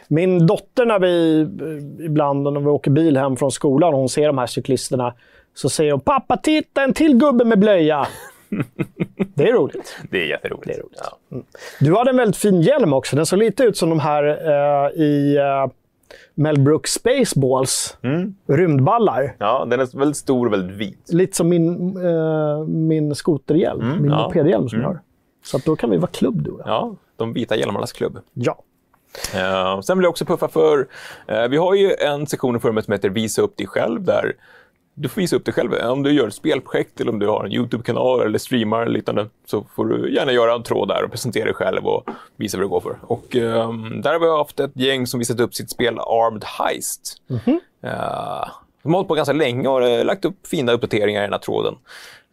Min 0.07 0.47
dotter, 0.47 0.85
när 0.85 0.99
vi 0.99 1.41
eh, 1.41 2.05
ibland 2.05 2.43
när 2.43 2.59
vi 2.59 2.67
åker 2.67 2.91
bil 2.91 3.17
hem 3.17 3.37
från 3.37 3.51
skolan 3.51 3.93
och 3.93 3.99
hon 3.99 4.09
ser 4.09 4.27
de 4.27 4.37
här 4.37 4.47
cyklisterna, 4.47 5.13
så 5.53 5.69
säger 5.69 5.91
hon 5.91 6.01
“Pappa, 6.01 6.37
titta 6.37 6.83
en 6.83 6.93
till 6.93 7.17
gubbe 7.17 7.45
med 7.45 7.59
blöja”. 7.59 8.07
det 9.35 9.49
är 9.49 9.53
roligt. 9.53 9.97
Det 10.09 10.21
är 10.21 10.25
jätteroligt. 10.25 10.67
Det 10.67 10.73
är 10.73 10.83
roligt. 10.83 11.01
Ja. 11.29 11.37
Du 11.79 11.95
hade 11.95 12.09
en 12.09 12.17
väldigt 12.17 12.37
fin 12.37 12.61
hjälm 12.61 12.93
också. 12.93 13.15
Den 13.15 13.25
såg 13.25 13.39
lite 13.39 13.63
ut 13.63 13.77
som 13.77 13.89
de 13.89 13.99
här 13.99 14.23
eh, 14.23 15.01
i 15.01 15.37
eh, 15.37 15.71
Mel 16.35 16.59
Brooks 16.59 16.91
Spaceballs. 16.91 17.97
Rymdballar. 18.47 19.35
ja, 19.39 19.65
den 19.69 19.79
är 19.79 19.97
väldigt 19.97 20.17
stor 20.17 20.47
och 20.47 20.53
väldigt 20.53 20.77
vit. 20.77 21.13
Lite 21.13 21.37
som 21.37 21.49
min, 21.49 21.97
eh, 22.05 22.65
min 22.65 23.15
skoterhjälm. 23.15 24.01
min 24.01 24.11
ja. 24.11 24.23
mopedhjälm 24.23 24.69
som 24.69 24.81
jag 24.81 24.87
har. 24.87 24.99
Så 25.43 25.57
då 25.57 25.75
kan 25.75 25.89
vi 25.89 25.97
vara 25.97 26.11
klubb 26.11 26.43
du 26.43 26.51
och 26.51 26.59
jag. 26.59 26.67
Ja, 26.67 26.95
de 27.15 27.33
vita 27.33 27.55
hjälmarnas 27.55 27.91
klubb. 27.91 28.19
Ja. 28.33 28.63
Eh, 29.35 29.81
sen 29.81 29.97
vill 29.97 30.03
jag 30.03 30.09
också 30.09 30.25
puffa 30.25 30.47
för, 30.47 30.87
eh, 31.27 31.47
vi 31.47 31.57
har 31.57 31.75
ju 31.75 31.93
en 31.93 32.27
sektion 32.27 32.55
i 32.55 32.59
forumet 32.59 32.85
som 32.85 32.91
heter 32.91 33.09
Visa 33.09 33.41
upp 33.41 33.57
dig 33.57 33.67
själv, 33.67 34.03
där 34.03 34.33
du 34.93 35.09
får 35.09 35.21
visa 35.21 35.35
upp 35.35 35.45
dig 35.45 35.53
själv. 35.53 35.73
Om 35.73 36.03
du 36.03 36.11
gör 36.11 36.27
ett 36.27 36.33
spelprojekt 36.33 37.01
eller 37.01 37.11
om 37.11 37.19
du 37.19 37.27
har 37.27 37.45
en 37.45 37.51
YouTube-kanal 37.51 38.21
eller 38.21 38.39
streamar 38.39 38.81
eller 38.81 38.91
liknande 38.91 39.29
så 39.45 39.65
får 39.75 39.85
du 39.85 40.13
gärna 40.13 40.31
göra 40.31 40.53
en 40.53 40.63
tråd 40.63 40.87
där 40.87 41.03
och 41.03 41.11
presentera 41.11 41.45
dig 41.45 41.53
själv 41.53 41.87
och 41.87 42.09
visa 42.35 42.57
vad 42.57 42.65
du 42.65 42.69
går 42.69 42.79
för. 42.81 42.97
Och 43.01 43.35
ehm, 43.35 44.01
där 44.01 44.13
har 44.13 44.19
vi 44.19 44.37
haft 44.37 44.59
ett 44.59 44.71
gäng 44.75 45.07
som 45.07 45.19
visat 45.19 45.39
upp 45.39 45.55
sitt 45.55 45.69
spel 45.69 45.99
Armed 45.99 46.43
Heist. 46.43 47.21
Eh, 47.83 48.47
de 48.83 48.93
har 48.93 48.93
hållit 48.93 49.07
på 49.07 49.13
ganska 49.13 49.33
länge 49.33 49.67
och 49.67 49.83
eh, 49.83 50.05
lagt 50.05 50.25
upp 50.25 50.47
fina 50.47 50.71
uppdateringar 50.71 51.21
i 51.21 51.23
den 51.23 51.33
här 51.33 51.39
tråden. 51.39 51.75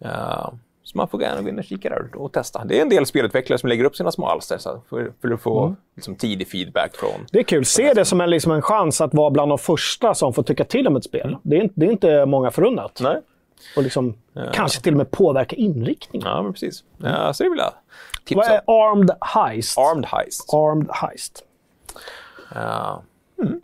Eh, 0.05 0.49
så 0.89 0.99
man 0.99 1.09
får 1.09 1.23
gärna 1.23 1.43
gå 1.43 1.49
in 1.49 1.59
och 1.59 1.65
kika 1.65 1.89
där 1.89 2.09
och 2.17 2.33
testa. 2.33 2.65
Det 2.65 2.79
är 2.79 2.83
en 2.83 2.89
del 2.89 3.07
spelutvecklare 3.07 3.59
som 3.59 3.69
lägger 3.69 3.85
upp 3.85 3.97
sina 3.97 4.13
små 4.13 4.27
alster 4.27 4.59
för, 4.89 5.13
för 5.21 5.31
att 5.31 5.41
få 5.41 5.75
liksom, 5.97 6.17
tidig 6.17 6.49
feedback 6.49 6.97
från 6.97 7.27
Det 7.33 7.39
är 7.39 7.43
kul. 7.43 7.65
Se 7.65 7.95
det 7.95 8.05
som 8.05 8.21
en, 8.21 8.31
liksom 8.31 8.53
en 8.53 8.63
chans 8.63 9.01
att 9.01 9.15
vara 9.15 9.31
bland 9.31 9.51
de 9.51 9.59
första 9.59 10.15
som 10.15 10.33
får 10.35 10.43
tycka 10.43 10.65
till 10.65 10.89
om 10.89 10.97
ett 10.97 11.05
spel. 11.05 11.37
Det, 11.43 11.57
är 11.57 11.61
inte, 11.63 11.75
det 11.77 11.87
är 11.87 11.91
inte 11.91 12.27
många 12.27 12.51
förunnat. 12.51 12.99
Nej. 13.03 13.21
Och 13.77 13.83
liksom, 13.83 14.15
kanske 14.53 14.83
till 14.83 14.93
och 14.93 14.99
med 14.99 15.11
påverka 15.11 15.57
inriktningen. 15.57 16.29
Ja, 16.29 16.43
men 16.43 16.53
precis. 16.53 16.85
Ja, 16.97 17.33
så 17.33 17.43
det 17.43 17.51
vill 17.51 17.59
jag 17.59 17.73
tipsa 18.25 18.61
Vad 18.67 18.77
är. 18.77 18.91
Armed 18.91 19.11
Heist? 19.21 19.79
Armed 19.79 20.07
Heist. 20.07 20.55
Armed 20.55 20.89
Heist. 20.91 21.45
Ja. 22.55 23.03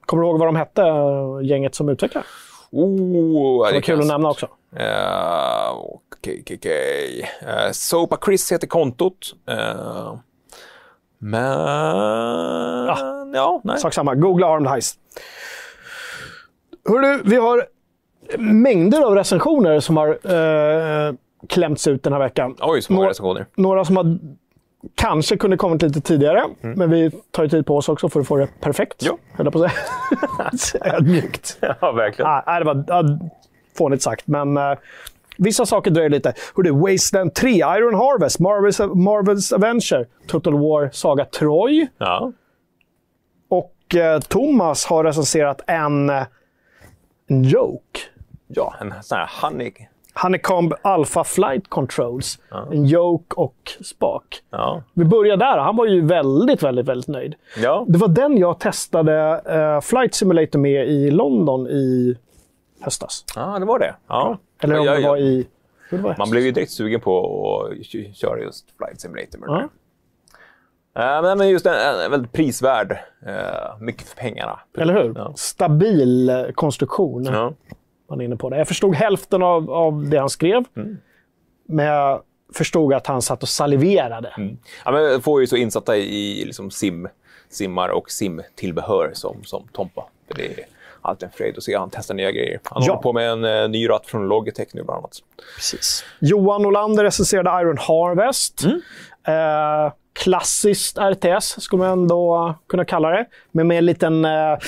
Kommer 0.06 0.22
du 0.22 0.28
ihåg 0.28 0.38
vad 0.38 0.48
de 0.48 0.56
hette, 0.56 0.82
gänget 1.42 1.74
som 1.74 1.88
utvecklar? 1.88 2.26
Oh, 2.70 3.66
Det 3.66 3.74
var 3.74 3.80
kul 3.80 4.00
att 4.00 4.06
nämna 4.06 4.30
också. 4.30 4.46
Uh, 4.46 5.98
Eh, 6.28 7.70
Sopa 7.72 8.18
Chris 8.24 8.52
heter 8.52 8.66
kontot. 8.66 9.34
Uh, 9.50 10.18
men... 11.18 11.42
Ja, 13.34 13.60
nej. 13.64 13.78
Sak 13.78 13.94
samma. 13.94 14.14
Googla 14.14 14.46
Armed 14.46 14.70
Heist. 14.70 14.98
Hörru, 16.88 17.22
vi 17.24 17.36
har 17.36 17.66
mängder 18.38 19.02
av 19.02 19.14
recensioner 19.14 19.80
som 19.80 19.96
har 19.96 20.08
eh, 20.08 21.14
klämts 21.48 21.86
ut 21.86 22.02
den 22.02 22.12
här 22.12 22.20
veckan. 22.20 22.56
Oj, 22.60 22.82
så 22.82 22.92
många 22.92 23.00
Några- 23.00 23.10
recensioner. 23.10 23.46
Några 23.56 23.84
som 23.84 23.96
har 23.96 24.18
kanske 24.94 25.36
kunde 25.36 25.56
kommit 25.56 25.82
lite 25.82 26.00
tidigare, 26.00 26.44
men 26.60 26.90
vi 26.90 27.10
tar 27.30 27.42
ju 27.42 27.48
tid 27.48 27.66
på 27.66 27.76
oss 27.76 27.88
också 27.88 28.08
för 28.08 28.20
att 28.20 28.26
få 28.26 28.36
det 28.36 28.48
perfekt. 28.60 29.02
Ja. 29.02 29.18
Höll 29.32 29.50
på 29.50 29.64
att 30.38 30.60
säga. 30.60 30.84
Ödmjukt. 30.96 31.58
Ja, 31.80 31.92
verkligen. 31.92 32.30
Ah, 32.30 32.42
nej, 32.46 32.60
det 32.60 32.64
var 32.66 32.84
ja, 32.88 33.02
fånigt 33.78 34.02
sagt, 34.02 34.26
men 34.26 34.56
eh, 34.56 34.72
vissa 35.38 35.66
saker 35.66 35.90
dröjer 35.90 36.10
lite. 36.10 36.32
Hur 36.56 36.62
det 36.62 36.72
Wasteland 36.72 37.34
3, 37.34 37.50
Iron 37.50 37.94
Harvest, 37.94 38.40
Marvels, 38.40 38.78
Marvels 38.80 39.52
Avenger, 39.52 40.06
Total 40.26 40.52
War, 40.52 40.90
Saga 40.92 41.24
Troy 41.24 41.86
Ja. 41.98 42.32
och 43.48 43.94
eh, 43.94 44.20
Thomas 44.20 44.86
har 44.86 45.04
recenserat 45.04 45.60
en 45.66 46.10
en 47.26 47.42
joke. 47.44 48.00
Ja, 48.48 48.74
en 48.80 48.94
sån 49.02 49.18
här 49.18 49.30
honey. 49.42 49.72
Honeycomb 50.22 50.74
Alpha 50.82 51.24
Flight 51.24 51.68
Controls. 51.68 52.38
En 52.72 52.84
joke 52.86 53.34
och 53.36 53.72
spak. 53.84 54.42
Ja. 54.50 54.82
Vi 54.92 55.04
börjar 55.04 55.36
där. 55.36 55.58
Han 55.58 55.76
var 55.76 55.86
ju 55.86 56.06
väldigt, 56.06 56.62
väldigt, 56.62 56.86
väldigt 56.88 57.08
nöjd. 57.08 57.34
Ja. 57.62 57.84
Det 57.88 57.98
var 57.98 58.08
den 58.08 58.38
jag 58.38 58.58
testade 58.60 59.42
eh, 59.46 59.80
Flight 59.80 60.14
Simulator 60.14 60.58
med 60.58 60.88
i 60.88 61.10
London 61.10 61.66
i 61.66 62.16
höstas. 62.80 63.24
ja, 63.36 63.58
det 63.58 63.64
var 63.64 63.78
det. 63.78 63.94
Ja. 64.08 64.38
Eller 64.64 64.78
om 64.78 64.86
Ja, 64.86 64.94
det 64.94 65.08
var 65.08 65.16
i... 65.16 65.46
det 65.90 65.96
var 65.96 66.14
Man 66.18 66.30
blev 66.30 66.42
ju 66.44 66.50
direkt 66.52 66.72
sugen 66.72 67.00
på 67.00 67.66
att 67.70 67.86
köra 68.16 68.40
just 68.40 68.66
Flight 68.76 69.00
Simulator 69.00 69.40
Ja. 69.46 69.68
Eh, 70.96 71.22
men- 71.22 71.38
men 71.38 71.48
just 71.48 71.66
en, 71.66 71.74
en 72.04 72.10
väldigt 72.10 72.32
prisvärd. 72.32 72.92
eh, 73.26 73.78
mycket 73.80 74.02
för 74.08 74.16
pengarna. 74.16 74.60
Eller 74.78 74.94
hur? 75.02 75.12
Ja. 75.16 75.32
Stabil 75.36 76.28
eh, 76.30 76.44
konstruktion. 76.54 77.24
Ja. 77.24 77.52
Man 78.10 78.20
är 78.20 78.24
inne 78.24 78.36
på 78.36 78.50
det. 78.50 78.58
Jag 78.58 78.68
förstod 78.68 78.94
hälften 78.94 79.42
av, 79.42 79.70
av 79.70 80.08
det 80.08 80.18
han 80.18 80.30
skrev. 80.30 80.64
Mm. 80.76 80.96
Men 81.66 81.86
jag 81.86 82.22
förstod 82.54 82.92
att 82.94 83.06
han 83.06 83.22
satt 83.22 83.42
och 83.42 83.48
saliverade. 83.48 84.32
Ja, 84.84 84.92
men 84.92 85.20
får 85.22 85.40
ju 85.40 85.46
så 85.46 85.56
insatta 85.56 85.96
i 85.96 86.40
i 86.40 86.44
liksom 86.44 86.70
sim, 86.70 87.08
simmar 87.48 87.88
och 87.88 88.10
simtillbehör 88.10 89.10
som, 89.14 89.44
som 89.44 89.68
Tompa. 89.72 90.04
För 90.28 90.34
det 90.34 90.46
är 90.46 90.64
alltid 91.04 91.26
en 91.26 91.32
fröjd 91.32 91.56
att 91.56 91.62
se 91.64 91.76
han 91.76 91.90
testa 91.90 92.14
nya 92.14 92.30
grejer. 92.32 92.60
Han 92.64 92.82
Ja. 92.82 92.92
håller 92.92 93.02
på 93.02 93.12
med 93.12 93.30
en 93.30 93.44
eh, 93.44 93.68
ny 93.68 93.88
ratt 93.88 94.06
från 94.06 94.28
Logitech 94.28 94.68
nu 94.72 94.82
bland 94.82 94.98
annat. 94.98 95.18
Precis. 95.56 96.04
Johan 96.20 96.62
Nolander 96.62 97.04
recenserade 97.04 97.60
Iron 97.62 97.78
Harvest. 97.78 98.64
Mm. 98.64 98.80
Eh, 99.26 99.92
klassiskt 100.12 100.98
RTS 100.98 101.60
skulle 101.60 101.82
man 101.82 101.90
ändå 101.98 102.54
kunna 102.68 102.84
kalla 102.84 103.10
det. 103.10 103.26
Men 103.52 103.66
med 103.66 103.78
en 103.78 103.86
liten, 103.86 104.24
eh, 104.24 104.58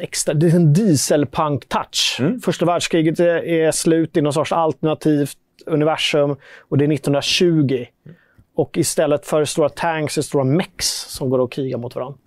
extra 0.00 0.34
det 0.34 0.46
är 0.46 0.54
en 0.56 0.74
dieselpunk-touch. 0.74 2.16
Mm. 2.20 2.40
Första 2.40 2.64
världskriget 2.64 3.20
är, 3.20 3.44
är 3.44 3.70
slut 3.72 4.16
i 4.16 4.20
någon 4.22 4.32
sorts 4.32 4.52
alternativt 4.52 5.36
universum 5.66 6.36
och 6.68 6.78
det 6.78 6.84
är 6.84 6.92
1920. 6.92 7.86
Och 8.56 8.78
istället 8.78 9.26
för 9.26 9.44
stora 9.44 9.68
tanks 9.68 10.18
är 10.18 10.22
stora 10.22 10.44
mex 10.44 10.86
som 11.08 11.30
går 11.30 11.38
och 11.38 11.52
krigar 11.52 11.78
mot 11.78 11.94
varandra. 11.94 12.18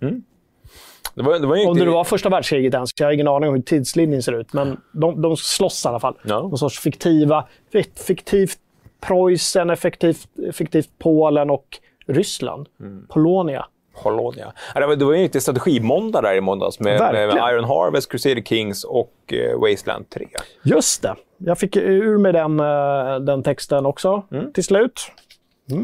Det 1.14 1.22
var, 1.22 1.38
det 1.38 1.46
var 1.46 1.56
ju 1.56 1.66
Om 1.66 1.72
inte... 1.72 1.84
det 1.84 1.90
var 1.90 2.04
första 2.04 2.28
världskriget 2.28 2.74
ens, 2.74 2.90
jag 3.00 3.06
har 3.06 3.12
ingen 3.12 3.28
aning 3.28 3.48
om 3.48 3.54
hur 3.54 3.62
tidslinjen 3.62 4.22
ser 4.22 4.32
ut, 4.40 4.52
men 4.52 4.80
de, 4.92 5.22
de 5.22 5.36
slåss 5.36 5.84
i 5.84 5.88
alla 5.88 6.00
fall. 6.00 6.14
Ja. 6.22 6.40
Någon 6.40 6.58
sorts 6.58 6.80
fiktiva, 6.80 7.44
fikt- 7.72 7.98
fiktivt 8.06 8.58
Preussen, 9.00 9.70
effektivt, 9.70 10.28
effektivt 10.48 10.88
Polen 10.98 11.50
och 11.50 11.78
Ryssland. 12.06 12.66
Mm. 12.80 13.06
Polonia. 13.08 13.66
Polonia. 14.02 14.52
Det 14.74 15.04
var, 15.04 15.14
ju 15.14 15.22
inte 15.24 15.40
strategimåndag 15.40 16.20
där 16.20 16.34
i 16.34 16.40
måndags 16.40 16.80
med, 16.80 17.00
med, 17.00 17.28
Iron 17.28 17.64
Harvest, 17.64 18.10
Crusader 18.10 18.42
Kings 18.42 18.84
och 18.84 19.14
eh, 19.32 19.58
Wasteland 19.60 20.10
3. 20.10 20.26
Just 20.62 21.02
det. 21.02 21.14
Jag 21.38 21.58
fick 21.58 21.76
ur 21.76 22.18
med 22.18 22.34
den, 22.34 22.60
eh, 22.60 23.20
den 23.20 23.42
texten 23.42 23.86
också 23.86 24.22
Mm. 24.32 24.52
till 24.52 24.64
slut. 24.64 25.00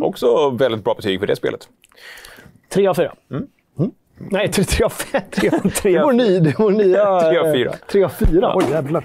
Också 0.00 0.50
väldigt 0.50 0.84
bra 0.84 0.94
betyg 0.94 1.20
för 1.20 1.26
det 1.26 1.36
spelet. 1.36 1.68
Tre 2.72 2.86
av 2.86 2.94
fyra. 2.94 3.14
Mm. 3.30 3.46
Nej, 4.30 4.48
tre, 4.52 4.64
tre 4.64 4.84
av 4.84 4.88
fem. 4.90 5.22
Tre, 5.30 5.50
tre, 5.50 5.92
det 5.98 6.02
var 6.04 6.12
ny, 6.12 6.38
det 6.40 6.58
var 6.58 6.70
nya... 6.70 7.20
Tre 7.20 7.38
av 7.38 7.46
eh, 7.46 7.52
fyra. 7.52 7.72
Tre 7.86 8.04
av 8.04 8.08
fyra. 8.08 8.52
Oj, 8.56 8.64
jävlar. 8.70 9.04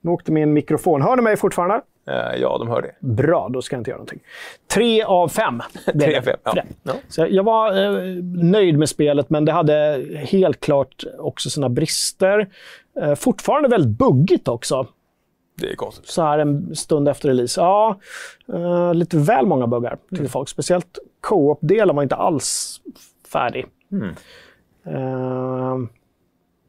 Nu 0.00 0.10
åkte 0.10 0.32
min 0.32 0.52
mikrofon. 0.52 1.02
Hör 1.02 1.16
ni 1.16 1.22
mig 1.22 1.36
fortfarande? 1.36 1.80
Eh, 2.08 2.40
ja, 2.40 2.58
de 2.58 2.68
hör 2.68 2.82
det. 2.82 2.92
Bra, 3.06 3.48
då 3.52 3.62
ska 3.62 3.76
jag 3.76 3.80
inte 3.80 3.90
göra 3.90 3.98
någonting. 3.98 4.20
Tre 4.74 5.02
av 5.02 5.28
fem. 5.28 5.60
Tre 6.00 6.16
av 6.18 6.22
fem, 6.22 6.36
ja. 6.82 6.92
Så 7.08 7.26
jag 7.30 7.44
var 7.44 7.84
eh, 7.84 8.14
nöjd 8.42 8.78
med 8.78 8.88
spelet, 8.88 9.30
men 9.30 9.44
det 9.44 9.52
hade 9.52 10.06
helt 10.14 10.60
klart 10.60 11.04
också 11.18 11.50
sina 11.50 11.68
brister. 11.68 12.48
Eh, 13.00 13.14
fortfarande 13.14 13.68
väldigt 13.68 13.98
buggigt 13.98 14.48
också, 14.48 14.86
Det 15.60 15.70
är 15.70 15.74
konstigt. 15.74 16.06
så 16.06 16.22
här 16.22 16.38
en 16.38 16.76
stund 16.76 17.08
efter 17.08 17.28
release. 17.28 17.60
Ja, 17.60 17.98
eh, 18.52 18.94
lite 18.94 19.16
väl 19.16 19.46
många 19.46 19.66
buggar 19.66 19.96
till 20.08 20.18
Mm. 20.18 20.30
folk. 20.30 20.48
Speciellt 20.48 20.98
co-op-delen 21.20 21.96
var 21.96 22.02
inte 22.02 22.16
alls 22.16 22.80
färdig. 23.32 23.66
Mm. 23.92 24.14
Eh, 24.84 25.76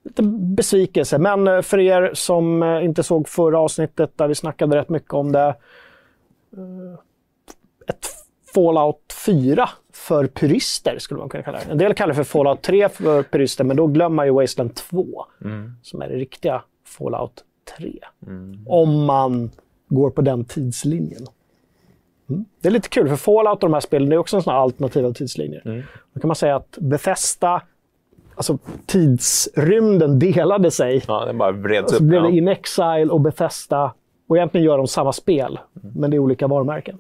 lite 0.04 0.24
besvikelse, 0.56 1.18
men 1.18 1.48
eh, 1.48 1.62
för 1.62 1.80
er 1.80 2.12
som 2.14 2.64
eh, 2.64 2.86
inte 2.86 3.04
såg 3.04 3.28
förra 3.30 3.60
avsnittet 3.60 4.18
där 4.18 4.28
vi 4.28 4.36
snackade 4.36 4.76
rätt 4.78 4.90
mycket 4.90 5.14
om 5.14 5.32
det. 5.32 5.48
eh, 6.58 7.00
Ett 7.88 8.06
Fallout 8.54 9.14
4 9.26 9.70
för 9.94 10.28
purister 10.28 10.98
skulle 11.00 11.20
man 11.20 11.30
kunna 11.30 11.44
kalla 11.44 11.58
det. 11.66 11.72
En 11.72 11.78
del 11.78 11.94
kallar 11.94 12.08
det 12.08 12.16
för 12.16 12.24
Fallout 12.24 12.62
3 12.62 12.90
för 12.90 13.24
purister, 13.24 13.64
men 13.64 13.78
då 13.78 13.88
glömmer 13.88 14.16
man 14.16 14.26
ju 14.26 14.32
Wasteland 14.34 14.76
2 14.76 15.06
som 15.82 16.02
är 16.02 16.10
det 16.10 16.16
riktiga 16.16 16.64
Fallout 16.86 17.44
3. 17.78 18.00
Om 18.68 19.06
man 19.06 19.52
går 19.88 20.10
på 20.10 20.22
den 20.22 20.46
tidslinjen. 20.46 21.28
Mm. 22.30 22.46
Det 22.62 22.68
är 22.68 22.72
lite 22.72 22.90
kul, 22.90 23.10
för 23.10 23.16
Fallout 23.16 23.64
och 23.64 23.70
de 23.70 23.74
här 23.74 23.80
spelen 23.82 24.12
är 24.12 24.18
också 24.18 24.38
en 24.38 24.44
sån 24.44 24.54
här 24.54 24.60
alternativa 24.60 25.12
tidslinjer. 25.14 25.86
Då 26.14 26.20
kan 26.20 26.28
man 26.28 26.36
säga 26.36 26.56
att 26.56 26.78
Bethesda, 26.82 27.62
alltså 28.36 28.58
tidsrymden 28.86 30.20
delade 30.20 30.72
sig. 30.72 31.04
Ja, 31.08 31.26
den 31.26 31.38
bara 31.38 31.52
vreds 31.52 31.92
Så 31.92 31.96
upp. 31.96 32.02
blev 32.02 32.24
ja. 32.24 32.30
det 32.30 32.38
In 32.38 32.48
Exile 32.48 33.08
och 33.10 33.22
Bethesda. 33.22 33.94
Och 34.28 34.38
egentligen 34.38 34.66
gör 34.66 34.78
de 34.78 34.88
samma 34.88 35.14
spel, 35.14 35.60
men 35.96 36.12
det 36.12 36.18
är 36.18 36.20
olika 36.20 36.48
varumärken. 36.48 36.98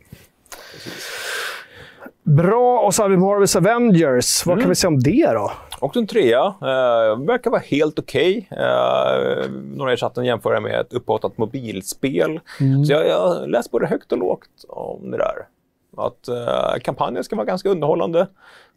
Bra, 2.24 2.80
och 2.80 2.94
så 2.94 3.02
har 3.02 3.10
vi 3.10 3.18
Marvels 3.18 3.56
Avengers. 3.56 4.46
Vad 4.46 4.60
kan 4.60 4.70
vi 4.70 4.76
säga 4.76 4.88
om 4.88 5.00
det 5.00 5.32
då? 5.34 5.52
Också 5.80 6.00
en 6.00 6.08
trea. 6.08 6.46
Uh, 6.46 7.26
verkar 7.26 7.52
vara 7.52 7.62
helt 7.62 8.00
okej. 8.00 8.48
Eh, 8.52 9.50
några 9.76 9.94
i 9.94 9.98
chatten 9.98 10.26
jämför 10.26 10.60
med 10.60 10.80
ett 10.80 10.94
upphottat 10.94 11.38
mobilspel. 11.38 12.40
Mm. 12.60 12.86
Så 12.86 12.94
jag, 12.94 13.08
jag 13.08 13.50
läst 13.50 13.72
både 13.72 13.88
högt 13.88 14.12
och 14.12 14.18
lågt 14.18 14.50
om 14.70 15.12
det 15.12 15.18
där. 15.18 15.36
Att 15.98 16.30
uh, 16.30 16.80
kampanjen 16.82 17.24
ska 17.24 17.36
vara 17.36 17.46
ganska 17.46 17.70
underhållande. 17.70 18.28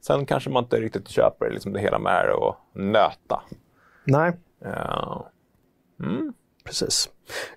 Sen 0.00 0.26
kanske 0.26 0.50
man 0.50 0.64
inte 0.64 0.80
riktigt 0.80 1.08
köper 1.08 1.50
liksom 1.50 1.72
det 1.72 1.80
hela 1.80 1.98
med 1.98 2.30
att 2.30 2.56
nöta. 2.74 3.40
Nej, 4.04 4.32
Eh, 4.64 5.22
precis. 6.64 7.08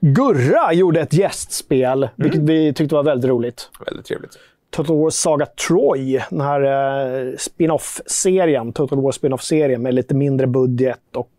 Gurra 0.02 0.74
gjorde 0.74 1.02
ett 1.02 1.14
gästspel, 1.14 2.10
vilket 2.16 2.42
vi 2.42 2.74
tyckte 2.74 2.96
var 2.96 3.04
väldigt 3.04 3.30
roligt. 3.30 3.70
väldigt 3.86 4.06
trevligt. 4.06 4.32
Total 4.70 4.98
War 4.98 5.10
Saga 5.10 5.46
Troy, 5.46 6.22
den 6.30 6.42
här 6.42 6.62
eh, 6.62 7.36
spin-off-serien, 7.38 8.74
Total 8.74 9.02
War 9.02 9.12
spin-off-serien 9.12 9.82
med 9.82 9.94
lite 9.94 10.16
mindre 10.16 10.48
budget 10.48 11.16
och 11.16 11.32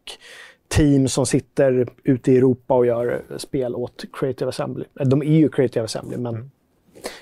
team 0.69 1.09
som 1.09 1.27
sitter 1.27 1.87
ute 2.05 2.33
i 2.33 2.37
Europa 2.37 2.75
och 2.75 2.87
gör 2.87 3.23
spel 3.37 3.75
åt 3.75 4.05
Creative 4.13 4.49
Assembly. 4.49 4.85
Eh, 5.01 5.07
De 5.07 5.23
är 5.23 5.27
ju 5.27 5.49
Creative 5.49 5.85
Assembly, 5.85 6.17
men 6.17 6.51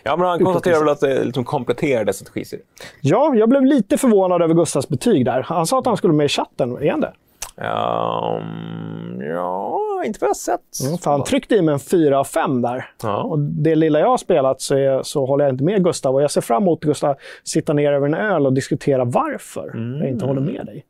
Ja, 0.03 0.17
men 0.17 0.27
han 0.27 0.45
konstaterar 0.45 0.81
väl 0.81 0.89
att 0.89 1.01
det 1.01 1.25
liksom 1.25 1.45
kompletterar 1.45 2.05
dessa 2.05 2.25
strategiserier. 2.25 2.67
ja, 3.01 3.35
jag 3.35 3.49
blev 3.49 3.65
lite 3.65 3.99
förvånad 3.99 4.43
över 4.43 4.55
Gustavs 4.55 4.89
betyg 4.89 5.25
där. 5.25 5.43
Han 5.43 5.67
sa 5.67 5.79
att 5.79 5.87
han 5.87 5.97
skulle 5.97 6.15
med 6.15 6.27
i 6.27 6.29
chatten, 6.29 6.83
igen 6.83 7.01
det? 7.01 7.13
Um, 7.61 9.21
ja, 9.21 10.03
inte 10.05 10.19
vad 10.21 10.29
jag 10.29 10.37
sett. 10.37 11.01
För 11.03 11.11
han 11.11 11.25
tryckte 11.25 11.55
i 11.55 11.63
mig 11.63 11.73
en 11.73 11.81
4 11.81 12.19
av 12.19 12.25
5 12.25 12.63
där. 12.63 12.91
Ja. 13.03 13.23
Och 13.23 13.39
det 13.39 13.75
lilla 13.75 14.01
jag 14.01 14.09
har 14.09 14.17
spelat 14.17 14.61
så, 14.61 14.75
är, 14.75 15.03
så 15.03 15.27
håller 15.27 15.45
jag 15.45 15.55
inte 15.55 15.65
med 15.65 15.85
Gustav. 15.85 16.15
Och 16.15 16.23
jag 16.23 16.31
ser 16.31 16.41
fram 16.41 16.63
emot 16.63 16.81
Gustav 16.81 17.17
sitta 17.45 17.73
ner 17.73 17.93
över 17.93 18.07
en 18.07 18.15
öl 18.15 18.47
och 18.47 18.53
diskutera 18.53 19.05
varför 19.05 19.99
jag 20.01 20.09
inte 20.09 20.25
håller 20.25 20.41
med 20.41 20.67
dig. 20.67 20.85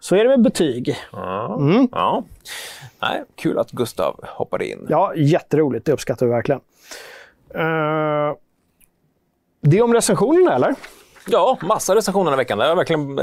Så 0.00 0.16
är 0.16 0.24
det 0.24 0.28
med 0.28 0.42
betyg. 0.42 0.96
Ja. 1.12 1.60
ja. 1.92 2.24
Nej, 3.00 3.24
kul 3.34 3.58
att 3.58 3.70
Gustav 3.70 4.20
hoppade 4.22 4.68
in. 4.68 4.86
Ja, 4.88 5.14
jätteroligt. 5.16 5.86
Det 5.86 5.92
uppskattar 5.92 6.26
vi 6.26 6.32
verkligen. 6.32 6.60
Uh, 7.54 8.36
det 9.60 9.78
är 9.78 9.82
om 9.82 9.94
recensionerna, 9.94 10.54
eller? 10.54 10.74
Ja, 11.28 11.58
massa 11.62 11.94
recensioner 11.94 12.24
den 12.24 12.32
här 12.32 12.36
veckan. 12.36 12.58
Det 12.58 12.64
är 12.64 12.74
verkligen 12.74 13.20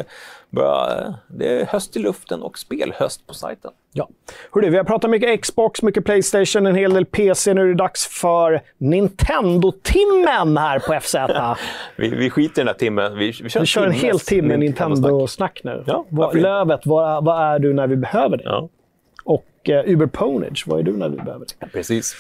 börjat, 0.50 1.14
det 1.28 1.62
är 1.62 1.66
höst 1.66 1.96
i 1.96 2.00
luften 2.00 2.42
och 2.42 2.58
spelhöst 2.58 3.28
på 3.28 3.34
sajten. 3.34 3.72
Ja. 3.94 4.10
Hörru, 4.52 4.70
vi 4.70 4.78
har 4.78 4.84
pratat 4.84 5.10
mycket 5.10 5.42
Xbox, 5.42 5.82
mycket 5.82 6.06
Playstation, 6.06 6.66
en 6.66 6.76
hel 6.76 6.94
del 6.94 7.06
PC. 7.06 7.54
Nu 7.54 7.62
är 7.62 7.66
det 7.66 7.74
dags 7.74 8.08
för 8.08 8.62
Nintendo-timmen 8.78 10.58
här 10.58 10.80
på 10.80 11.00
FZ. 11.02 11.16
Vi, 11.96 12.10
vi 12.10 12.30
skiter 12.30 12.62
i 12.62 12.64
den 12.64 12.68
här 12.68 12.74
timmen. 12.74 13.18
Vi, 13.18 13.26
vi 13.44 13.50
kör, 13.50 13.60
Vi 13.60 13.66
kör 13.66 13.86
en 13.86 13.92
hel 13.92 14.20
timme 14.20 14.58
Nintendo-snack. 14.58 15.62
Nu. 15.64 15.84
Ja, 15.88 16.06
vad? 16.10 16.36
Lövet, 16.36 16.86
vad, 16.86 17.26
vad 17.26 17.42
är 17.44 17.60
du 17.60 17.74
när 17.74 17.88
vi 17.88 17.96
behöver 17.96 18.38
dig? 18.38 18.46
Ja, 18.50 18.70
Och 19.24 19.46
uh, 19.70 19.92
Uber 19.94 20.08
Ponage, 20.08 20.64
vad 20.68 20.80
är 20.80 20.84
du 20.84 20.98
när 20.98 21.10
vi 21.10 21.18
behöver 21.18 21.46
dig? 21.60 21.70
precis. 21.74 22.16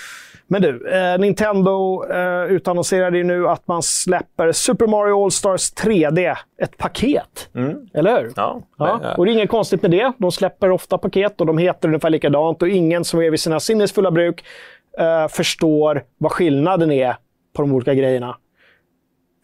Men 0.51 0.61
du, 0.61 0.91
eh, 0.91 1.19
Nintendo 1.19 2.05
eh, 2.11 2.43
utannonserade 2.43 3.17
ju 3.17 3.23
nu 3.23 3.47
att 3.47 3.67
man 3.67 3.83
släpper 3.83 4.51
Super 4.51 4.87
Mario 4.87 5.23
All-Stars 5.23 5.73
3D, 5.73 6.35
ett 6.61 6.77
paket. 6.77 7.49
Eller 7.93 8.11
hur? 8.11 8.19
Mm. 8.19 8.33
Ja, 8.35 8.61
Ja, 8.77 9.01
eh, 9.03 9.19
och 9.19 9.25
det 9.25 9.31
är 9.31 9.33
inget 9.33 9.49
konstigt 9.49 9.81
med 9.81 9.91
det. 9.91 10.13
De 10.17 10.31
släpper 10.31 10.71
ofta 10.71 10.97
paket 10.97 11.41
och 11.41 11.47
de 11.47 11.57
heter 11.57 11.87
ungefär 11.87 12.09
likadant 12.09 12.61
och 12.61 12.69
ingen 12.69 13.03
som 13.03 13.19
är 13.21 13.31
vid 13.31 13.39
sina 13.39 13.59
sinnesfulla 13.59 14.11
bruk 14.11 14.43
eh, 14.97 15.27
förstår 15.27 16.03
vad 16.17 16.31
skillnaden 16.31 16.91
är 16.91 17.15
på 17.55 17.61
de 17.61 17.71
olika 17.73 17.93
grejerna. 17.93 18.37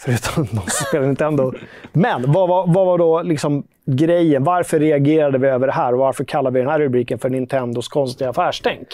Förutom 0.01 0.45
de 0.45 0.61
som 0.61 0.85
spelar 0.87 1.05
Nintendo. 1.05 1.53
Men 1.93 2.31
vad 2.31 2.49
var, 2.49 2.67
vad 2.67 2.85
var 2.85 2.97
då 2.97 3.21
liksom 3.21 3.63
grejen? 3.85 4.43
Varför 4.43 4.79
reagerade 4.79 5.37
vi 5.37 5.47
över 5.47 5.67
det 5.67 5.73
här 5.73 5.93
och 5.93 5.99
varför 5.99 6.23
kallar 6.23 6.51
vi 6.51 6.59
den 6.59 6.69
här 6.69 6.79
rubriken 6.79 7.19
för 7.19 7.29
Nintendos 7.29 7.87
konstiga 7.87 8.29
affärstänk? 8.29 8.87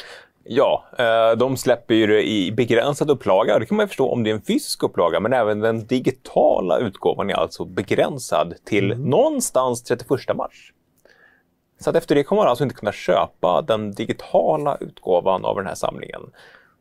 Ja, 0.44 0.86
eh, 0.98 1.38
de 1.38 1.58
släpper 1.58 1.96
ju 1.96 2.08
det 2.08 2.30
i 2.30 2.52
begränsad 2.52 3.10
upplaga. 3.10 3.60
Det 3.60 3.66
kan 3.66 3.78
man 3.78 3.84
ju 3.84 3.88
förstå 3.88 4.10
om 4.10 4.24
det 4.24 4.30
är 4.30 4.34
en 4.34 4.42
fysisk 4.42 4.84
upplaga, 4.84 5.20
men 5.20 5.34
även 5.34 5.60
den 5.60 5.88
digitala 5.88 6.78
utgåvan 6.80 7.30
är 7.30 7.34
alltså 7.34 7.66
begränsad 7.66 8.54
till 8.66 8.98
någonstans 8.98 9.84
31 9.84 10.10
mars. 10.36 10.74
Så 11.80 11.90
att 11.90 11.96
efter 11.96 12.16
det 12.16 12.24
kommer 12.24 12.42
man 12.42 12.50
alltså 12.50 12.64
inte 12.64 12.76
kunna 12.76 12.92
köpa 12.92 13.62
den 13.62 13.92
digitala 13.92 14.78
utgåvan 14.80 15.46
av 15.46 15.56
den 15.56 15.66
här 15.66 15.76
samlingen 15.76 16.22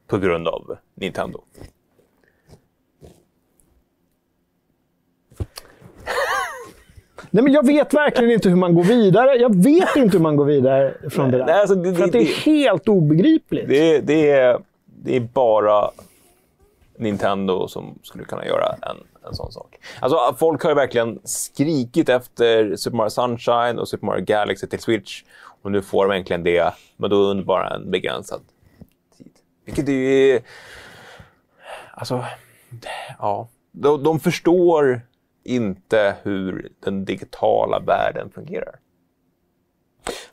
på 0.07 0.19
grund 0.19 0.49
av 0.49 0.77
Nintendo. 0.95 1.41
Nej, 7.31 7.45
men 7.45 7.53
jag 7.53 7.67
vet 7.67 7.95
verkligen 7.95 8.31
inte 8.31 8.49
hur 8.49 8.57
man 8.57 8.75
går 8.75 8.85
vidare. 8.85 9.35
Jag 9.37 9.63
vet 9.63 9.97
inte 9.97 10.17
hur 10.17 10.23
man 10.23 10.37
går 10.37 10.45
vidare 10.45 10.95
från 11.11 11.31
det 11.31 11.39
där. 11.39 11.47
Nej, 11.47 11.61
alltså, 11.61 11.75
det- 11.75 11.95
För 11.95 12.07
det 12.07 12.11
det- 12.13 12.19
är 12.19 12.35
helt 12.35 12.89
obegripligt. 12.89 13.69
Det, 13.69 13.99
det, 14.01 14.31
är, 14.31 14.59
det 14.87 15.17
är 15.17 15.21
bara 15.21 15.91
Nintendo 16.97 17.69
som 17.69 17.99
skulle 18.03 18.25
kunna 18.25 18.47
göra 18.47 18.67
en, 18.83 18.97
en 19.29 19.35
sån 19.35 19.53
sak. 19.53 19.79
Alltså, 20.01 20.37
folk 20.39 20.63
har 20.63 20.71
ju 20.71 20.75
verkligen 20.75 21.19
skrikit 21.25 22.09
efter 22.09 22.77
Super 22.77 22.97
Mario 22.97 23.11
Sunshine 23.11 23.79
och 23.79 23.89
Super 23.89 24.07
Mario 24.07 24.25
Galaxy 24.25 24.67
till 24.67 24.79
Switch. 24.81 25.23
Och 25.63 25.73
nu 25.73 25.83
får 25.83 26.09
de 26.09 26.15
äntligen 26.17 26.43
det, 26.43 26.73
men 26.97 27.11
då 27.11 27.17
under 27.17 27.45
bara 27.45 27.71
en 27.75 27.91
begränsad 27.91 28.41
tid. 29.19 29.31
Vilket 29.65 29.89
är 29.89 29.93
ju... 29.93 30.41
Alltså, 31.95 32.25
ja. 33.19 33.49
De, 33.73 34.03
de 34.03 34.21
förstår 34.21 35.01
inte 35.45 36.15
hur 36.23 36.69
den 36.85 37.05
digitala 37.05 37.79
världen 37.79 38.31
fungerar. 38.31 38.75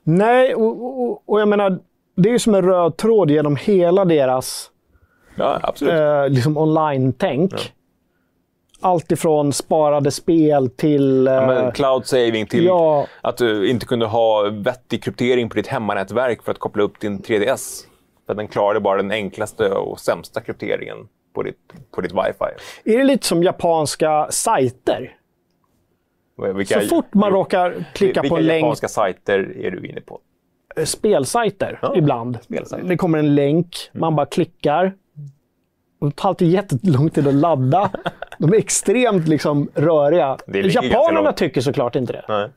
Nej, 0.03 0.55
och, 0.55 1.01
och, 1.01 1.24
och 1.26 1.41
jag 1.41 1.47
menar, 1.47 1.80
det 2.16 2.30
är 2.30 2.34
ju 2.34 2.39
som 2.39 2.55
en 2.55 2.62
röd 2.66 2.97
tråd 2.97 3.32
genom 3.32 3.55
hela 3.55 4.05
deras 4.05 4.72
Ja, 5.36 5.60
absolut. 5.64 5.93
eh, 5.93 6.30
liksom 6.30 6.57
online-tänk. 6.57 7.74
Allt 8.82 9.12
ifrån 9.12 9.53
sparade 9.53 10.12
spel 10.12 10.70
till... 10.70 11.28
Eh, 11.28 11.34
Ja, 11.34 11.72
cloud 11.72 12.05
saving 12.05 12.45
till 12.47 12.66
ja. 12.66 13.07
att 13.22 13.38
du 13.38 13.70
inte 13.70 13.86
kunde 13.86 14.05
ha 14.05 14.49
vettig 14.49 15.03
kryptering 15.03 15.49
på 15.49 15.55
ditt 15.55 15.68
hemmanätverk 15.68 16.43
för 16.43 16.51
att 16.51 16.60
koppla 16.60 16.84
upp 16.84 16.99
din 16.99 17.20
3DS. 17.20 17.86
För 18.28 18.34
den 18.34 18.47
klarade 18.47 18.80
bara 18.80 18.97
den 18.97 19.12
enklaste 19.12 19.70
och 19.70 19.99
sämsta 19.99 20.41
krypteringen 20.41 20.97
på 21.34 21.43
ditt, 21.43 21.57
på 21.91 22.01
ditt 22.01 22.11
wifi. 22.11 22.45
Är 22.93 22.97
det 22.97 23.03
lite 23.03 23.27
som 23.27 23.43
japanska 23.43 24.27
sajter? 24.32 25.15
Vilka, 26.55 26.82
Så 26.82 26.88
fort 26.88 27.13
man 27.13 27.32
råkar 27.32 27.86
klicka 27.93 28.21
vilka 28.21 28.36
på 28.36 28.39
en 28.39 28.45
länk, 28.45 28.63
japanska 28.63 28.88
sajter 28.88 29.57
är 29.57 29.71
du 29.71 29.88
inne 29.88 30.01
på? 30.01 30.19
eh, 30.75 30.84
spelsajter 30.86 31.80
Ja, 31.82 31.93
ibland. 31.95 32.38
spelsajter. 32.41 32.88
Det 32.88 32.97
kommer 32.97 33.17
en 33.17 33.36
länk, 33.36 33.75
man 33.93 34.15
bara 34.15 34.25
klickar. 34.25 34.93
Det 36.01 36.15
tar 36.15 36.30
alltid 36.30 36.47
jättelång 36.47 37.09
tid 37.09 37.27
att 37.27 37.34
ladda. 37.34 37.91
De 38.39 38.53
är 38.53 38.57
extremt 38.57 39.27
liksom, 39.27 39.69
röriga. 39.75 40.38
Japanerna 40.47 41.34
tycker 41.34 41.61
såklart 41.61 41.95
inte 41.95 42.13
det. 42.13 42.25
Nej. 42.27 42.49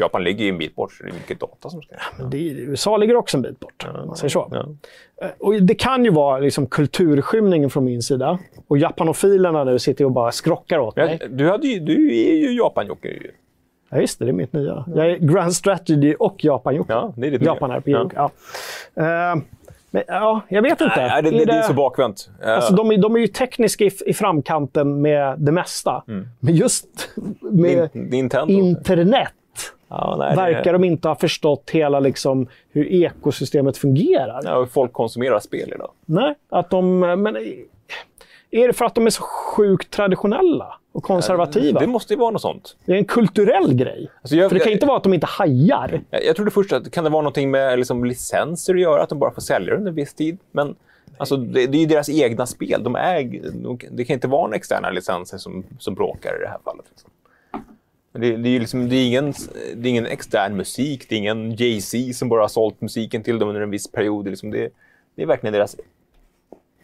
Japan 0.00 0.24
ligger 0.24 0.44
ju 0.44 0.50
en 0.50 0.58
bit 0.58 0.74
bort, 0.76 0.92
så 0.92 1.02
det 1.02 1.08
är 1.08 1.12
mycket 1.14 1.40
data 1.40 1.70
som 1.70 1.82
ska... 1.82 1.94
Det 2.30 2.36
är, 2.50 2.54
USA 2.54 2.96
ligger 2.96 3.16
också 3.16 3.36
en 3.36 3.42
bit 3.42 3.60
bort, 3.60 3.86
om 4.00 4.06
man 4.06 4.16
säger 4.16 4.28
så. 4.28 4.48
Ja. 4.52 4.66
Eh, 5.26 5.30
Och 5.38 5.62
det 5.62 5.74
kan 5.74 6.04
ju 6.04 6.10
vara 6.10 6.38
liksom 6.38 6.66
kulturskymningen 6.66 7.70
från 7.70 7.84
min 7.84 8.02
sida. 8.02 8.38
Och 8.68 8.78
japanofilerna 8.78 9.64
nu 9.64 9.78
sitter 9.78 10.04
och 10.04 10.12
bara 10.12 10.32
skrockar 10.32 10.78
åt 10.78 10.96
mig. 10.96 11.18
Men 11.20 11.36
Du, 11.36 11.50
hade 11.50 11.66
ju, 11.66 11.80
du 11.80 12.16
är 12.16 12.34
ju 12.36 12.56
Japan-Jocke. 12.58 13.08
ju. 13.08 13.30
Ja, 13.90 14.00
just 14.00 14.18
det. 14.18 14.24
Det 14.24 14.30
är 14.30 14.32
mitt 14.32 14.52
nya. 14.52 14.84
Jag 14.94 15.10
är 15.10 15.16
Grand 15.18 15.52
Strategy 15.54 16.14
och 16.18 16.44
japan 16.44 16.84
Ja, 16.88 17.12
det 17.16 17.26
är 17.26 17.30
ditt 17.30 17.40
nya. 17.40 17.50
Japan 17.50 17.70
RPG. 17.70 18.10
Ja. 18.14 18.30
Ja. 18.94 19.30
Eh, 19.32 19.36
men, 19.92 20.02
ja, 20.06 20.40
jag 20.48 20.62
vet 20.62 20.80
inte. 20.80 20.92
Nej, 20.96 21.22
det, 21.22 21.30
det, 21.30 21.44
det 21.44 21.52
är 21.52 21.62
så 21.62 21.72
bakvänt. 21.72 22.30
Eh, 22.42 22.54
Alltså, 22.54 22.74
de, 22.74 22.90
är, 22.92 22.98
de 22.98 23.14
är 23.16 23.20
ju 23.20 23.26
tekniska 23.26 23.84
i, 23.84 23.90
i 24.06 24.14
framkanten 24.14 25.00
med 25.02 25.38
det 25.38 25.52
mesta. 25.52 26.02
Men 26.40 26.54
just 26.54 26.86
med 27.40 27.88
Nin- 27.92 28.10
Nintendo. 28.10 28.52
internet 28.54 29.32
ja, 29.90 30.16
nej, 30.18 30.30
det- 30.30 30.36
verkar 30.36 30.72
de 30.72 30.84
inte 30.84 31.08
ha 31.08 31.14
förstått 31.14 31.70
hela 31.70 32.00
liksom, 32.00 32.46
hur 32.70 32.86
ekosystemet 32.92 33.76
fungerar. 33.78 34.40
Ja, 34.44 34.66
folk 34.66 34.92
konsumerar 34.92 35.40
spel 35.40 35.72
idag. 35.74 35.90
Nej, 36.06 36.34
att 36.48 36.70
de... 36.70 36.98
Men 36.98 37.36
är 38.52 38.66
det 38.66 38.72
för 38.72 38.84
att 38.84 38.94
de 38.94 39.06
är 39.06 39.10
så 39.10 39.22
sjukt 39.22 39.90
traditionella 39.90 40.74
och 40.92 41.02
konservativa? 41.02 41.80
Det 41.80 41.86
måste 41.86 42.12
ju 42.14 42.18
vara 42.20 42.30
något 42.30 42.42
sånt. 42.42 42.76
Det 42.84 42.92
är 42.92 42.96
en 42.96 43.04
kulturell 43.04 43.74
grej. 43.74 44.10
Alltså 44.22 44.36
jag, 44.36 44.48
För 44.50 44.54
det 44.54 44.60
kan 44.64 44.70
jag, 44.70 44.76
inte 44.76 44.86
vara 44.86 44.96
att 44.96 45.02
de 45.02 45.14
inte 45.14 45.26
hajar. 45.26 46.00
jag, 46.10 46.24
jag 46.24 46.36
trodde 46.36 46.50
först 46.50 46.72
att 46.72 46.90
kan 46.90 47.04
det 47.04 47.10
vara 47.10 47.22
någonting 47.22 47.50
med 47.50 47.78
liksom, 47.78 48.04
licenser 48.04 48.74
att 48.74 48.80
göra, 48.80 49.02
att 49.02 49.08
de 49.08 49.18
bara 49.18 49.30
får 49.32 49.40
sälja 49.42 49.74
under 49.74 49.88
en 49.88 49.94
viss 49.94 50.14
tid. 50.14 50.38
Men 50.52 50.74
alltså, 51.16 51.36
det, 51.36 51.66
det 51.66 51.78
är 51.78 51.80
ju 51.80 51.86
deras 51.86 52.08
egna 52.08 52.46
spel. 52.46 52.82
De 52.82 52.92
de- 53.62 53.78
det 53.90 54.04
kan 54.04 54.14
inte 54.14 54.28
vara 54.28 54.42
några 54.42 54.56
externa 54.56 54.90
licenser 54.90 55.38
som, 55.38 55.64
som 55.78 55.94
bråkar 55.94 56.36
i 56.36 56.42
det 56.42 56.48
här 56.48 56.58
fallet. 56.64 56.84
Liksom. 56.90 57.09
Det, 58.12 58.36
det, 58.36 58.48
är 58.48 58.60
liksom, 58.60 58.88
det, 58.88 58.96
är 58.96 59.06
ingen, 59.06 59.34
det 59.74 59.88
är 59.88 59.90
ingen 59.90 60.06
extern 60.06 60.56
musik, 60.56 61.06
det 61.08 61.14
är 61.14 61.18
ingen 61.18 61.56
Jay-Z 61.56 62.12
som 62.14 62.28
bara 62.28 62.40
har 62.40 62.48
sålt 62.48 62.80
musiken 62.80 63.22
till 63.22 63.38
dem 63.38 63.48
under 63.48 63.62
en 63.62 63.70
viss 63.70 63.92
period. 63.92 64.24
Det, 64.24 64.28
är 64.28 64.30
liksom, 64.30 64.50
det, 64.50 64.70
det 65.16 65.22
är 65.22 65.26
verkligen 65.26 65.52
deras 65.52 65.76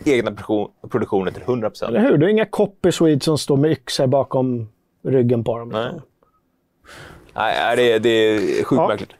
egna 0.04 0.30
produktion, 0.30 0.70
produktioner 0.90 1.30
till 1.30 1.42
100 1.42 1.70
procent. 1.70 1.88
Eller 1.88 2.00
hur? 2.00 2.18
Det 2.18 2.26
är 2.26 2.28
inga 2.28 2.44
copy 2.44 2.92
som 3.20 3.38
står 3.38 3.56
med 3.56 3.70
yxor 3.70 4.06
bakom 4.06 4.68
ryggen 5.02 5.44
på 5.44 5.58
dem. 5.58 5.68
Nej. 5.68 5.92
Nej, 7.34 7.76
det, 7.76 7.98
det 7.98 8.08
är 8.08 8.64
sjukt 8.64 8.80
Ja. 8.80 8.88
märkligt. 8.88 9.10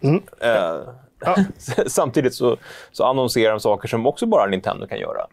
Eh, 0.40 1.36
Samtidigt 1.86 2.34
så, 2.34 2.56
så 2.92 3.04
annonserar 3.04 3.50
de 3.50 3.60
saker 3.60 3.88
som 3.88 4.06
också 4.06 4.26
bara 4.26 4.46
Nintendo 4.46 4.86
kan 4.86 4.98
göra. 4.98 5.26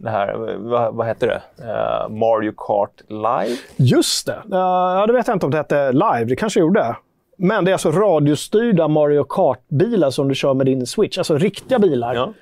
Det 0.00 0.10
här, 0.10 0.56
vad, 0.58 0.94
vad 0.94 1.06
heter 1.06 1.26
det? 1.26 1.42
Eh, 1.64 2.08
Mario 2.08 2.52
Kart 2.56 3.02
Live? 3.08 3.56
Just 3.76 4.26
det. 4.26 4.32
Uh, 4.32 4.58
ja, 4.58 5.04
det 5.06 5.12
vet 5.12 5.26
jag 5.26 5.36
inte 5.36 5.46
om 5.46 5.52
det 5.52 5.58
hette 5.58 5.92
live. 5.92 6.24
Det 6.24 6.36
kanske 6.36 6.60
gjorde. 6.60 6.96
Men 7.38 7.64
det 7.64 7.70
är 7.70 7.72
alltså 7.72 7.90
radiostyrda 7.90 8.88
Mario 8.88 9.24
Kart-bilar 9.24 10.10
som 10.10 10.28
du 10.28 10.34
kör 10.34 10.54
med 10.54 10.66
din 10.66 10.86
Switch. 10.86 11.18
Alltså 11.18 11.38
riktiga 11.38 11.78
bilar. 11.78 12.14
Ja. 12.14 12.32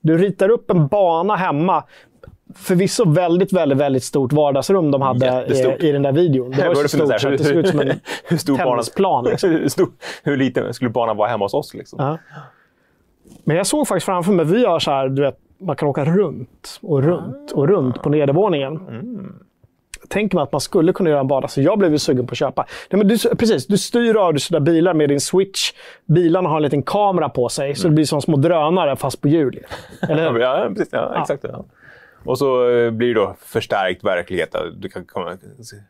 Du 0.00 0.18
ritar 0.18 0.48
upp 0.48 0.70
en 0.70 0.86
bana 0.86 1.36
hemma. 1.36 1.84
Förvisso 2.54 3.10
väldigt, 3.10 3.52
väldigt, 3.52 3.78
väldigt 3.78 4.04
stort 4.04 4.32
vardagsrum 4.32 4.90
de 4.90 5.02
hade 5.02 5.46
i, 5.48 5.88
i 5.88 5.92
den 5.92 6.02
där 6.02 6.12
videon. 6.12 6.50
Det 6.50 6.68
var 6.68 6.74
så 6.74 6.88
stort 6.88 7.20
så 7.20 7.28
att 7.28 7.38
det 7.38 7.44
såg 7.44 7.56
ut 7.56 7.68
som 7.68 7.80
en 7.80 8.00
hur 8.24 8.36
stor 8.36 8.56
tennisplan. 8.56 9.24
Liksom. 9.24 9.50
hur, 9.60 9.68
stor, 9.68 9.88
hur 10.22 10.36
liten 10.36 10.74
skulle 10.74 10.90
banan 10.90 11.16
vara 11.16 11.28
hemma 11.28 11.44
hos 11.44 11.54
oss? 11.54 11.74
Liksom? 11.74 11.98
Ja. 11.98 12.18
Men 13.44 13.56
jag 13.56 13.66
såg 13.66 13.88
faktiskt 13.88 14.06
framför 14.06 14.32
mig, 14.32 14.44
vi 14.44 14.62
gör 14.62 14.78
så 14.78 14.90
här, 14.90 15.08
du 15.08 15.22
vet, 15.22 15.38
man 15.60 15.76
kan 15.76 15.88
åka 15.88 16.04
runt 16.04 16.78
och 16.82 17.02
runt 17.02 17.52
och 17.52 17.68
runt 17.68 18.02
på 18.02 18.08
nedervåningen. 18.08 18.80
Tänker 20.08 20.36
mig 20.36 20.42
att 20.42 20.52
man 20.52 20.60
skulle 20.60 20.92
kunna 20.92 21.10
göra 21.10 21.20
en 21.20 21.26
bada, 21.28 21.48
så 21.48 21.60
jag 21.62 21.78
blev 21.78 21.92
ju 21.92 21.98
sugen 21.98 22.26
på 22.26 22.32
att 22.32 22.38
köpa. 22.38 22.66
Nej, 22.90 22.98
men 22.98 23.08
du, 23.08 23.18
precis, 23.18 23.66
du 23.66 23.78
styr 23.78 24.38
sådana 24.38 24.64
bilar 24.64 24.94
med 24.94 25.08
din 25.08 25.20
switch. 25.20 25.72
Bilarna 26.06 26.48
har 26.48 26.56
en 26.56 26.62
liten 26.62 26.82
kamera 26.82 27.28
på 27.28 27.48
sig, 27.48 27.74
så 27.74 27.88
det 27.88 27.94
blir 27.94 28.04
som 28.04 28.22
små 28.22 28.36
drönare 28.36 28.96
fast 28.96 29.20
på 29.20 29.28
hjul. 29.28 29.58
Eller 30.08 30.30
hur? 30.32 30.38
Ja, 30.40 30.66
precis, 30.68 30.88
ja, 30.92 31.20
exakt. 31.20 31.44
Ja. 31.52 31.64
Och 32.24 32.38
så 32.38 32.70
eh, 32.70 32.90
blir 32.90 33.08
det 33.14 33.20
då 33.20 33.34
förstärkt 33.40 34.04
verklighet. 34.04 34.54
Du 34.78 34.88
kan 34.88 35.04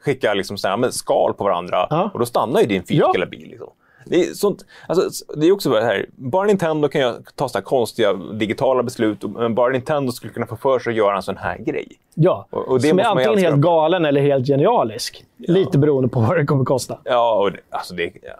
skicka 0.05 0.35
liksom 0.35 0.59
så 0.59 0.69
här, 0.69 0.77
men 0.77 0.93
skal 0.93 1.35
på 1.35 1.45
varandra 1.45 1.87
Ja. 1.91 2.11
och 2.13 2.19
då 2.19 2.27
stannar 2.27 2.61
ju 2.61 2.67
din 2.67 2.83
Ja. 2.89 3.13
bil. 3.31 3.49
Liksom. 3.51 3.69
Det 4.07 4.17
är, 4.21 4.35
sånt, 4.35 4.65
alltså, 4.89 5.25
det 5.37 5.47
är 5.47 5.53
också 5.53 5.71
det 5.71 5.85
här, 5.85 6.07
bara 6.17 6.47
Nintendo 6.47 6.89
kan 6.89 7.25
ta 7.35 7.49
så 7.49 7.59
här 7.59 7.63
konstiga 7.63 8.13
digitala 8.13 8.83
beslut, 8.83 9.23
men 9.23 9.55
bara 9.55 9.73
Nintendo 9.73 10.13
skulle 10.13 10.33
kunna 10.33 10.47
få 10.47 10.57
för 10.57 10.79
sig 10.79 10.91
att 10.91 10.97
göra 10.97 11.17
en 11.17 11.23
sån 11.23 11.37
här 11.37 11.59
grej. 11.59 11.89
Ja, 12.15 12.47
Och- 12.51 12.69
och 12.69 12.81
det 12.81 12.89
som 12.89 12.99
är 12.99 13.05
antingen 13.05 13.39
helt 13.39 13.55
då. 13.63 13.69
galen 13.69 14.05
eller 14.05 14.21
helt 14.21 14.47
genialisk. 14.47 15.25
Lite 15.37 15.79
beroende 15.79 16.09
på 16.09 16.21
vad 16.21 16.37
det 16.37 16.47
kommer 16.47 16.65
kosta. 16.65 16.99
Ja, 17.05 17.35
och 17.39 17.53
det, 17.53 17.59
alltså 17.71 17.95
det... 17.95 18.05
Ja, 18.23 18.31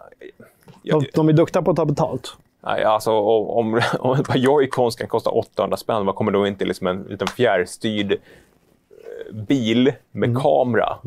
ja, 0.83 0.99
De, 0.99 1.05
de 1.13 1.29
är 1.29 1.33
duktiga 1.33 1.61
på 1.61 1.71
att 1.71 1.77
ta 1.77 1.85
betalt. 1.85 2.37
Nej, 2.63 2.83
alltså, 2.83 3.11
om, 3.11 3.81
om 3.99 4.13
ett 4.19 4.27
par 4.27 4.35
Joy-Cons 4.37 4.97
kan 4.97 5.07
kosta 5.07 5.29
800 5.29 5.77
spänn, 5.77 6.05
vad 6.05 6.15
kommer 6.15 6.31
då 6.31 6.47
inte 6.47 6.65
liksom 6.65 6.87
en 6.87 7.03
liten 7.03 7.27
fjärrstyrd 7.27 8.11
eh, 8.11 9.35
bil 9.35 9.93
med 10.11 10.29
Mm. 10.29 10.41
kamera 10.41 10.97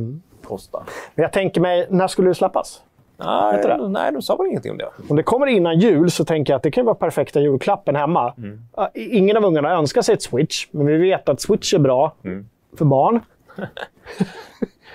kosta? 0.45 0.83
Men 1.15 1.23
jag 1.23 1.33
tänker 1.33 1.61
mig, 1.61 1.87
när 1.91 2.09
skulle 2.09 2.29
det 2.31 2.35
släppas? 2.35 2.83
Nej, 3.25 3.53
Vet 3.53 3.63
du 3.63 3.69
det? 3.69 3.89
nej, 3.89 4.13
de 4.13 4.23
sa 4.23 4.37
väl 4.37 4.47
ingenting 4.47 4.73
om 4.73 4.79
det. 4.79 4.89
Om 5.09 5.17
det 5.17 5.23
kommer 5.23 5.47
innan 5.47 5.79
jul 5.79 6.11
så 6.11 6.25
tänker 6.25 6.53
jag 6.53 6.57
att 6.57 6.63
det 6.63 6.71
kan 6.71 6.85
vara 6.85 6.95
perfekta 6.95 7.41
julklappen 7.41 7.97
hemma. 7.97 8.35
Mm. 8.39 8.61
Ingen 8.95 9.37
av 9.37 9.45
ungarna 9.45 9.71
önskar 9.71 10.03
sig 10.03 10.15
ett 10.15 10.23
Switch, 10.23 10.67
men 10.71 10.87
vi 10.87 10.97
vet 10.97 11.29
att 11.29 11.41
Switch 11.41 11.75
är 11.75 11.79
bra 11.79 12.15
Mm. 12.25 12.49
för 12.79 12.85
barn. 12.85 13.21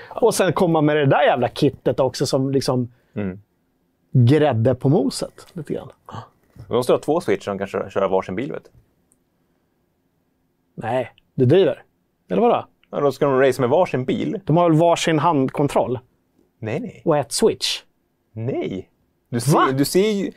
och 0.10 0.36
sen 0.36 0.54
komma 0.54 0.82
med 0.82 0.96
det 0.96 1.06
där 1.06 1.22
jävla 1.22 1.50
kittet 1.50 2.00
också 2.00 2.26
som 2.26 2.52
liksom 2.52 2.92
Mm. 3.16 3.40
grädde 4.12 4.76
på 4.76 4.90
moset. 4.90 5.48
Lite 5.54 5.74
grann. 5.74 5.90
De 6.68 6.74
måste 6.76 6.94
ha 6.94 7.00
två 7.00 7.22
Switch 7.22 7.46
som 7.46 7.58
kan 7.58 7.68
köra, 7.68 7.90
köra 7.90 8.08
varsin 8.08 8.36
bil. 8.36 8.52
Vet 8.52 8.64
du. 8.64 8.70
Nej, 10.76 11.12
det 11.36 11.46
driver. 11.46 11.84
Eller 12.30 12.42
vadå? 12.42 12.66
Ja, 12.92 13.00
Då 13.00 13.12
ska 13.12 13.26
de 13.26 13.40
racea 13.40 13.62
med 13.62 13.70
varsin 13.70 14.06
bil? 14.06 14.40
De 14.46 14.58
har 14.58 14.70
väl 14.70 14.80
varsin 14.80 15.20
handkontroll 15.20 16.00
Nej, 16.60 16.80
nej. 16.80 17.02
och 17.06 17.18
ett 17.18 17.32
switch. 17.32 17.82
Nej. 18.46 18.90
Du 19.30 19.36
Va? 19.40 19.68
ser, 19.68 19.74
du 19.74 19.86
ser 19.86 20.10
ju... 20.12 20.32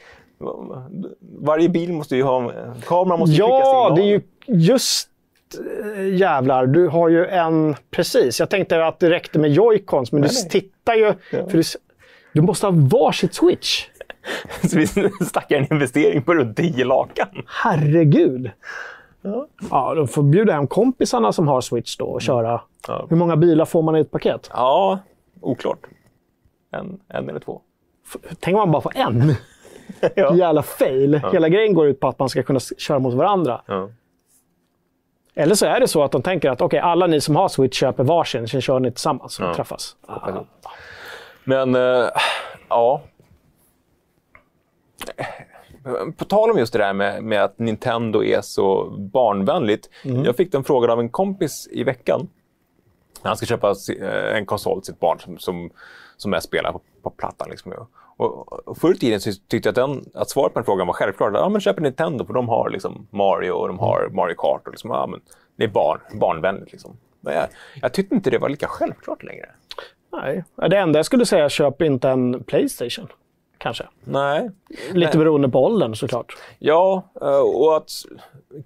Varje 1.20 1.68
bil 1.68 1.92
måste 1.92 2.16
ju 2.16 2.22
ha... 2.22 2.52
Kameran 2.86 3.18
måste 3.18 3.34
ju 3.36 3.42
skicka 3.42 3.48
Ja, 3.58 3.64
signaler. 3.90 3.96
det 3.96 4.02
är 4.02 4.06
ju 4.06 4.20
just 4.46 5.08
eh, 5.96 6.14
jävlar. 6.14 6.66
Du 6.66 6.88
har 6.88 7.08
ju 7.08 7.26
en... 7.26 7.74
Precis. 7.90 8.40
Jag 8.40 8.50
tänkte 8.50 8.86
att 8.86 8.98
det 9.00 9.10
räckte 9.10 9.38
med 9.38 9.50
joycons, 9.52 10.12
men 10.12 10.22
du 10.22 10.28
nej. 10.28 10.48
tittar 10.48 10.94
ju... 10.94 11.14
För 11.30 11.52
du, 11.56 11.62
du 12.32 12.40
måste 12.40 12.66
ha 12.66 12.72
varsitt 12.76 13.34
switch. 13.34 13.86
Så 14.70 14.78
vi 14.78 14.86
snackar 14.86 15.56
en 15.56 15.72
investering 15.72 16.22
på 16.22 16.34
runt 16.34 16.56
10 16.56 16.84
lakan. 16.84 17.28
Herregud. 17.46 18.50
Ja, 19.70 19.94
de 19.94 20.08
får 20.08 20.22
bjuda 20.22 20.52
hem 20.52 20.66
kompisarna 20.66 21.32
som 21.32 21.48
har 21.48 21.60
switch 21.60 21.96
då 21.96 22.04
och 22.04 22.22
köra. 22.22 22.60
Ja. 22.88 23.06
Hur 23.10 23.16
många 23.16 23.36
bilar 23.36 23.64
får 23.64 23.82
man 23.82 23.96
i 23.96 24.00
ett 24.00 24.10
paket? 24.10 24.50
Ja, 24.52 24.98
oklart. 25.40 25.78
En, 26.72 27.00
en 27.08 27.28
eller 27.28 27.40
två. 27.40 27.60
Tänk 28.40 28.54
om 28.54 28.58
man 28.58 28.70
bara 28.70 28.82
får 28.82 28.96
en. 28.96 29.34
Ja. 30.14 30.34
Jävla 30.36 30.62
fail. 30.62 31.20
Hela 31.32 31.48
grejen 31.48 31.74
går 31.74 31.86
ut 31.86 32.00
på 32.00 32.08
att 32.08 32.18
man 32.18 32.28
ska 32.28 32.42
kunna 32.42 32.60
köra 32.60 32.98
mot 32.98 33.14
varandra. 33.14 33.62
Ja. 33.66 33.90
Eller 35.34 35.54
så 35.54 35.66
är 35.66 35.80
det 35.80 35.88
så 35.88 36.02
att 36.02 36.12
de 36.12 36.22
tänker 36.22 36.50
att 36.50 36.60
okej, 36.60 36.78
alla 36.80 37.06
ni 37.06 37.20
som 37.20 37.36
har 37.36 37.48
switch 37.48 37.80
köper 37.80 38.04
varsin, 38.04 38.48
sen 38.48 38.60
kör 38.60 38.80
ni 38.80 38.90
tillsammans 38.90 39.40
och 39.40 39.46
Ja. 39.46 39.54
träffas. 39.54 39.96
Ah. 40.06 40.30
Men, 41.44 41.74
eh, 41.74 42.08
ja. 42.68 43.02
På 46.16 46.24
tal 46.24 46.50
om 46.50 46.58
just 46.58 46.72
det 46.72 46.78
där 46.78 46.92
med, 46.92 47.22
med 47.24 47.44
att 47.44 47.58
Nintendo 47.58 48.24
är 48.24 48.40
så 48.40 48.90
barnvänligt. 48.98 49.90
Jag 50.02 50.36
fick 50.36 50.52
den 50.52 50.64
frågan 50.64 50.90
av 50.90 51.00
en 51.00 51.08
kompis 51.08 51.68
i 51.70 51.84
veckan. 51.84 52.28
Han 53.22 53.36
ska 53.36 53.46
köpa 53.46 53.74
eh, 54.00 54.36
en 54.36 54.46
konsol 54.46 54.80
till 54.82 54.92
sitt 54.92 55.00
barn 55.00 55.18
som, 55.20 55.38
som, 55.38 55.70
som 56.22 56.30
mest 56.30 56.46
spelar 56.46 56.72
på, 56.72 56.80
på 57.02 57.10
plattan. 57.10 57.50
Liksom. 57.50 57.72
Och, 58.16 58.68
och 58.68 58.78
förr 58.78 58.94
i 58.94 58.98
tiden 58.98 59.20
tyckte 59.48 59.68
jag 59.68 59.68
att, 59.68 59.74
den, 59.74 60.04
att 60.14 60.30
svaret 60.30 60.52
på 60.52 60.58
den 60.58 60.64
frågan 60.64 60.86
var 60.86 60.94
självklart. 60.94 61.32
Ja, 61.34 61.48
men 61.48 61.60
köp 61.60 61.76
en 61.76 61.82
Nintendo 61.82 62.24
för 62.24 62.34
de 62.34 62.48
har 62.48 62.70
liksom 62.70 63.06
Mario 63.10 63.50
och 63.50 63.68
de 63.68 63.78
har 63.78 64.08
Mario 64.12 64.34
Kart. 64.34 64.62
Och 64.66 64.72
liksom, 64.72 64.90
ja, 64.90 65.06
men 65.06 65.20
det 65.56 65.64
är 65.64 65.68
barn, 65.68 66.00
barnvänligt. 66.12 66.72
Liksom. 66.72 66.96
Men 67.20 67.34
jag, 67.34 67.46
jag 67.82 67.92
tyckte 67.92 68.14
inte 68.14 68.30
det 68.30 68.38
var 68.38 68.48
lika 68.48 68.66
självklart 68.66 69.22
längre. 69.22 69.48
Nej. 70.12 70.44
Det 70.70 70.78
enda 70.78 70.98
jag 70.98 71.06
skulle 71.06 71.26
säga, 71.26 71.48
köp 71.48 71.82
inte 71.82 72.08
en 72.08 72.44
Playstation. 72.44 73.08
Kanske. 73.58 73.84
Nej, 74.04 74.50
Lite 74.90 75.18
beroende 75.18 75.48
på 75.48 75.64
åldern 75.64 75.94
såklart. 75.94 76.36
Ja, 76.58 77.02
eh, 77.20 77.38
och 77.38 77.76
att 77.76 77.90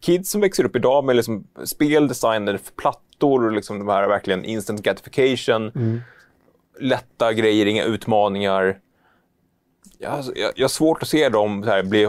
kids 0.01 0.31
som 0.31 0.41
växer 0.41 0.65
upp 0.65 0.77
idag 0.77 1.05
med 1.05 1.17
liksom 1.17 1.47
spel 1.65 2.09
designade 2.09 2.59
för 2.59 2.73
plattor 2.73 3.45
och 3.47 3.53
liksom 3.53 3.79
de 3.79 3.89
här 3.89 4.09
verkligen 4.09 4.45
instant 4.45 4.83
gratification, 4.83 5.73
lätta 6.81 7.33
grejer, 7.33 7.67
inga 7.67 7.85
utmaningar. 7.85 8.79
Jag, 9.99 10.25
jag, 10.35 10.53
jag 10.57 10.65
har 10.65 10.69
svårt 10.69 11.03
att 11.03 11.09
se 11.09 11.29
dem 11.29 11.63
här, 11.63 11.83
bli 11.83 12.09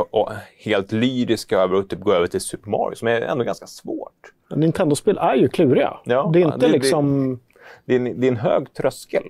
helt 0.59 0.91
lyriska 0.91 1.59
över 1.59 1.78
att 1.80 1.89
typ 1.89 1.99
gå 1.99 2.13
över 2.13 2.28
till 2.28 2.41
Super 2.41 2.70
Mario, 2.70 2.95
som 2.95 3.07
är 3.07 3.22
ändå 3.22 3.43
ganska 3.43 3.68
svårt. 3.68 4.13
Nintendo-spel 4.55 5.18
är 5.18 5.36
ju 5.36 5.47
kluriga. 5.49 5.97
Ja, 6.03 6.30
det 6.34 6.39
är 6.41 6.45
inte 6.45 6.57
det- 6.57 6.68
det- 6.68 6.74
liksom... 6.74 7.39
Det 7.86 7.93
är 7.95 7.99
en, 7.99 8.20
det 8.22 8.28
är 8.28 8.32
en 8.32 8.38
hög 8.38 8.74
tröskel. 8.74 9.24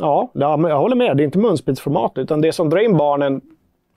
Ja, 0.00 0.30
ja, 0.34 0.56
men 0.56 0.70
jag 0.70 0.78
håller 0.78 0.96
med. 0.96 1.16
Det 1.16 1.22
är 1.22 1.24
inte 1.24 1.38
munspelsformat, 1.38 2.12
utan 2.18 2.40
det 2.40 2.52
som 2.52 2.70
drar 2.70 2.78
in 2.78 2.96
barnen 2.96 3.40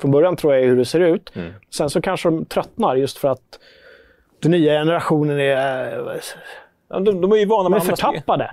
från 0.02 0.12
början 0.12 0.36
tror 0.36 0.54
jag 0.54 0.64
är 0.64 0.68
hur 0.68 0.78
det 0.78 0.86
ser 0.86 1.00
ut. 1.00 1.36
Mm. 1.36 1.54
Sen 1.70 1.90
så 1.90 2.02
kanske 2.02 2.28
de 2.30 2.46
tröttnar 2.46 2.96
just 2.96 3.18
för 3.18 3.28
att 3.28 3.60
den 4.40 4.52
nya 4.52 4.74
generationen 4.80 5.40
är, 5.40 5.98
Ja, 5.98 6.14
De, 6.90 7.22
de 7.22 7.32
är 7.32 7.36
ju 7.38 7.46
vana 7.46 7.70
med 7.70 7.84
förtappade. 7.84 8.52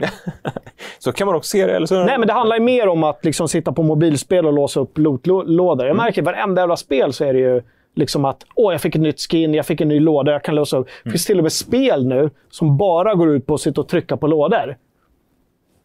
Så 0.98 1.12
kan 1.12 1.26
man 1.26 1.36
också 1.36 1.48
se 1.50 1.66
det. 1.66 1.76
Eller 1.76 1.86
så, 1.86 2.04
Nej, 2.04 2.18
men 2.18 2.26
det 2.26 2.32
handlar 2.32 2.56
ju 2.56 2.62
mer 2.62 2.88
om 2.88 3.04
att 3.04 3.24
liksom 3.24 3.48
sitta 3.48 3.72
på 3.72 3.82
mobilspel 3.82 4.46
och 4.46 4.52
låsa 4.52 4.80
upp 4.80 4.98
lootlådor. 4.98 5.86
Jag 5.86 5.96
märker 5.96 6.22
i 6.22 6.24
varenda 6.24 6.62
jävla 6.62 6.76
spel 6.76 7.12
så 7.12 7.24
är 7.24 7.32
det 7.32 7.38
ju 7.38 7.62
liksom 7.96 8.24
att 8.24 8.46
åh, 8.54 8.72
jag 8.72 8.80
fick 8.80 8.94
ett 8.94 9.00
nytt 9.00 9.20
skin, 9.20 9.54
jag 9.54 9.66
fick 9.66 9.80
en 9.80 9.88
ny 9.88 10.00
låda, 10.00 10.32
jag 10.32 10.44
kan 10.44 10.54
låsa 10.54 10.76
upp. 10.76 10.88
Det 11.04 11.10
finns 11.10 11.26
till 11.26 11.38
och 11.38 11.42
med 11.42 11.52
spel 11.52 12.06
nu 12.06 12.30
som 12.50 12.76
bara 12.76 13.14
går 13.14 13.30
ut 13.30 13.46
på 13.46 13.54
att 13.54 13.60
sitta 13.60 13.80
och 13.80 13.88
trycka 13.88 14.16
på 14.16 14.26
lådor. 14.26 14.76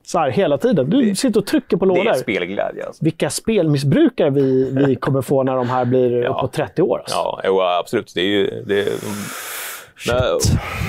Så 0.06 0.20
här 0.20 0.30
hela 0.30 0.58
tiden. 0.58 0.90
Du 0.90 1.16
sitter 1.16 1.40
och 1.40 1.46
trycker 1.46 1.78
på 1.78 1.86
det 1.86 1.90
lådor. 1.90 2.10
är 2.10 2.14
spelglädje. 2.14 2.86
Alltså. 2.86 3.04
Vilka 3.06 3.30
spelmissbrukare 3.30 4.30
vi, 4.30 4.72
vi 4.88 4.96
kommer 4.96 5.22
få 5.22 5.44
när 5.44 5.56
de 5.56 5.70
här 5.70 5.86
blir 5.86 6.12
Ja. 6.24 6.30
uppåt 6.30 6.54
30 6.54 6.82
år. 6.82 6.98
Alltså. 7.00 7.16
Ja, 7.16 7.42
jo, 7.46 7.62
absolut. 7.62 8.12
Det 8.16 8.22
är 8.22 8.26
ju... 8.26 8.64
Det 8.68 8.88
men, 10.08 10.40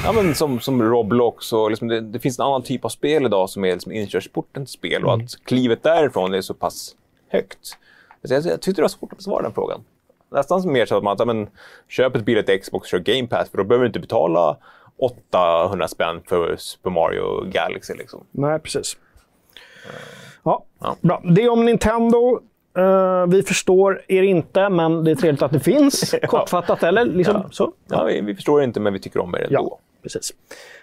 ja, 0.04 0.12
men 0.12 0.34
som, 0.34 0.60
som 0.60 0.82
Roblox 0.82 1.52
och 1.52 1.70
liksom 1.70 1.88
det, 1.88 2.00
det 2.00 2.18
finns 2.18 2.38
en 2.38 2.44
annan 2.44 2.62
typ 2.62 2.84
av 2.84 2.88
spel 2.88 3.24
idag 3.24 3.50
som 3.50 3.64
är 3.64 3.72
liksom 3.72 3.92
inkörsporten 3.92 4.64
till 4.64 4.72
spel 4.72 5.04
och 5.04 5.14
att 5.14 5.44
klivet 5.44 5.82
därifrån 5.82 6.34
är 6.34 6.40
så 6.40 6.54
pass 6.54 6.96
högt. 7.28 7.66
Så 8.24 8.34
jag, 8.34 8.44
jag 8.44 8.60
tyckte 8.60 8.80
det 8.80 8.84
var 8.84 8.88
svårt 8.88 9.12
att 9.12 9.18
besvara 9.18 9.42
den 9.42 9.52
frågan. 9.52 9.84
Nästan 10.32 10.62
som 10.62 10.72
mer 10.72 10.86
så 10.86 10.96
att 10.96 11.04
man 11.04 11.16
ja, 11.18 11.24
men, 11.24 11.48
köp 11.88 12.16
ett 12.16 12.24
billigt 12.24 12.62
Xbox 12.62 12.82
och 12.82 12.88
kör 12.88 12.98
Game 12.98 13.28
Pass 13.28 13.50
för 13.50 13.58
då 13.58 13.64
behöver 13.64 13.84
du 13.84 13.86
inte 13.86 14.00
betala 14.00 14.56
800 14.98 15.88
spänn 15.88 16.22
för 16.28 16.56
Super 16.56 16.90
Mario 16.90 17.44
Galaxy. 17.44 17.94
Liksom. 17.94 18.24
Nej, 18.30 18.58
precis. 18.58 18.96
Ja, 20.42 20.64
Ja. 20.80 20.96
Bra. 21.00 21.22
Det 21.24 21.42
är 21.42 21.48
om 21.48 21.64
Nintendo. 21.64 22.40
Eh, 22.78 23.26
vi 23.26 23.42
förstår 23.42 24.02
er 24.08 24.22
inte, 24.22 24.68
men 24.68 25.04
det 25.04 25.10
är 25.10 25.14
trevligt 25.14 25.42
att 25.42 25.52
det 25.52 25.60
finns. 25.60 26.14
Kortfattat, 26.26 26.82
eller? 26.82 27.04
Liksom, 27.04 27.34
Ja. 27.36 27.48
så. 27.50 27.72
Ja, 27.90 28.04
vi, 28.04 28.20
vi 28.20 28.34
förstår 28.34 28.62
inte, 28.62 28.80
men 28.80 28.92
vi 28.92 28.98
tycker 29.00 29.20
om 29.20 29.34
er 29.34 29.38
ändå. 29.38 29.48
Ja, 29.54 29.78
precis. 30.02 30.32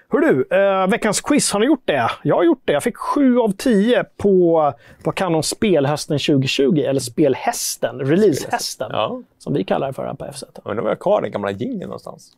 Hör 0.10 0.20
du, 0.20 0.48
eh, 0.52 0.88
veckans 0.88 1.22
quiz, 1.22 1.52
har 1.54 1.60
ni 1.60 1.66
gjort 1.66 1.82
det? 1.86 2.10
Jag 2.24 2.36
har 2.36 2.44
gjort 2.44 2.62
det. 2.66 2.74
Jag 2.74 2.84
fick 2.84 2.98
7 2.98 3.40
av 3.40 3.52
10 3.58 4.04
på 4.18 4.74
vad 5.04 5.16
kan 5.16 5.36
om 5.36 5.44
spelhösten 5.44 6.20
2020, 6.20 6.80
eller 6.80 7.00
spelhästen, 7.00 8.00
releasehästen, 8.00 8.88
Ja. 8.92 9.22
som 9.38 9.54
vi 9.54 9.64
kallar 9.64 9.88
det 9.88 9.94
för 9.94 10.06
här 10.06 10.14
på 10.14 10.26
FZ. 10.34 10.44
Undrar 10.64 10.82
om 10.82 10.86
jag 10.88 10.92
har 10.92 10.96
kvar 10.96 11.22
den 11.22 11.32
gamla 11.32 11.52
jingeln 11.52 11.82
någonstans. 11.82 12.32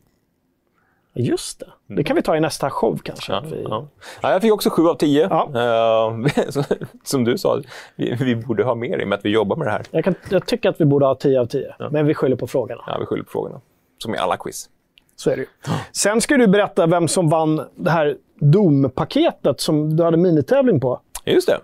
Just 1.14 1.60
det. 1.60 1.94
Det 1.96 2.04
kan 2.04 2.16
vi 2.16 2.22
ta 2.22 2.36
i 2.36 2.40
nästa 2.40 2.70
show 2.70 3.00
kanske. 3.02 3.32
Ja, 3.32 3.42
vi... 3.50 3.62
ja. 3.62 3.88
Ja, 4.20 4.32
jag 4.32 4.42
fick 4.42 4.52
också 4.52 4.70
7 4.70 4.86
av 4.86 4.94
10. 4.94 5.28
Ja. 5.30 5.50
Eh, 5.54 6.62
som 7.04 7.24
du 7.24 7.38
sa, 7.38 7.60
vi, 7.96 8.14
vi 8.14 8.36
borde 8.36 8.64
ha 8.64 8.74
mer 8.74 8.98
i 8.98 9.04
och 9.04 9.08
med 9.08 9.18
att 9.18 9.24
vi 9.24 9.30
jobbar 9.30 9.56
med 9.56 9.66
det 9.66 9.70
här. 9.70 9.82
Jag, 9.90 10.04
kan, 10.04 10.14
jag 10.30 10.46
tycker 10.46 10.68
att 10.68 10.80
vi 10.80 10.84
borde 10.84 11.06
ha 11.06 11.14
10 11.14 11.40
av 11.40 11.46
10, 11.46 11.74
men 11.90 12.06
vi 12.06 12.14
skyller 12.14 12.36
på 12.36 12.46
frågorna. 12.46 12.82
Ja, 12.86 12.96
vi 13.00 13.06
skyller 13.06 13.24
på 13.24 13.30
frågorna. 13.30 13.60
Som 13.98 14.14
i 14.14 14.18
alla 14.18 14.36
quiz. 14.36 14.68
Så 15.16 15.30
är 15.30 15.36
det 15.36 15.42
ju. 15.42 15.48
Sen 15.92 16.20
ska 16.20 16.36
du 16.36 16.46
berätta 16.46 16.86
vem 16.86 17.08
som 17.08 17.28
vann 17.28 17.62
det 17.74 17.90
här 17.90 18.16
Doom-paketet 18.40 19.60
som 19.60 19.96
du 19.96 20.02
hade 20.04 20.16
minitävling 20.16 20.80
på. 20.80 21.00
Just 21.24 21.48
det. 21.48 21.58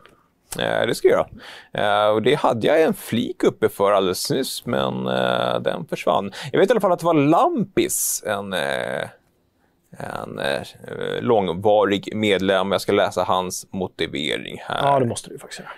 Eh, 0.62 0.86
det 0.86 0.94
ska 0.94 1.08
jag 1.08 1.26
göra. 1.72 2.06
Eh, 2.06 2.14
och 2.14 2.22
det 2.22 2.34
hade 2.34 2.66
jag 2.66 2.82
en 2.82 2.94
flik 2.94 3.44
uppe 3.44 3.68
för 3.68 3.92
alldeles 3.92 4.30
nyss, 4.30 4.66
men 4.66 5.04
den 5.62 5.86
försvann. 5.86 6.32
Jag 6.52 6.60
vet 6.60 6.70
i 6.70 6.72
alla 6.72 6.80
fall 6.80 6.92
att 6.92 6.98
det 6.98 7.06
var 7.06 7.14
Lampis, 7.14 8.24
en, 8.26 8.54
en 9.98 10.38
eh, 10.38 10.62
långvarig 11.20 12.16
medlem. 12.16 12.72
Jag 12.72 12.80
ska 12.80 12.92
läsa 12.92 13.22
hans 13.22 13.66
motivering 13.70 14.58
här. 14.60 14.82
Ja, 14.82 14.98
det 14.98 15.06
måste 15.06 15.30
du 15.30 15.38
faktiskt 15.38 15.60
göra. 15.60 15.70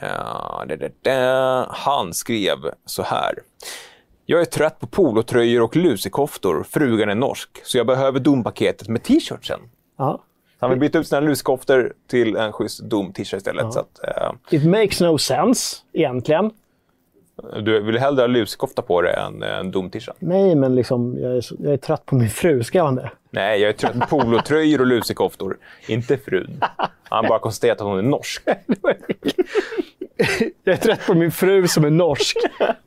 Ja, 0.00 0.64
det, 0.68 0.76
det, 0.76 0.92
det. 1.02 1.66
Han 1.70 2.14
skrev 2.14 2.56
så 2.84 3.02
här. 3.02 3.34
Jag 4.26 4.40
är 4.40 4.44
trött 4.44 4.80
på 4.80 4.86
polotröjor 4.86 5.62
och 5.62 5.76
lusekoftor. 5.76 6.66
Frugan 6.70 7.08
är 7.08 7.14
norsk, 7.14 7.60
så 7.64 7.78
jag 7.78 7.86
behöver 7.86 8.20
dompaketet 8.20 8.88
med 8.88 9.02
t-shirtsen. 9.02 9.60
Ja. 9.98 10.24
Han 10.58 10.70
vill 10.70 10.78
byta 10.78 10.98
ut 10.98 11.08
sina 11.08 11.20
lusekoftor 11.20 11.92
till 12.10 12.36
en 12.36 12.52
schysst 12.52 12.80
dom-t-shirt 12.80 13.36
istället. 13.36 13.72
Så 13.72 13.80
att, 13.80 14.04
eh, 14.04 14.32
It 14.50 14.66
makes 14.66 15.00
no 15.00 15.18
sense, 15.18 15.76
egentligen. 15.92 16.50
Du 17.62 17.80
vill 17.80 17.98
hellre 17.98 18.22
ha 18.22 18.26
lusekofta 18.26 18.82
på 18.82 19.02
dig 19.02 19.14
än 19.14 19.42
eh, 19.42 19.58
en 19.58 19.70
dom-t-shirt? 19.70 20.16
Nej, 20.18 20.54
men 20.54 20.74
liksom, 20.74 21.18
jag, 21.20 21.36
är, 21.36 21.44
jag 21.58 21.72
är 21.72 21.76
trött 21.76 22.06
på 22.06 22.14
min 22.14 22.30
fru. 22.30 22.62
Ska 22.64 22.82
han 22.82 22.94
det? 22.94 23.10
Nej, 23.30 23.60
jag 23.60 23.68
är 23.68 23.72
trött 23.72 24.00
på 24.00 24.18
polotröjor 24.18 24.80
och 24.80 24.86
lusekoftor. 24.86 25.56
Inte 25.88 26.16
frun. 26.16 26.60
Han 27.08 27.26
bara 27.28 27.38
konstaterat 27.38 27.80
att 27.80 27.86
hon 27.86 27.98
är 27.98 28.02
norsk. 28.02 28.42
Jag 30.64 30.72
är 30.72 30.76
trött 30.76 31.06
på 31.06 31.14
min 31.14 31.30
fru 31.30 31.68
som 31.68 31.84
är 31.84 31.90
norsk. 31.90 32.36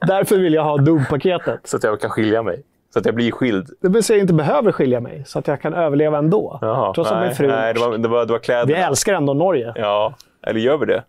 Därför 0.07 0.37
vill 0.37 0.53
jag 0.53 0.63
ha 0.63 0.77
Doom-paketet. 0.77 1.59
Så 1.63 1.77
att 1.77 1.83
jag 1.83 2.01
kan 2.01 2.09
skilja 2.09 2.43
mig. 2.43 2.63
Så 2.93 2.99
att 2.99 3.05
jag 3.05 3.15
blir 3.15 3.31
skild. 3.31 3.69
Det 3.81 3.89
vill 3.89 4.03
säga 4.03 4.15
att 4.15 4.17
jag 4.17 4.23
inte 4.23 4.33
behöver 4.33 4.71
skilja 4.71 4.99
mig, 4.99 5.23
så 5.25 5.39
att 5.39 5.47
jag 5.47 5.61
kan 5.61 5.73
överleva 5.73 6.17
ändå. 6.17 6.59
Jaha, 6.61 6.93
Trots 6.93 7.11
att 7.11 7.17
nej, 7.17 7.27
min 7.27 7.35
fru 7.35 7.47
nej, 7.47 7.73
det 7.73 7.79
var, 7.79 7.97
det 7.97 8.07
var, 8.07 8.25
det 8.25 8.31
var 8.31 8.39
kläderna. 8.39 8.65
Vi 8.65 8.73
älskar 8.73 9.13
ändå 9.13 9.33
Norge. 9.33 9.73
Ja, 9.75 10.13
eller 10.41 10.59
gör 10.59 10.77
vi 10.77 10.85
det? 10.85 11.03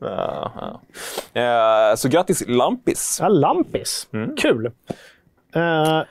Ja, 0.00 0.52
ja. 1.34 1.90
Eh, 1.90 1.96
så 1.96 2.08
grattis 2.08 2.44
Lampis. 2.48 3.18
Ja, 3.20 3.28
Lampis. 3.28 4.08
Mm. 4.12 4.36
Kul. 4.36 4.66
Eh, 5.54 6.02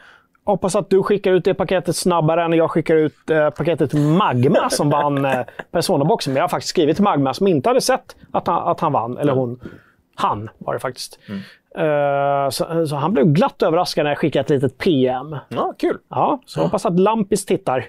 hoppas 0.43 0.75
att 0.75 0.89
du 0.89 1.03
skickar 1.03 1.31
ut 1.31 1.45
det 1.45 1.53
paketet 1.53 1.95
snabbare 1.95 2.43
än 2.43 2.53
jag 2.53 2.71
skickar 2.71 2.95
ut 2.95 3.29
eh, 3.29 3.49
paketet 3.49 3.93
Magma 3.93 4.69
som 4.69 4.89
vann 4.89 5.25
eh, 5.25 5.41
Persona-boxen. 5.71 6.33
Men 6.33 6.37
jag 6.37 6.43
har 6.43 6.49
faktiskt 6.49 6.69
skrivit 6.69 6.95
till 6.95 7.03
Magma 7.03 7.33
som 7.33 7.47
inte 7.47 7.69
hade 7.69 7.81
sett 7.81 8.15
att 8.31 8.47
han, 8.47 8.67
att 8.67 8.79
han 8.79 8.91
vann. 8.91 9.17
Eller 9.17 9.33
hon. 9.33 9.59
Han 10.15 10.49
var 10.57 10.73
det 10.73 10.79
faktiskt. 10.79 11.19
Mm. 11.29 11.41
Eh, 11.77 12.49
så, 12.49 12.87
så 12.87 12.95
han 12.95 13.13
blev 13.13 13.25
glatt 13.25 13.61
överraskad 13.63 14.03
när 14.03 14.11
jag 14.11 14.17
skickade 14.17 14.41
ett 14.41 14.49
litet 14.49 14.77
PM. 14.77 15.35
Ja, 15.49 15.73
kul. 15.77 15.97
Ja, 16.09 16.41
så 16.45 16.61
hoppas 16.61 16.85
att 16.85 16.99
Lampis 16.99 17.45
tittar. 17.45 17.85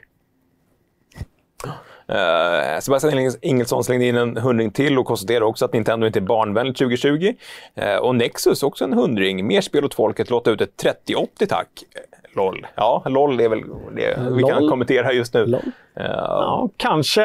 Uh, 2.13 2.81
Sebastian 2.81 3.33
Ingelsson 3.43 3.85
slängde 3.85 4.07
in 4.07 4.17
en 4.17 4.37
hundring 4.37 4.71
till 4.71 4.99
och 4.99 5.07
konstaterade 5.07 5.45
också 5.45 5.65
att 5.65 5.73
Nintendo 5.73 6.07
inte 6.07 6.19
är 6.19 6.21
barnvänligt 6.21 6.79
2020. 6.79 7.35
Uh, 7.83 7.97
och 7.97 8.15
Nexus 8.15 8.63
också 8.63 8.85
en 8.85 8.93
hundring. 8.93 9.47
Mer 9.47 9.61
spel 9.61 9.85
åt 9.85 9.95
folket, 9.95 10.31
låta 10.31 10.51
ut 10.51 10.61
ett 10.61 10.77
3080 10.77 11.47
tack. 11.47 11.69
Eh, 11.95 12.37
LOL. 12.37 12.67
Ja, 12.75 13.03
LOL 13.07 13.41
är 13.41 13.49
väl 13.49 13.61
det 13.97 14.19
vi 14.37 14.43
kan 14.43 14.61
LOL. 14.61 14.71
kommentera 14.71 15.13
just 15.13 15.35
nu. 15.35 15.41
Uh, 15.41 15.59
Ja, 15.97 16.69
kanske. 16.77 17.23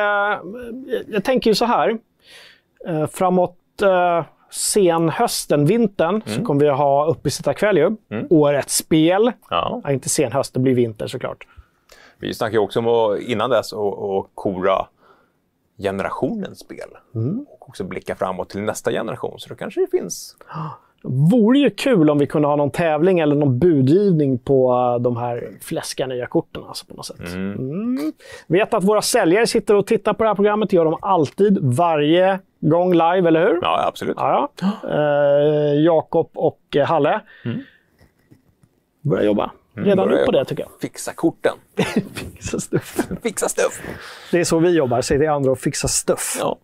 Jag 1.08 1.24
tänker 1.24 1.50
ju 1.50 1.56
så 1.56 1.66
här. 1.66 1.98
Eh, 2.88 3.08
framåt 3.08 3.58
eh, 3.82 4.26
senhösten, 4.52 5.66
vintern, 5.66 6.22
så 6.26 6.46
kommer 6.46 6.66
vi 6.66 6.70
ha 6.72 7.06
uppesittarkväll 7.06 7.78
ju. 7.78 7.92
Årets 8.30 8.76
spel. 8.78 9.32
ja. 9.50 9.82
Ja, 9.84 9.92
inte 9.92 10.10
senhöst, 10.10 10.54
det 10.54 10.60
blir 10.60 10.74
vinter 10.76 11.08
såklart. 11.08 11.48
Vi 12.24 12.34
snackade 12.34 12.56
ju 12.56 12.60
också 12.60 12.80
om 12.80 12.88
att 12.88 13.20
innan 13.20 13.50
dess 13.50 13.74
att 13.74 14.30
kora 14.36 14.86
generationens 15.78 16.60
spel. 16.60 16.90
Och 17.48 17.70
också 17.70 17.84
blicka 17.84 18.16
framåt 18.16 18.50
till 18.50 18.62
nästa 18.62 18.92
generation. 18.92 19.40
Så 19.40 19.50
då 19.50 19.56
kanske 19.56 19.82
det 19.82 19.88
finns 19.88 20.36
Vore 21.06 21.60
ju 21.60 21.70
kul 21.70 22.10
om 22.10 22.18
vi 22.18 22.28
kunde 22.28 22.48
ha 22.48 22.56
någon 22.56 22.72
tävling 22.72 23.20
eller 23.20 23.36
någon 23.36 23.60
budgivning 23.60 24.38
på 24.38 24.72
eh, 24.74 25.02
de 25.02 25.18
här 25.18 25.50
fläskiga 25.62 26.08
nya 26.08 26.26
korten. 26.26 26.64
Alltså, 26.68 26.86
på 26.86 26.94
något 26.94 27.06
sätt. 27.06 27.34
Mm. 27.34 28.14
Vet 28.48 28.74
att 28.74 28.84
våra 28.84 29.02
säljare 29.02 29.48
sitter 29.48 29.76
och 29.76 29.88
tittar 29.88 30.14
på 30.14 30.24
det 30.24 30.30
här 30.30 30.36
programmet. 30.36 30.70
Det 30.70 30.76
gör 30.76 30.86
de 30.86 30.98
alltid, 31.02 31.58
varje 31.62 32.40
gång 32.60 32.92
live, 32.92 33.28
eller 33.28 33.48
hur? 33.48 33.60
Ja, 33.62 33.88
absolut. 33.88 34.16
Ja, 34.20 34.52
ja. 34.62 34.90
Eh, 34.90 35.82
Jakob 35.82 36.30
och 36.34 36.78
Halle 36.86 37.22
börjar 39.02 39.24
jobba. 39.24 39.52
Redan 39.76 40.10
nu 40.10 40.26
på 40.26 40.32
det 40.32 40.46
tycker 40.46 40.64
jag. 40.64 40.72
Fixa 40.82 41.14
korten. 41.14 41.54
Fixa 42.16 42.60
stuff. 42.60 42.98
Fixa 43.24 43.50
stuff. 43.50 43.82
Det 44.32 44.40
är 44.40 44.44
så 44.44 44.60
vi 44.60 44.70
jobbar. 44.70 45.02
Säg 45.02 45.20
till 45.20 45.30
andra 45.30 45.52
att 45.52 45.62
fixa 45.62 45.88
stuff. 45.88 46.38
Ja. 46.40 46.58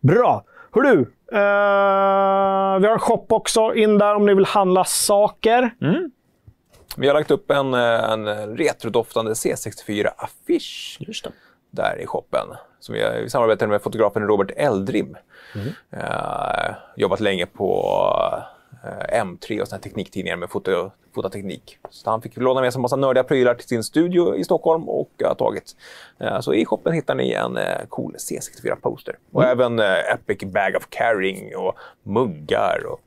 Bra! 0.00 0.44
Hör 0.74 0.82
du, 0.82 0.98
eh, 1.32 2.80
vi 2.80 2.86
har 2.86 2.92
en 2.92 2.98
shop 2.98 3.26
också. 3.28 3.74
In 3.74 3.98
där 3.98 4.14
om 4.14 4.26
ni 4.26 4.34
vill 4.34 4.44
handla 4.44 4.84
saker. 4.84 5.70
Vi 6.96 7.06
har 7.06 7.14
lagt 7.14 7.30
upp 7.30 7.50
en, 7.50 7.74
eh, 7.74 8.10
en 8.12 8.26
retrodoftande 8.56 9.32
C64-affisch 9.34 10.96
Just 11.00 11.24
det. 11.24 11.30
där 11.70 12.00
i 12.00 12.06
shoppen. 12.06 12.46
Som 12.80 12.94
vi, 12.94 13.20
vi 13.22 13.30
samarbetar 13.30 13.66
med 13.66 13.82
fotografen 13.82 14.22
Robert 14.22 14.50
Eldrim. 14.56 15.16
Eh, 15.92 16.74
jobbat 16.96 17.20
länge 17.20 17.46
på 17.46 17.84
eh, 18.32 18.42
M3 19.12 19.60
och 19.60 19.68
såna 19.68 19.80
tekniktidningar 19.80 20.36
med 20.36 20.50
foto, 20.50 20.90
fototeknik. 21.14 21.78
Så 21.90 22.10
han 22.10 22.22
fick 22.22 22.36
låna 22.36 22.60
med 22.60 22.72
sig 22.72 22.78
en 22.78 22.82
massa 22.82 22.96
nördiga 22.96 23.24
prylar 23.24 23.54
till 23.54 23.68
sin 23.68 23.84
studio 23.84 24.36
i 24.36 24.44
Stockholm 24.44 24.88
och 24.88 25.10
har 25.24 25.34
tagit. 25.34 25.76
Eh, 26.18 26.40
så 26.40 26.54
i 26.54 26.64
shoppen 26.64 26.92
hittar 26.92 27.14
ni 27.14 27.32
en 27.32 27.56
eh, 27.56 27.64
cool 27.88 28.14
C64-poster. 28.14 29.14
Och 29.32 29.44
även 29.44 29.78
eh, 29.78 30.12
Epic 30.14 30.52
Bag 30.52 30.76
of 30.76 30.86
Carrying 30.88 31.56
och 31.56 31.74
muggar. 32.02 32.86
Och 32.92 33.00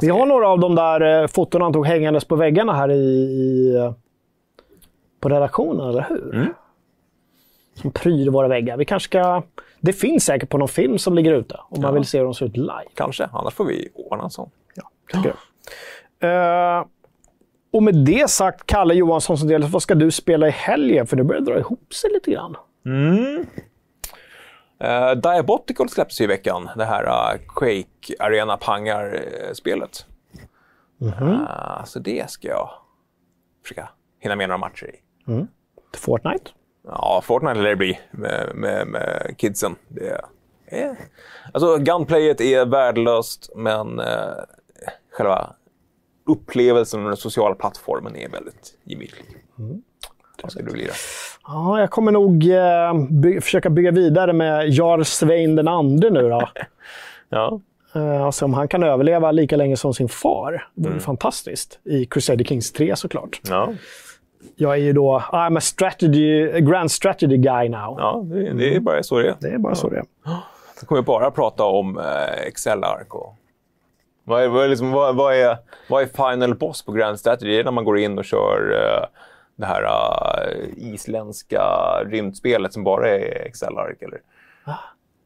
Vi 0.00 0.08
har 0.08 0.26
några 0.26 0.48
av 0.48 0.58
de 0.60 0.74
där 0.74 1.22
eh, 1.22 1.26
fotona 1.26 1.64
han 1.64 1.72
tog 1.72 1.86
hängandes 1.86 2.24
på 2.24 2.36
väggarna 2.36 2.72
här 2.72 2.90
i, 2.90 2.94
i 2.94 3.74
eh, 3.76 3.92
på 5.20 5.28
redaktionen, 5.28 5.88
eller 5.88 6.06
hur? 6.08 6.54
Som 7.74 7.90
pryder 7.90 8.30
våra 8.30 8.48
väggar. 8.48 8.76
Vi 8.76 8.84
kanske 8.84 9.08
ska... 9.08 9.42
Det 9.80 9.92
finns 9.92 10.24
säkert 10.24 10.48
på 10.48 10.58
någon 10.58 10.68
film 10.68 10.98
som 10.98 11.14
ligger 11.14 11.32
ute, 11.32 11.60
om 11.68 11.82
man 11.82 11.94
vill 11.94 12.04
se 12.04 12.18
hur 12.18 12.24
de 12.24 12.34
ser 12.34 12.46
ut 12.46 12.56
live. 12.56 12.84
Kanske, 12.94 13.28
annars 13.32 13.54
får 13.54 13.64
vi 13.64 13.88
ordna 13.94 14.24
en 14.24 14.30
sån. 14.30 14.50
Tycker 15.12 15.34
jag. 16.20 16.78
Eh, 16.78 16.86
och 17.72 17.82
med 17.82 17.94
det 17.94 18.30
sagt, 18.30 18.66
Kalle 18.66 18.94
Johansson 18.94 19.38
som 19.38 19.48
delar, 19.48 19.68
vad 19.68 19.82
ska 19.82 19.94
du 19.94 20.10
spela 20.10 20.48
i 20.48 20.50
helgen? 20.50 21.06
För 21.06 21.16
det 21.16 21.24
börjar 21.24 21.42
dra 21.42 21.58
ihop 21.58 21.94
sig 21.94 22.10
lite 22.12 22.30
grann. 22.30 22.56
Uh, 24.84 25.20
Diabotical 25.20 25.88
släpptes 25.88 26.20
ju 26.20 26.24
i 26.24 26.26
veckan, 26.26 26.70
det 26.76 26.84
här 26.84 27.04
uh, 27.04 27.40
Quake 27.48 28.14
Arena 28.18 28.56
Pangar-spelet. 28.56 30.06
Eh, 31.02 31.84
så 31.84 31.98
det 31.98 32.30
ska 32.30 32.48
jag 32.48 32.70
försöka 33.62 33.88
hinna 34.20 34.36
med 34.36 34.48
några 34.48 34.58
matcher 34.58 34.86
i. 34.94 35.00
Till 35.92 36.00
Fortnite. 36.00 36.50
Ja, 36.84 37.20
Fortnite 37.24 37.54
lär 37.54 37.70
det 37.70 37.76
bli 37.76 37.98
med, 38.10 38.50
med, 38.54 38.86
med 38.86 39.34
kidsen. 39.38 39.76
Det 39.88 40.20
är... 40.66 40.96
Alltså, 41.52 41.76
gunplayet 41.76 42.40
är 42.40 42.64
värdelöst, 42.66 43.50
men 43.56 44.00
uh, 44.00 44.06
själva 45.16 45.52
upplevelsen 46.26 47.02
och 47.02 47.08
den 47.08 47.16
sociala 47.16 47.54
plattformen 47.54 48.16
är 48.16 48.28
väldigt 48.28 48.74
gemytlig. 48.84 49.24
Vad 50.42 50.52
ska 50.52 50.62
du 50.62 50.74
lira? 50.74 50.92
Ja, 51.46 51.80
jag 51.80 51.90
kommer 51.90 52.12
nog 52.12 52.50
eh, 52.50 52.94
by- 53.10 53.40
försöka 53.40 53.70
bygga 53.70 53.90
vidare 53.90 54.32
med 54.32 54.68
Jarl 54.68 55.02
Svein 55.02 55.56
den 55.56 55.68
andre 55.68 56.10
nu 56.10 56.28
då. 56.28 56.48
Ja. 57.28 57.60
Eh, 57.94 58.22
alltså 58.22 58.44
om 58.44 58.54
han 58.54 58.68
kan 58.68 58.82
överleva 58.82 59.32
lika 59.32 59.56
länge 59.56 59.76
som 59.76 59.94
sin 59.94 60.08
far. 60.08 60.68
Det 60.74 60.88
vore 60.88 61.00
fantastiskt. 61.00 61.78
I 61.84 62.06
Crusader 62.06 62.44
Kings 62.44 62.72
3 62.72 62.96
såklart. 62.96 63.40
Ja, 63.48 63.72
Jag 64.56 64.72
är 64.72 64.76
ju 64.78 64.92
då, 64.92 65.18
I'm 65.32 65.58
a 65.58 65.60
strategy, 65.60 66.52
a 66.52 66.60
grand 66.60 66.90
strategy 66.90 67.36
guy 67.36 67.68
now. 67.68 67.96
ja 67.98 68.22
det, 68.26 68.52
det 68.52 68.74
är 68.76 68.80
bara 68.80 69.02
så 69.02 69.18
det 69.18 69.28
är. 69.28 69.34
Det 69.40 69.48
är 69.48 69.58
bara 69.58 69.74
så 69.74 69.88
det 69.88 69.96
är. 69.98 70.04
Så 70.80 70.86
kommer 70.86 71.02
bara 71.02 71.30
prata 71.30 71.64
om 71.64 71.98
eh, 71.98 72.46
Excel-ark. 72.46 73.14
Och... 73.14 73.36
Vad, 74.24 74.42
är, 74.42 74.48
vad, 74.48 74.64
är 74.64 74.68
liksom, 74.68 74.90
vad, 74.92 75.16
vad, 75.16 75.34
är, 75.34 75.56
vad 75.88 76.02
är 76.02 76.06
final 76.36 76.54
boss 76.54 76.82
på 76.84 76.92
Grand 76.92 77.18
Strategy? 77.20 77.50
Det 77.50 77.60
är 77.60 77.64
när 77.64 77.70
man 77.72 77.84
går 77.84 77.98
in 77.98 78.18
och 78.18 78.24
kör 78.24 78.72
eh, 78.72 79.06
det 79.56 79.66
här 79.66 79.82
eh, 79.82 80.68
isländska 80.76 81.62
rymdspelet 82.06 82.72
som 82.72 82.84
bara 82.84 83.08
är 83.08 83.46
Excel-ark. 83.46 84.02
Eller? 84.02 84.20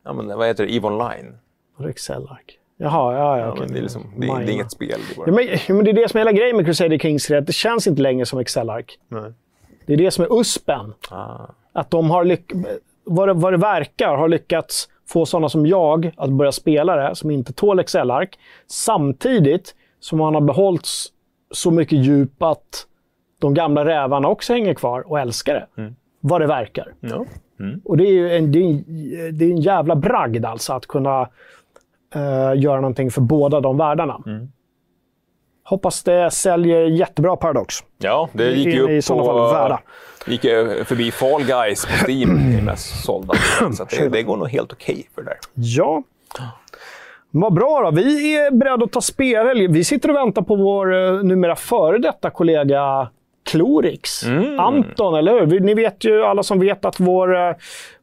Ja, 0.04 0.12
men, 0.12 0.38
vad 0.38 0.46
heter 0.46 0.66
det? 0.66 0.72
EVE 0.76 0.86
Online. 0.86 1.38
Du 1.78 1.88
Excel-ark? 1.90 2.58
Jaha, 2.76 3.14
ja, 3.14 3.38
ja. 3.38 3.44
Ja, 3.44 3.48
okej. 3.52 3.60
men 3.64 3.72
det, 3.72 3.78
är 3.78 3.82
liksom, 3.82 4.12
det, 4.16 4.26
är- 4.26 4.36
det 4.38 4.52
är 4.52 4.54
inget 4.54 4.72
spel. 4.72 5.00
Det. 5.16 5.22
Ja, 5.26 5.32
men, 5.32 5.46
ja, 5.46 5.74
men 5.74 5.84
det 5.84 5.90
är 5.90 5.94
det 5.94 6.08
som 6.08 6.18
är 6.18 6.20
hela 6.20 6.32
grejen 6.32 6.56
med 6.56 6.64
Crusader 6.64 6.98
Kings 6.98 7.26
3. 7.26 7.36
att 7.36 7.46
Det 7.46 7.52
känns 7.52 7.86
inte 7.86 8.02
längre 8.02 8.26
som 8.26 8.38
Excel-ark. 8.38 8.98
Det 9.86 9.92
är 9.92 9.96
det 9.96 10.10
som 10.10 10.24
är 10.24 10.40
USPen. 10.40 10.94
Ah. 11.10 11.46
Att 11.72 11.90
de 11.90 12.10
har 12.10 12.24
lyck- 12.24 12.52
vad, 13.04 13.40
vad 13.40 13.52
det 13.52 13.56
verkar 13.56 14.16
har 14.16 14.28
lyckats 14.28 14.88
få 15.08 15.26
sådana 15.26 15.48
som 15.48 15.66
jag 15.66 16.10
att 16.16 16.30
börja 16.30 16.52
spela 16.52 16.96
det, 16.96 17.14
som 17.14 17.30
inte 17.30 17.52
tål 17.52 17.78
Excel-ark. 17.78 18.38
Samtidigt 18.66 19.74
som 20.00 20.18
man 20.18 20.34
har 20.34 20.40
behållit 20.40 20.88
så 21.50 21.70
mycket 21.70 21.98
djup 21.98 22.42
att 22.42 22.86
de 23.38 23.54
gamla 23.54 23.84
rävarna 23.84 24.28
också 24.28 24.52
hänger 24.52 24.74
kvar 24.74 25.10
och 25.10 25.20
älskar 25.20 25.54
det. 25.54 25.66
Vad 26.20 26.40
det 26.40 26.46
verkar. 26.46 26.92
Ja. 27.00 27.24
Och 27.84 27.96
det 27.96 28.04
är 28.04 28.12
ju 28.12 28.36
en, 28.36 28.52
det 28.52 28.58
är 28.58 28.64
en, 28.64 28.84
det 29.38 29.44
är 29.44 29.50
en 29.50 29.60
jävla 29.60 29.96
bragd 29.96 30.44
alltså 30.44 30.72
att 30.72 30.86
kunna 30.86 31.28
eh, 32.14 32.60
göra 32.60 32.80
någonting 32.80 33.10
för 33.10 33.20
båda 33.20 33.60
de 33.60 33.76
världarna. 33.76 34.22
Hoppas 35.68 36.02
det 36.02 36.30
säljer 36.30 36.80
jättebra 36.80 37.36
Paradox. 37.36 37.74
ja, 37.98 38.28
det 38.32 38.50
gick 38.50 38.74
ju 38.74 38.80
upp 38.80 38.90
i 38.90 39.02
sådana 39.02 39.24
fall 39.24 39.52
värda. 39.54 39.80
gick 40.26 40.40
förbi 40.86 41.10
Fall 41.10 41.44
Guys 41.44 41.86
på 41.86 41.92
Steam, 42.10 42.52
det 42.56 42.62
mest 42.62 43.04
sålda. 43.04 43.34
Så 43.72 43.84
det, 43.84 44.08
det 44.08 44.22
går 44.22 44.36
nog 44.36 44.48
helt 44.48 44.72
okej 44.72 45.08
för 45.14 45.22
det 45.22 45.28
där. 45.28 45.38
Ja. 45.54 46.02
Vad 47.30 47.52
bra 47.52 47.82
då. 47.82 47.90
Vi 47.90 48.36
är 48.36 48.50
beredda 48.50 48.84
att 48.84 48.92
ta 48.92 49.00
spelhelg. 49.00 49.66
Vi 49.66 49.84
sitter 49.84 50.08
och 50.08 50.16
väntar 50.16 50.42
på 50.42 50.56
vår 50.56 50.94
eh, 50.94 51.22
numera 51.22 51.56
före 51.56 51.98
detta 51.98 52.30
kollega 52.30 53.08
Klorix. 53.44 54.24
Anton, 54.58 55.14
eller 55.14 55.46
hur? 55.46 55.60
Ni 55.60 55.74
vet 55.74 56.04
ju, 56.04 56.24
alla 56.24 56.42
som 56.42 56.60
vet 56.60 56.84
att 56.84 57.00
vår, 57.00 57.36
eh, 57.36 57.54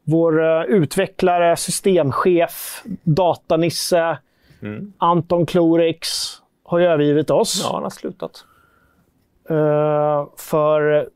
vår 0.04 0.44
eh, 0.44 0.62
utvecklare, 0.62 1.56
systemchef, 1.56 2.82
datanisse 3.02 4.18
Anton 4.98 5.46
Klorix 5.46 6.08
har 6.66 6.78
ju 6.78 6.84
övergivit 6.86 7.30
oss. 7.30 7.60
Ja, 7.64 7.70
han 7.74 7.82
har 7.82 7.90
slutat. 7.90 8.44
eh, 9.50 10.26
för 10.36 11.08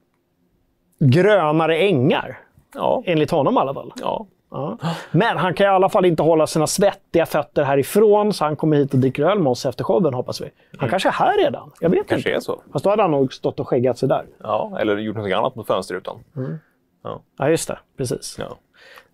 grönare 0.98 1.76
ängar. 1.78 2.38
Ja, 2.74 3.02
Enligt 3.06 3.30
honom 3.30 3.54
i 3.54 3.58
alla 3.58 3.74
fall. 3.74 3.92
ja. 4.00 4.26
Ja. 4.52 4.78
Men 5.10 5.36
han 5.36 5.54
kan 5.54 5.64
i 5.66 5.68
alla 5.68 5.88
fall 5.88 6.04
inte 6.04 6.22
hålla 6.22 6.46
sina 6.46 6.66
svettiga 6.66 7.26
fötter 7.26 7.64
härifrån, 7.64 8.32
så 8.32 8.44
han 8.44 8.56
kommer 8.56 8.76
hit 8.76 8.94
och 8.94 9.00
dricker 9.00 9.22
öl 9.24 9.38
med 9.38 9.50
oss 9.50 9.66
efter 9.66 9.84
showen, 9.84 10.14
hoppas 10.14 10.40
vi. 10.40 10.50
Han 10.78 10.88
kanske 10.88 11.08
är 11.08 11.12
här 11.12 11.38
redan. 11.44 11.70
Jag 11.80 11.90
vet 11.90 12.08
Kanske 12.08 12.30
inte. 12.30 12.36
är 12.36 12.40
så. 12.40 12.62
Fast 12.72 12.84
då 12.84 12.90
hade 12.90 13.02
han 13.02 13.10
nog 13.10 13.32
stått 13.32 13.60
och 13.60 13.68
skäggat 13.68 13.98
sig 13.98 14.08
där. 14.08 14.26
Ja, 14.42 14.76
eller 14.80 14.96
gjort 14.96 15.16
något 15.16 15.32
annat 15.32 15.54
mot 15.54 15.66
fönsterrutan. 15.66 16.18
Ja, 17.38 17.48
just 17.48 17.68
det. 17.68 17.78
Precis. 17.98 18.36
Ja. 18.38 18.56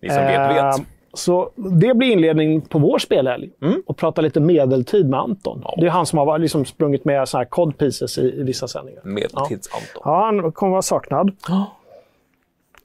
Ni 0.01 0.09
som 0.09 0.17
vet, 0.17 0.55
vet. 0.55 0.87
Så 1.17 1.51
det 1.55 1.93
blir 1.93 2.11
inledning 2.11 2.61
på 2.61 2.79
vår 2.79 2.99
spelhelg. 2.99 3.49
Och 3.85 3.97
prata 3.97 4.21
lite 4.21 4.39
medeltid 4.39 5.09
med 5.09 5.19
Anton. 5.19 5.63
Det 5.77 5.85
är 5.85 5.89
han 5.89 6.05
som 6.05 6.19
har 6.19 6.39
liksom 6.39 6.65
sprungit 6.65 7.05
med 7.05 7.29
såna 7.29 7.39
här 7.43 7.45
cod 7.49 7.77
pieces 7.77 8.17
i, 8.17 8.39
i 8.39 8.43
vissa 8.43 8.67
sändningar. 8.67 9.01
Medeltids-Anton. 9.03 10.01
Ja, 10.03 10.25
han 10.25 10.51
kommer 10.51 10.71
vara 10.71 10.81
saknad. 10.81 11.31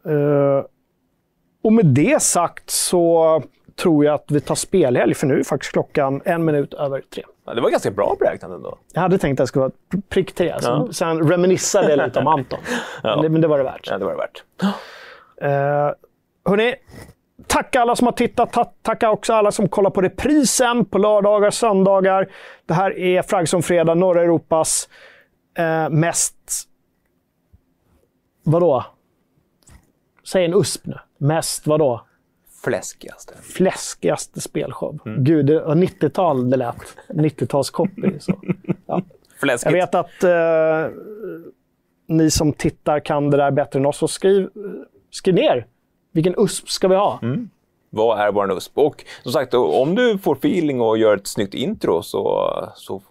Eh, 0.07 0.65
och 1.63 1.73
med 1.73 1.87
det 1.87 2.23
sagt 2.23 2.71
så 2.71 3.43
tror 3.83 4.05
jag 4.05 4.15
att 4.15 4.31
vi 4.31 4.41
tar 4.41 4.55
spelhelg, 4.55 5.15
för 5.15 5.27
nu 5.27 5.39
är 5.39 5.45
faktiskt 5.45 5.73
klockan 5.73 6.23
en 6.25 6.45
minut 6.45 6.75
över 6.75 7.03
tre. 7.15 7.23
Ja, 7.47 7.55
det 7.55 7.61
var 7.61 7.71
ganska 7.71 7.91
bra 7.91 8.17
beräknat 8.21 8.51
ändå. 8.51 8.79
Jag 8.93 9.01
hade 9.03 9.19
tänkt 9.19 9.41
att 9.41 9.43
det 9.45 9.49
skulle 9.49 9.61
vara 9.61 9.73
pr- 9.93 10.03
prick 10.09 10.33
tre, 10.33 10.55
så 10.61 10.93
sen 10.93 11.29
reminissade 11.31 11.91
jag 11.91 12.07
lite 12.07 12.19
om 12.19 12.27
Anton. 12.27 12.59
Men, 13.03 13.23
det, 13.23 13.29
men 13.29 13.41
det 13.41 13.49
var 13.49 13.59
det 13.59 13.65
värt. 13.65 13.89
Ja, 13.91 13.99
det 13.99 14.05
var 14.05 14.13
det 14.13 14.19
värt. 14.19 14.43
Uh, 15.43 15.95
hörni, 16.51 16.75
tacka 17.53 17.81
alla 17.81 17.97
som 17.97 18.07
har 18.07 18.13
tittat. 18.13 18.53
Ta 18.53 18.65
tacka 18.65 19.11
också 19.11 19.33
alla 19.33 19.53
som 19.53 19.69
kollar 19.69 19.91
på 19.91 20.01
reprisen 20.01 20.85
på 20.85 20.99
lördagar 20.99 21.47
och 21.47 21.55
söndagar. 21.55 22.29
Det 22.67 22.75
här 22.75 22.99
är 22.99 23.23
Fraggson 23.23 23.63
Fredag, 23.63 23.95
norra 23.95 24.23
Europas 24.23 24.89
eh, 25.59 25.89
mest... 25.89 26.69
Vadå? 28.45 28.85
Säg 30.25 30.45
en 30.45 30.55
USP 30.55 30.87
nu. 30.87 30.99
Mest 31.19 31.67
vadå? 31.67 32.07
Fläskigaste. 32.65 33.35
Fläskigaste 33.43 34.41
spelshow. 34.41 34.99
Gud, 35.05 35.47
det 35.47 35.61
var 35.61 35.75
90-tal 35.75 36.51
det 36.51 36.57
lät. 36.57 36.97
90-talscopy. 37.09 38.19
så. 38.19 38.41
Ja. 38.87 39.03
Fläskigt. 39.41 39.73
Jag 39.73 39.81
vet 39.81 39.95
att 39.95 40.23
eh, 40.23 40.95
ni 42.09 42.31
som 42.31 42.53
tittar 42.53 43.01
kan 43.01 43.31
det 43.31 43.37
där 43.37 43.51
bättre 43.51 43.79
än 43.79 43.87
oss, 43.87 43.97
så 43.97 44.09
skriv, 44.09 44.49
skriv 45.11 45.35
ner. 45.35 45.67
Vilken 46.13 46.35
USP 46.39 46.69
ska 46.69 46.89
vi 46.89 46.95
ha? 46.95 47.19
Vad 47.91 48.21
är 48.21 48.33
vår 48.33 48.53
USP? 48.53 48.79
Och 48.79 49.05
som 49.23 49.33
sagt, 49.33 49.55
om 49.55 49.95
du 49.95 50.19
får 50.19 50.35
feeling 50.37 50.81
och 50.81 50.99
gör 50.99 51.17
ett 51.17 51.27
snyggt 51.27 51.55
intro 51.55 52.03
så, 52.03 52.51
så 52.77 53.03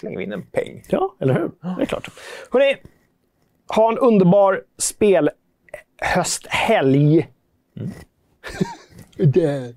slänger 0.00 0.18
vi 0.18 0.24
in 0.24 0.32
en 0.32 0.42
peng. 0.42 0.82
Ja, 0.88 1.14
eller 1.20 1.34
hur? 1.34 1.50
Det 1.76 1.82
är 1.82 1.86
klart. 1.86 2.08
Hörrni, 2.50 2.76
ha 3.74 3.92
en 3.92 3.98
underbar 3.98 4.62
spelhösthelg. 4.78 7.28
Det- 9.16 9.74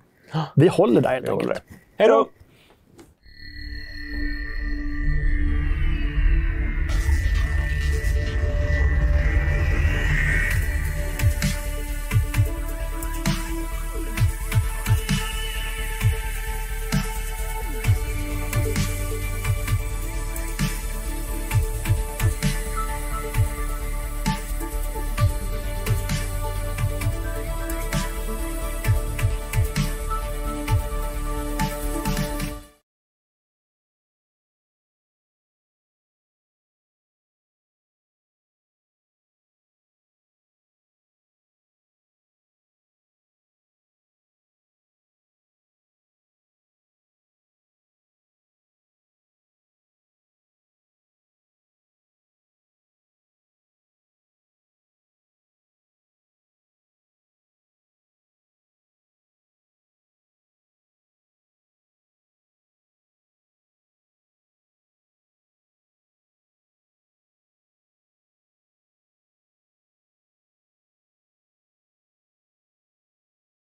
Vi 0.55 0.67
håller 0.67 1.01
där 1.01 1.09
helt 1.09 1.29
enkelt. 1.29 1.61
Hej 1.97 2.07
då! 2.07 2.27